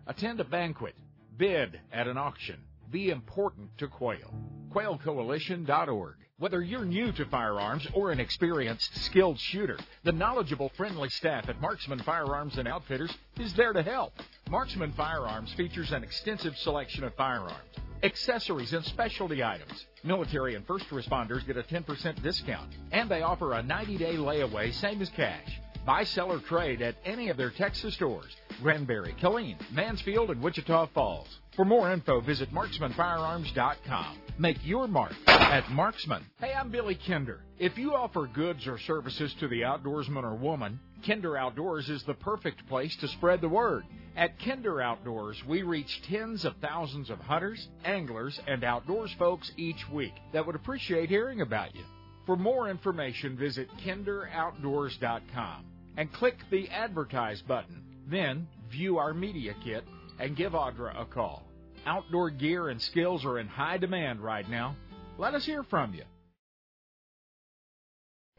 [0.06, 0.94] Attend a banquet,
[1.36, 2.60] bid at an auction,
[2.90, 4.34] be important to quail.
[4.72, 6.16] QuailCoalition.org.
[6.40, 11.60] Whether you're new to firearms or an experienced, skilled shooter, the knowledgeable, friendly staff at
[11.60, 14.12] Marksman Firearms and Outfitters is there to help.
[14.48, 17.74] Marksman Firearms features an extensive selection of firearms,
[18.04, 19.86] accessories, and specialty items.
[20.04, 24.72] Military and first responders get a 10% discount, and they offer a 90 day layaway,
[24.72, 25.58] same as cash.
[25.88, 30.88] Buy, sell, or trade at any of their Texas stores Granbury, Killeen, Mansfield, and Wichita
[30.88, 31.38] Falls.
[31.56, 34.18] For more info, visit marksmanfirearms.com.
[34.36, 36.26] Make your mark at Marksman.
[36.40, 37.40] Hey, I'm Billy Kinder.
[37.58, 42.12] If you offer goods or services to the outdoorsman or woman, Kinder Outdoors is the
[42.12, 43.84] perfect place to spread the word.
[44.14, 49.88] At Kinder Outdoors, we reach tens of thousands of hunters, anglers, and outdoors folks each
[49.88, 51.84] week that would appreciate hearing about you.
[52.26, 55.64] For more information, visit kinderoutdoors.com
[55.96, 57.82] and click the Advertise button.
[58.08, 59.84] Then view our media kit
[60.18, 61.44] and give Audra a call.
[61.86, 64.76] Outdoor gear and skills are in high demand right now.
[65.16, 66.04] Let us hear from you.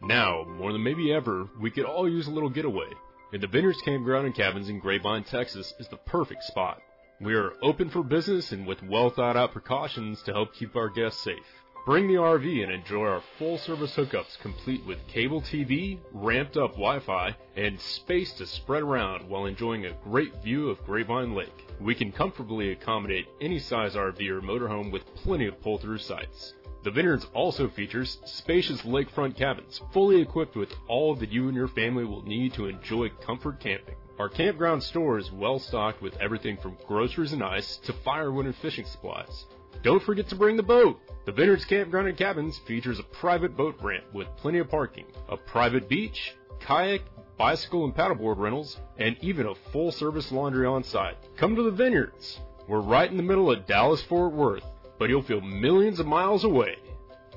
[0.01, 2.89] Now, more than maybe ever, we could all use a little getaway.
[3.33, 6.81] And the Vineyards Campground and Cabins in Grapevine, Texas is the perfect spot.
[7.21, 10.89] We are open for business and with well thought out precautions to help keep our
[10.89, 11.35] guests safe.
[11.85, 16.71] Bring the RV and enjoy our full service hookups complete with cable TV, ramped up
[16.73, 21.67] Wi Fi, and space to spread around while enjoying a great view of Grapevine Lake.
[21.79, 26.53] We can comfortably accommodate any size RV or motorhome with plenty of pull through sites.
[26.83, 31.69] The Vineyards also features spacious lakefront cabins, fully equipped with all that you and your
[31.69, 33.95] family will need to enjoy comfort camping.
[34.19, 38.55] Our campground store is well stocked with everything from groceries and ice to firewood and
[38.57, 39.45] fishing supplies.
[39.81, 40.99] Don't forget to bring the boat.
[41.25, 45.37] The Vineyards Campground and Cabins features a private boat ramp with plenty of parking, a
[45.37, 47.01] private beach, kayak,
[47.37, 51.17] bicycle and paddleboard rentals, and even a full service laundry on site.
[51.37, 52.39] Come to the Vineyards.
[52.67, 54.65] We're right in the middle of Dallas Fort Worth,
[54.97, 56.75] but you'll feel millions of miles away.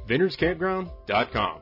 [0.09, 1.61] VineyardsCampground.com.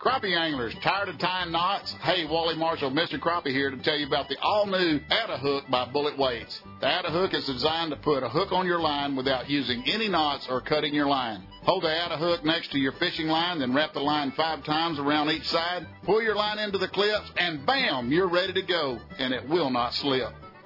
[0.00, 1.92] Crappie anglers, tired of tying knots?
[1.94, 3.18] Hey, Wally Marshall, Mr.
[3.18, 6.62] Crappie here to tell you about the all-new Atta Hook by Bullet Weights.
[6.80, 10.06] The Atta Hook is designed to put a hook on your line without using any
[10.06, 11.42] knots or cutting your line.
[11.62, 15.00] Hold the Atta Hook next to your fishing line, then wrap the line five times
[15.00, 15.84] around each side.
[16.04, 19.70] Pull your line into the clips, and bam, you're ready to go, and it will
[19.70, 20.32] not slip.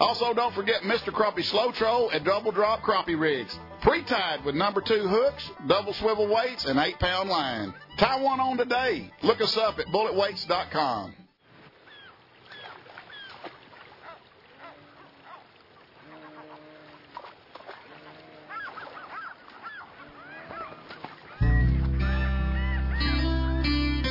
[0.00, 1.12] Also, don't forget Mr.
[1.12, 3.58] Crappie Slow Troll and Double Drop Crappie Rigs.
[3.82, 7.74] Pre-tied with number two hooks, double swivel weights, and eight pound line.
[7.96, 9.10] Tie one on today.
[9.22, 11.14] Look us up at bulletweights.com.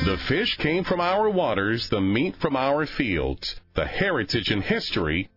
[0.04, 5.28] The fish came from our waters, the meat from our fields, the heritage and history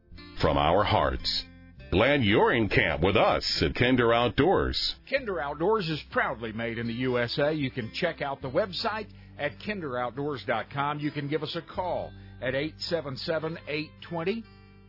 [0.41, 1.45] from our hearts.
[1.91, 4.95] Glad you're in camp with us at Kinder Outdoors.
[5.07, 7.53] Kinder Outdoors is proudly made in the USA.
[7.53, 9.05] You can check out the website
[9.37, 10.99] at kinderoutdoors.com.
[10.99, 12.11] You can give us a call
[12.41, 14.43] at 877 820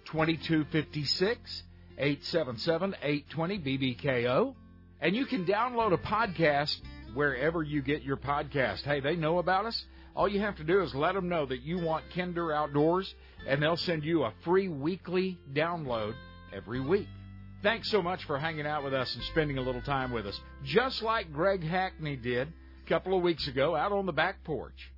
[0.07, 1.63] 2256,
[1.99, 4.55] 877 820 BBKO.
[5.03, 6.81] And you can download a podcast
[7.13, 8.85] wherever you get your podcast.
[8.85, 9.85] Hey, they know about us.
[10.17, 13.15] All you have to do is let them know that you want Kinder Outdoors,
[13.47, 16.15] and they'll send you a free weekly download
[16.53, 17.09] every week.
[17.63, 20.41] Thanks so much for hanging out with us and spending a little time with us,
[20.65, 22.49] just like Greg Hackney did
[22.85, 24.91] a couple of weeks ago out on the back porch.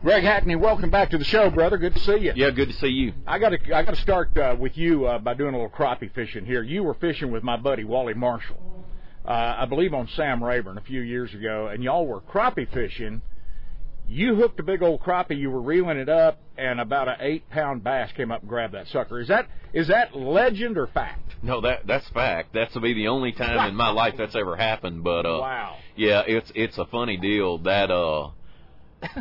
[0.00, 1.76] Greg Hackney, welcome back to the show, brother.
[1.76, 2.32] Good to see you.
[2.34, 3.12] Yeah, good to see you.
[3.26, 5.70] I got to I got to start uh, with you uh, by doing a little
[5.70, 6.62] crappie fishing here.
[6.62, 8.86] You were fishing with my buddy Wally Marshall,
[9.26, 13.22] uh, I believe on Sam Rayburn a few years ago, and y'all were crappie fishing.
[14.08, 15.38] You hooked a big old crappie.
[15.38, 18.74] You were reeling it up, and about an eight pound bass came up and grabbed
[18.74, 19.20] that sucker.
[19.20, 21.34] Is that is that legend or fact?
[21.42, 22.54] No, that that's fact.
[22.54, 25.04] That's to be the only time in my life that's ever happened.
[25.04, 25.76] But uh, wow.
[25.94, 28.30] yeah, it's it's a funny deal that uh,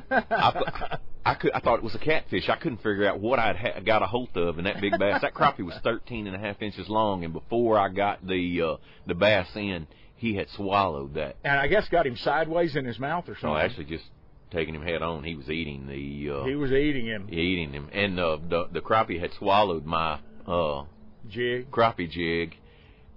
[0.09, 2.47] I, I could I thought it was a catfish.
[2.47, 5.21] I couldn't figure out what I'd ha- got a hold of in that big bass.
[5.21, 8.77] that crappie was 13 and a half inches long, and before I got the uh,
[9.05, 9.85] the bass in,
[10.15, 11.35] he had swallowed that.
[11.43, 13.49] And I guess got him sideways in his mouth or something.
[13.49, 14.05] No, actually just
[14.51, 15.23] taking him head on.
[15.23, 16.35] He was eating the.
[16.35, 17.27] Uh, he was eating him.
[17.31, 20.83] Eating him, and uh, the the crappie had swallowed my uh,
[21.29, 22.55] jig, crappie jig,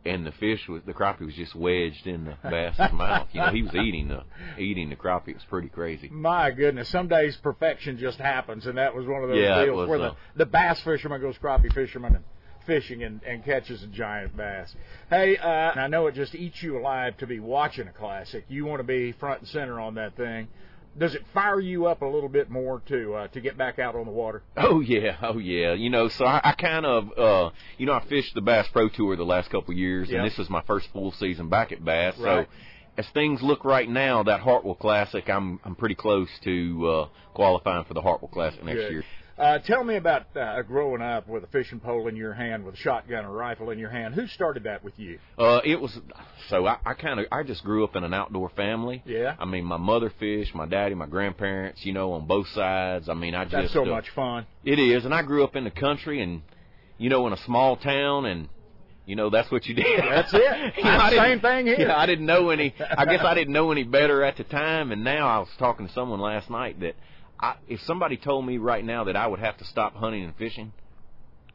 [0.04, 3.28] and the fish was the crappie was just wedged in the bass's mouth.
[3.32, 4.24] You know, he was eating the
[4.60, 5.28] eating the crappie.
[5.28, 6.08] It was pretty crazy.
[6.10, 9.76] My goodness, some days perfection just happens, and that was one of those yeah, deals
[9.76, 12.24] was, where uh, the the bass fisherman goes crappie fisherman and
[12.66, 14.74] fishing and, and catches a giant bass.
[15.08, 18.44] Hey, uh, I know it just eats you alive to be watching a classic.
[18.48, 20.48] You want to be front and center on that thing.
[20.98, 23.94] Does it fire you up a little bit more to uh, to get back out
[23.94, 24.42] on the water?
[24.56, 25.72] Oh yeah, oh yeah.
[25.72, 28.88] You know, so I, I kind of, uh, you know, I fished the Bass Pro
[28.88, 31.84] Tour the last couple of years, and this is my first full season back at
[31.84, 32.14] Bass.
[32.18, 32.46] Right.
[32.46, 32.52] So,
[32.98, 37.84] as things look right now, that Hartwell Classic, I'm I'm pretty close to uh, qualifying
[37.84, 38.90] for the Hartwell Classic next Good.
[38.92, 39.04] year.
[39.40, 42.74] Uh, tell me about uh, growing up with a fishing pole in your hand, with
[42.74, 44.14] a shotgun or rifle in your hand.
[44.14, 45.18] Who started that with you?
[45.38, 45.98] Uh, it was
[46.48, 49.02] so I, I kind of I just grew up in an outdoor family.
[49.06, 49.36] Yeah.
[49.38, 53.08] I mean, my mother fished, my daddy, my grandparents, you know, on both sides.
[53.08, 54.46] I mean, I just That's so uh, much fun.
[54.62, 56.42] It is, and I grew up in the country, and
[56.98, 58.46] you know, in a small town, and
[59.06, 60.00] you know, that's what you did.
[60.00, 60.74] That's it.
[60.76, 61.90] You know, Same thing here.
[61.90, 62.74] I didn't know any.
[62.78, 65.86] I guess I didn't know any better at the time, and now I was talking
[65.86, 66.94] to someone last night that
[67.42, 70.34] I, if somebody told me right now that I would have to stop hunting and
[70.36, 70.72] fishing,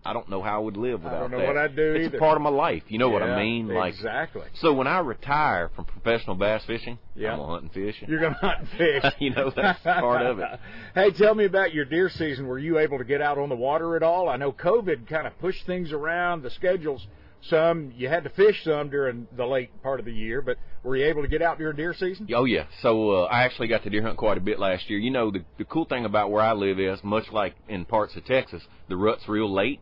[0.08, 1.48] I don't know how I would live without don't know that.
[1.48, 2.18] what I'd do It's either.
[2.18, 2.84] a part of my life.
[2.90, 3.68] You know what I mean?
[3.68, 4.44] Like exactly.
[4.62, 7.32] So when I retire from professional bass fishing, Yeah.
[7.34, 7.96] I'm gonna hunt and fish.
[8.08, 9.14] You're going to hunt and fish.
[9.20, 10.46] you know that's part of it.
[10.96, 12.46] hey, tell me about your deer season.
[12.46, 14.30] Were you able to get out on the water at all?
[14.30, 17.06] I know COVID kind of pushed things around, the schedules.
[17.50, 20.96] Some you had to fish some during the late part of the year, but were
[20.96, 22.28] you able to get out during deer season?
[22.36, 22.66] Oh yeah.
[22.82, 25.00] So uh, I actually got to deer hunt quite a bit last year.
[25.00, 28.16] You know, the the cool thing about where I live is much like in parts
[28.16, 29.80] of Texas, the rut's real late.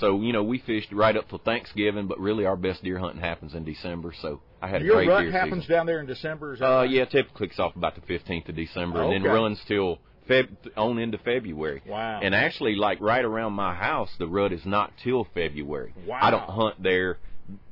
[0.00, 3.20] So you know, we fished right up till Thanksgiving, but really our best deer hunting
[3.20, 4.14] happens in December.
[4.22, 5.76] So I had a Your great rut deer happens season.
[5.76, 6.54] down there in December.
[6.54, 6.90] Is that Uh, right?
[6.90, 9.32] yeah, typically kicks off about the 15th of December, and then Okay.
[9.34, 9.98] runs till
[10.28, 11.82] Feb on into February.
[11.86, 12.20] Wow.
[12.22, 15.94] And actually, like right around my house, the rut is not till February.
[16.06, 16.18] Wow.
[16.20, 17.18] I don't hunt there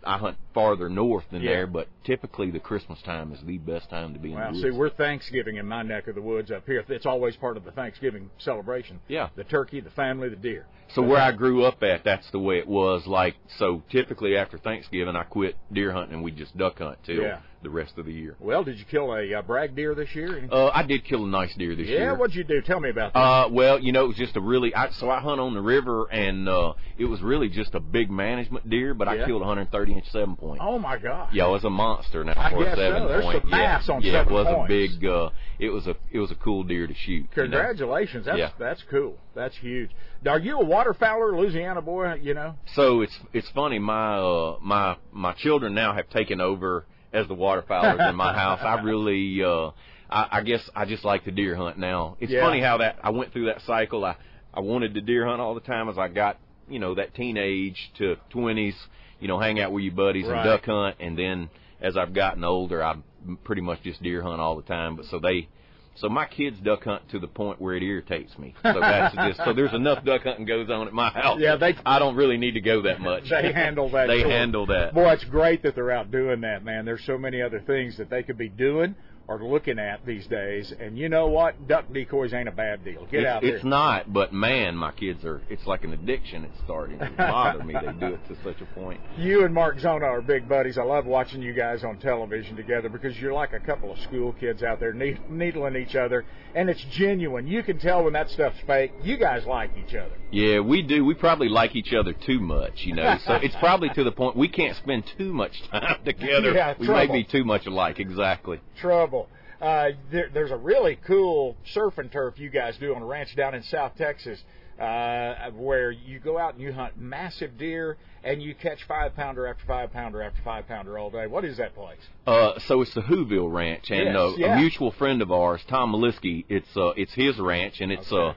[0.05, 1.51] I hunt farther north than Yeah.
[1.51, 4.61] there, but typically the Christmas time is the best time to be in Well, the
[4.61, 6.85] see, we're Thanksgiving in my neck of the woods up here.
[6.89, 9.01] It's always part of the Thanksgiving celebration.
[9.09, 9.29] Yeah.
[9.37, 10.67] The turkey, the family, the deer.
[10.89, 13.07] So where I grew up at, that's the way it was.
[13.07, 17.23] Like so, typically after Thanksgiving, I quit deer hunting and we just duck hunt till
[17.23, 17.41] Yeah.
[17.63, 18.37] The rest of the year.
[18.41, 20.49] Well, did you kill a uh, brag deer this year?
[20.51, 22.05] Uh, I did kill a nice deer this yeah, year.
[22.13, 22.61] Yeah, what'd you do?
[22.63, 23.19] Tell me about that.
[23.19, 24.75] Uh, well, you know, it was just a really.
[24.75, 28.11] I, so I hunt on the river, and uh, it was really just a big
[28.11, 28.95] management deer.
[28.95, 30.61] But I killed a 130 inch seven point.
[30.63, 31.31] oh my gosh.
[31.33, 33.09] Yeah, it was a monster now I for guess a seven so.
[33.09, 33.43] There's point.
[33.43, 34.65] some yeah, on yeah, seven it was points.
[34.65, 35.05] a big.
[35.05, 37.07] Uh, it was a it was a cool deer to shoot.
[37.09, 37.43] you know?
[37.43, 38.27] Congratulations.
[38.27, 38.51] That's Yeah.
[38.59, 39.17] that's cool.
[39.35, 39.91] That's huge.
[40.27, 42.15] Are you a waterfowler, Louisiana boy?
[42.15, 42.55] You know.
[42.75, 43.79] So it's it's funny.
[43.79, 48.61] My uh, my my children now have taken over as the waterfowlers in my house.
[48.63, 49.43] I really.
[49.43, 49.71] Uh,
[50.09, 52.17] I, I guess I just like to deer hunt now.
[52.21, 52.41] It's Yeah.
[52.41, 54.05] funny how that I went through that cycle.
[54.05, 54.17] I
[54.53, 56.39] I wanted to deer hunt all the time as I got
[56.69, 58.75] you know that teenage to twenties.
[59.21, 60.39] You know, hang out with your buddies Right.
[60.39, 61.51] and duck hunt, and then
[61.81, 62.97] as I've gotten older, I
[63.45, 64.97] pretty much just deer hunt all the time.
[64.97, 65.49] But so they.
[65.97, 68.55] So my kids duck hunt to the point where it irritates me.
[68.63, 71.39] So that's just so there's enough duck hunting goes on at my house.
[71.41, 73.29] Yeah, they- I don't really need to go that much.
[73.29, 74.07] They handle that.
[74.07, 74.95] They handle that.
[74.95, 76.85] Boy, it's great that they're out doing that, man.
[76.85, 78.95] There's so many other things that they could be doing
[79.31, 80.75] or looking at these days.
[80.81, 81.69] And you know what?
[81.69, 83.07] Duck decoys ain't a bad deal.
[83.07, 83.55] Get it's, out there.
[83.55, 85.41] it's not, but man, my kids are.
[85.49, 86.45] It's like an addiction.
[86.45, 87.75] It's starting to bother me.
[87.75, 89.01] They do it to such a point.
[89.21, 90.79] You and Mark Zona are big buddies.
[90.79, 94.33] I love watching you guys on television together because you're like a couple of school
[94.33, 96.25] kids out there ne- needling each other,
[96.55, 97.47] and it's genuine.
[97.47, 98.93] You can tell when that stuff's fake.
[99.03, 100.15] You guys like each other.
[100.33, 101.05] Yeah, we do.
[101.05, 103.17] We probably like each other too much, you know.
[103.27, 106.53] So it's probably to the point we can't spend too much time together.
[106.53, 107.07] Yeah, we trouble.
[107.07, 108.01] may be too much alike.
[108.01, 108.61] Exactly.
[108.81, 109.20] Trouble.
[109.61, 113.35] Uh, there, there's a really cool surf and turf you guys do on a ranch
[113.37, 114.41] down in South Texas.
[114.79, 119.47] Uh, where you go out and you hunt massive deer and you catch five pounder
[119.47, 121.27] after five pounder after five pounder all day.
[121.27, 121.99] What is that place?
[122.27, 124.57] Uh, so it's the Whoville Ranch, and Yes, uh, yeah.
[124.57, 126.47] a mutual friend of ours, Tom Maliski.
[126.49, 128.33] It's uh, it's his ranch, and it's uh,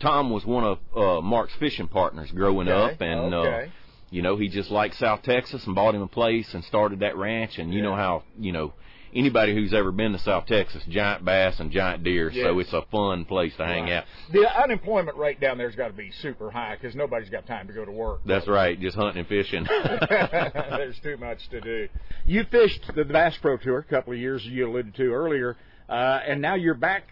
[0.00, 3.60] Tom was one of uh, Mark's fishing partners growing Okay, up, and uh,
[4.08, 7.18] you know he just liked South Texas and bought him a place and started that
[7.18, 8.72] ranch, and you know how you know
[9.14, 12.82] anybody who's ever been to South Texas, giant bass and giant deer, so it's a
[12.90, 13.92] fun place to hang Right.
[13.92, 14.04] out.
[14.32, 17.72] The unemployment rate down there's got to be super high because nobody's got time to
[17.72, 18.20] go to work.
[18.26, 19.64] That's right, just hunting and fishing.
[20.08, 21.88] There's too much to do.
[22.26, 25.56] You fished the Bass Pro Tour a couple of years you alluded to earlier,
[25.88, 25.92] uh,
[26.26, 27.04] and now you're back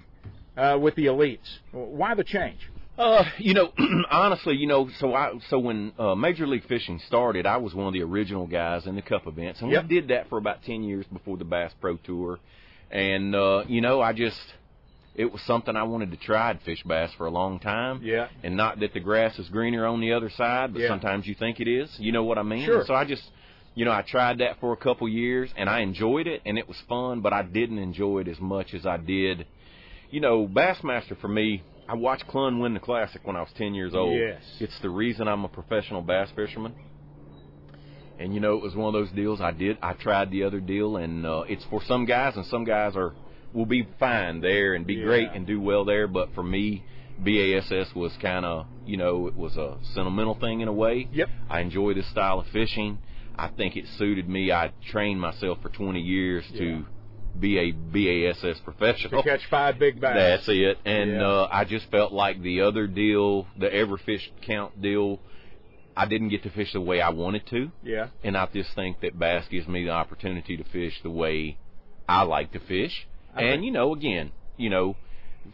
[0.56, 1.48] uh, with the elites.
[1.72, 2.58] Why the change?
[3.00, 3.72] Uh, you know,
[4.10, 7.86] honestly, you know, so I so when uh, Major League Fishing started, I was one
[7.86, 9.84] of the original guys in the Cup events, and Yep.
[9.84, 12.38] we did that for about ten years before the Bass Pro Tour,
[12.90, 14.38] and uh, you know, I just
[15.14, 16.50] it was something I wanted to try.
[16.50, 18.28] I'd fish bass for a long time, Yeah.
[18.44, 20.88] and not that the grass is greener on the other side, but Yeah.
[20.88, 21.90] sometimes you think it is.
[21.98, 22.66] You know what I mean?
[22.66, 22.84] Sure.
[22.86, 23.22] So I just.
[23.76, 26.66] You know, I tried that for a couple years and I enjoyed it and it
[26.66, 29.46] was fun, but I didn't enjoy it as much as I did.
[30.10, 33.74] You know, Bassmaster for me, I watched Clunn win the Classic when I was 10
[33.74, 34.16] years old.
[34.16, 34.40] Yes.
[34.60, 36.72] It's the reason I'm a professional bass fisherman.
[38.20, 39.76] And you know, it was one of those deals I did.
[39.82, 43.14] I tried the other deal, and uh, it's for some guys, and some guys are
[43.52, 45.04] will be fine there and be Yeah.
[45.04, 46.06] great and do well there.
[46.06, 46.84] But for me,
[47.18, 51.08] BASS was kind of, you know, it was a sentimental thing in a way.
[51.12, 51.28] Yep.
[51.48, 52.98] I enjoy this style of fishing.
[53.36, 54.52] I think it suited me.
[54.52, 56.60] I trained myself for 20 years Yeah.
[56.60, 56.86] to
[57.38, 59.22] be a BASS professional.
[59.22, 60.14] To catch five big bass.
[60.16, 60.78] That's it.
[60.84, 61.26] And Yeah.
[61.28, 65.20] uh, I just felt like the other deal, the ever fish count deal,
[65.96, 67.70] I didn't get to fish the way I wanted to.
[67.82, 68.08] Yeah.
[68.24, 71.58] And I just think that bass gives me the opportunity to fish the way
[72.08, 73.06] I like to fish.
[73.34, 74.96] I and think- you know, again, you know,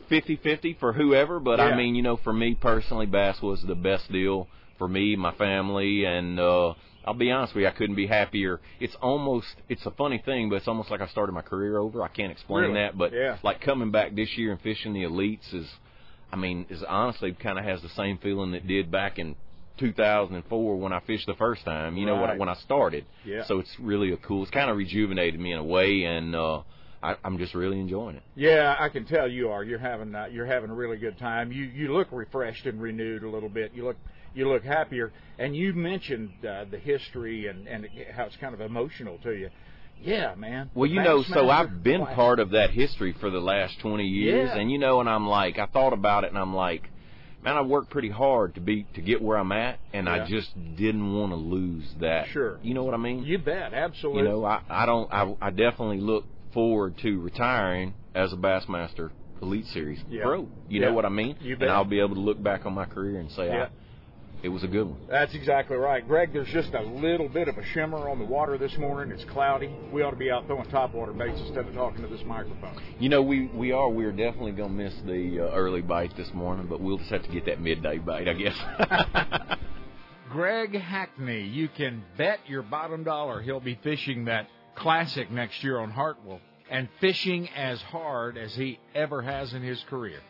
[0.08, 1.66] fifty-fifty for whoever, but Yeah.
[1.66, 4.48] I mean, you know, for me personally, bass was the best deal
[4.78, 6.74] for me, my family, and uh
[7.06, 8.60] I'll be honest with you, I couldn't be happier.
[8.80, 12.02] It's almost, it's a funny thing, but it's almost like I started my career over.
[12.02, 12.74] I can't explain Really?
[12.74, 13.38] that, but Yeah.
[13.42, 15.70] like coming back this year and fishing the elites is,
[16.32, 19.36] I mean, is honestly kind of has the same feeling it did back in
[19.78, 21.96] 2004 when I fished the first time.
[21.96, 23.04] You know, when I, when I started.
[23.24, 23.44] Yeah.
[23.46, 24.42] So it's really a cool.
[24.42, 26.62] It's kind of rejuvenated me in a way, and uh,
[27.02, 28.22] I, I'm just really enjoying it.
[28.34, 29.62] Yeah, I can tell you are.
[29.62, 31.52] You're having uh, you're having a really good time.
[31.52, 33.72] You you look refreshed and renewed a little bit.
[33.74, 33.96] You look
[34.36, 35.12] you look happier.
[35.38, 39.50] And you mentioned uh, the history and and how it's kind of emotional to you.
[40.00, 40.70] Yeah, man.
[40.74, 44.50] Well, you know, so I've been part of that history for the last 20 years,
[44.52, 44.60] Yeah.
[44.60, 46.82] and you know, and I'm like, I thought about it, and I'm like,
[47.42, 50.24] man, I worked pretty hard to be to get where I'm at, and Yeah.
[50.24, 52.28] I just didn't want to lose that.
[52.28, 52.58] Sure.
[52.62, 53.24] You know what I mean?
[53.24, 54.24] You bet, absolutely.
[54.24, 59.10] You know, I I don't I I definitely look forward to retiring as a Bassmaster
[59.42, 60.24] Elite Series Yeah.
[60.24, 60.48] pro.
[60.68, 61.36] You know what I mean?
[61.40, 61.68] You bet.
[61.68, 63.64] And I'll be able to look back on my career and say Yeah.
[63.64, 63.68] I
[64.46, 64.96] it was a good one.
[65.10, 66.06] That's exactly right.
[66.06, 69.12] Greg, there's just a little bit of a shimmer on the water this morning.
[69.12, 69.74] It's cloudy.
[69.92, 72.80] We ought to be out throwing topwater baits instead of talking to this microphone.
[73.00, 76.68] You know, we we are we're definitely gonna miss the uh, early bite this morning,
[76.70, 79.58] but we'll just have to get that midday bite, I guess.
[80.30, 84.46] Greg Hackney, you can bet your bottom dollar he'll be fishing that
[84.76, 86.40] classic next year on Hartwell
[86.70, 90.20] and fishing as hard as he ever has in his career.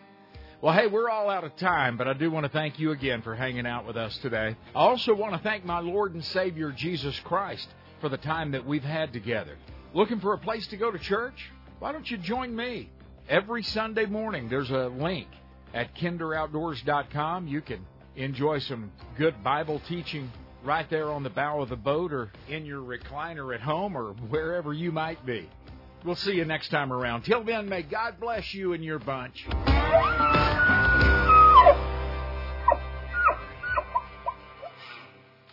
[0.62, 3.20] Well, hey, we're all out of time, but I do want to thank you again
[3.20, 4.57] for hanging out with us today.
[4.74, 7.69] I also want to thank my Lord and Savior Jesus Christ
[8.01, 9.59] for the time that we've had together.
[9.93, 11.51] Looking for a place to go to church?
[11.78, 12.89] Why don't you join me?
[13.28, 15.28] Every Sunday morning, there's a link
[15.74, 17.49] at kinderoutdoors.com.
[17.49, 17.85] You can
[18.16, 20.33] enjoy some good Bible teaching
[20.65, 24.15] right there on the bow of the boat or in your recliner at home or
[24.31, 25.51] wherever you might be.
[26.03, 27.24] We'll see you next time around.
[27.24, 29.47] Till then, may God bless you and your bunch.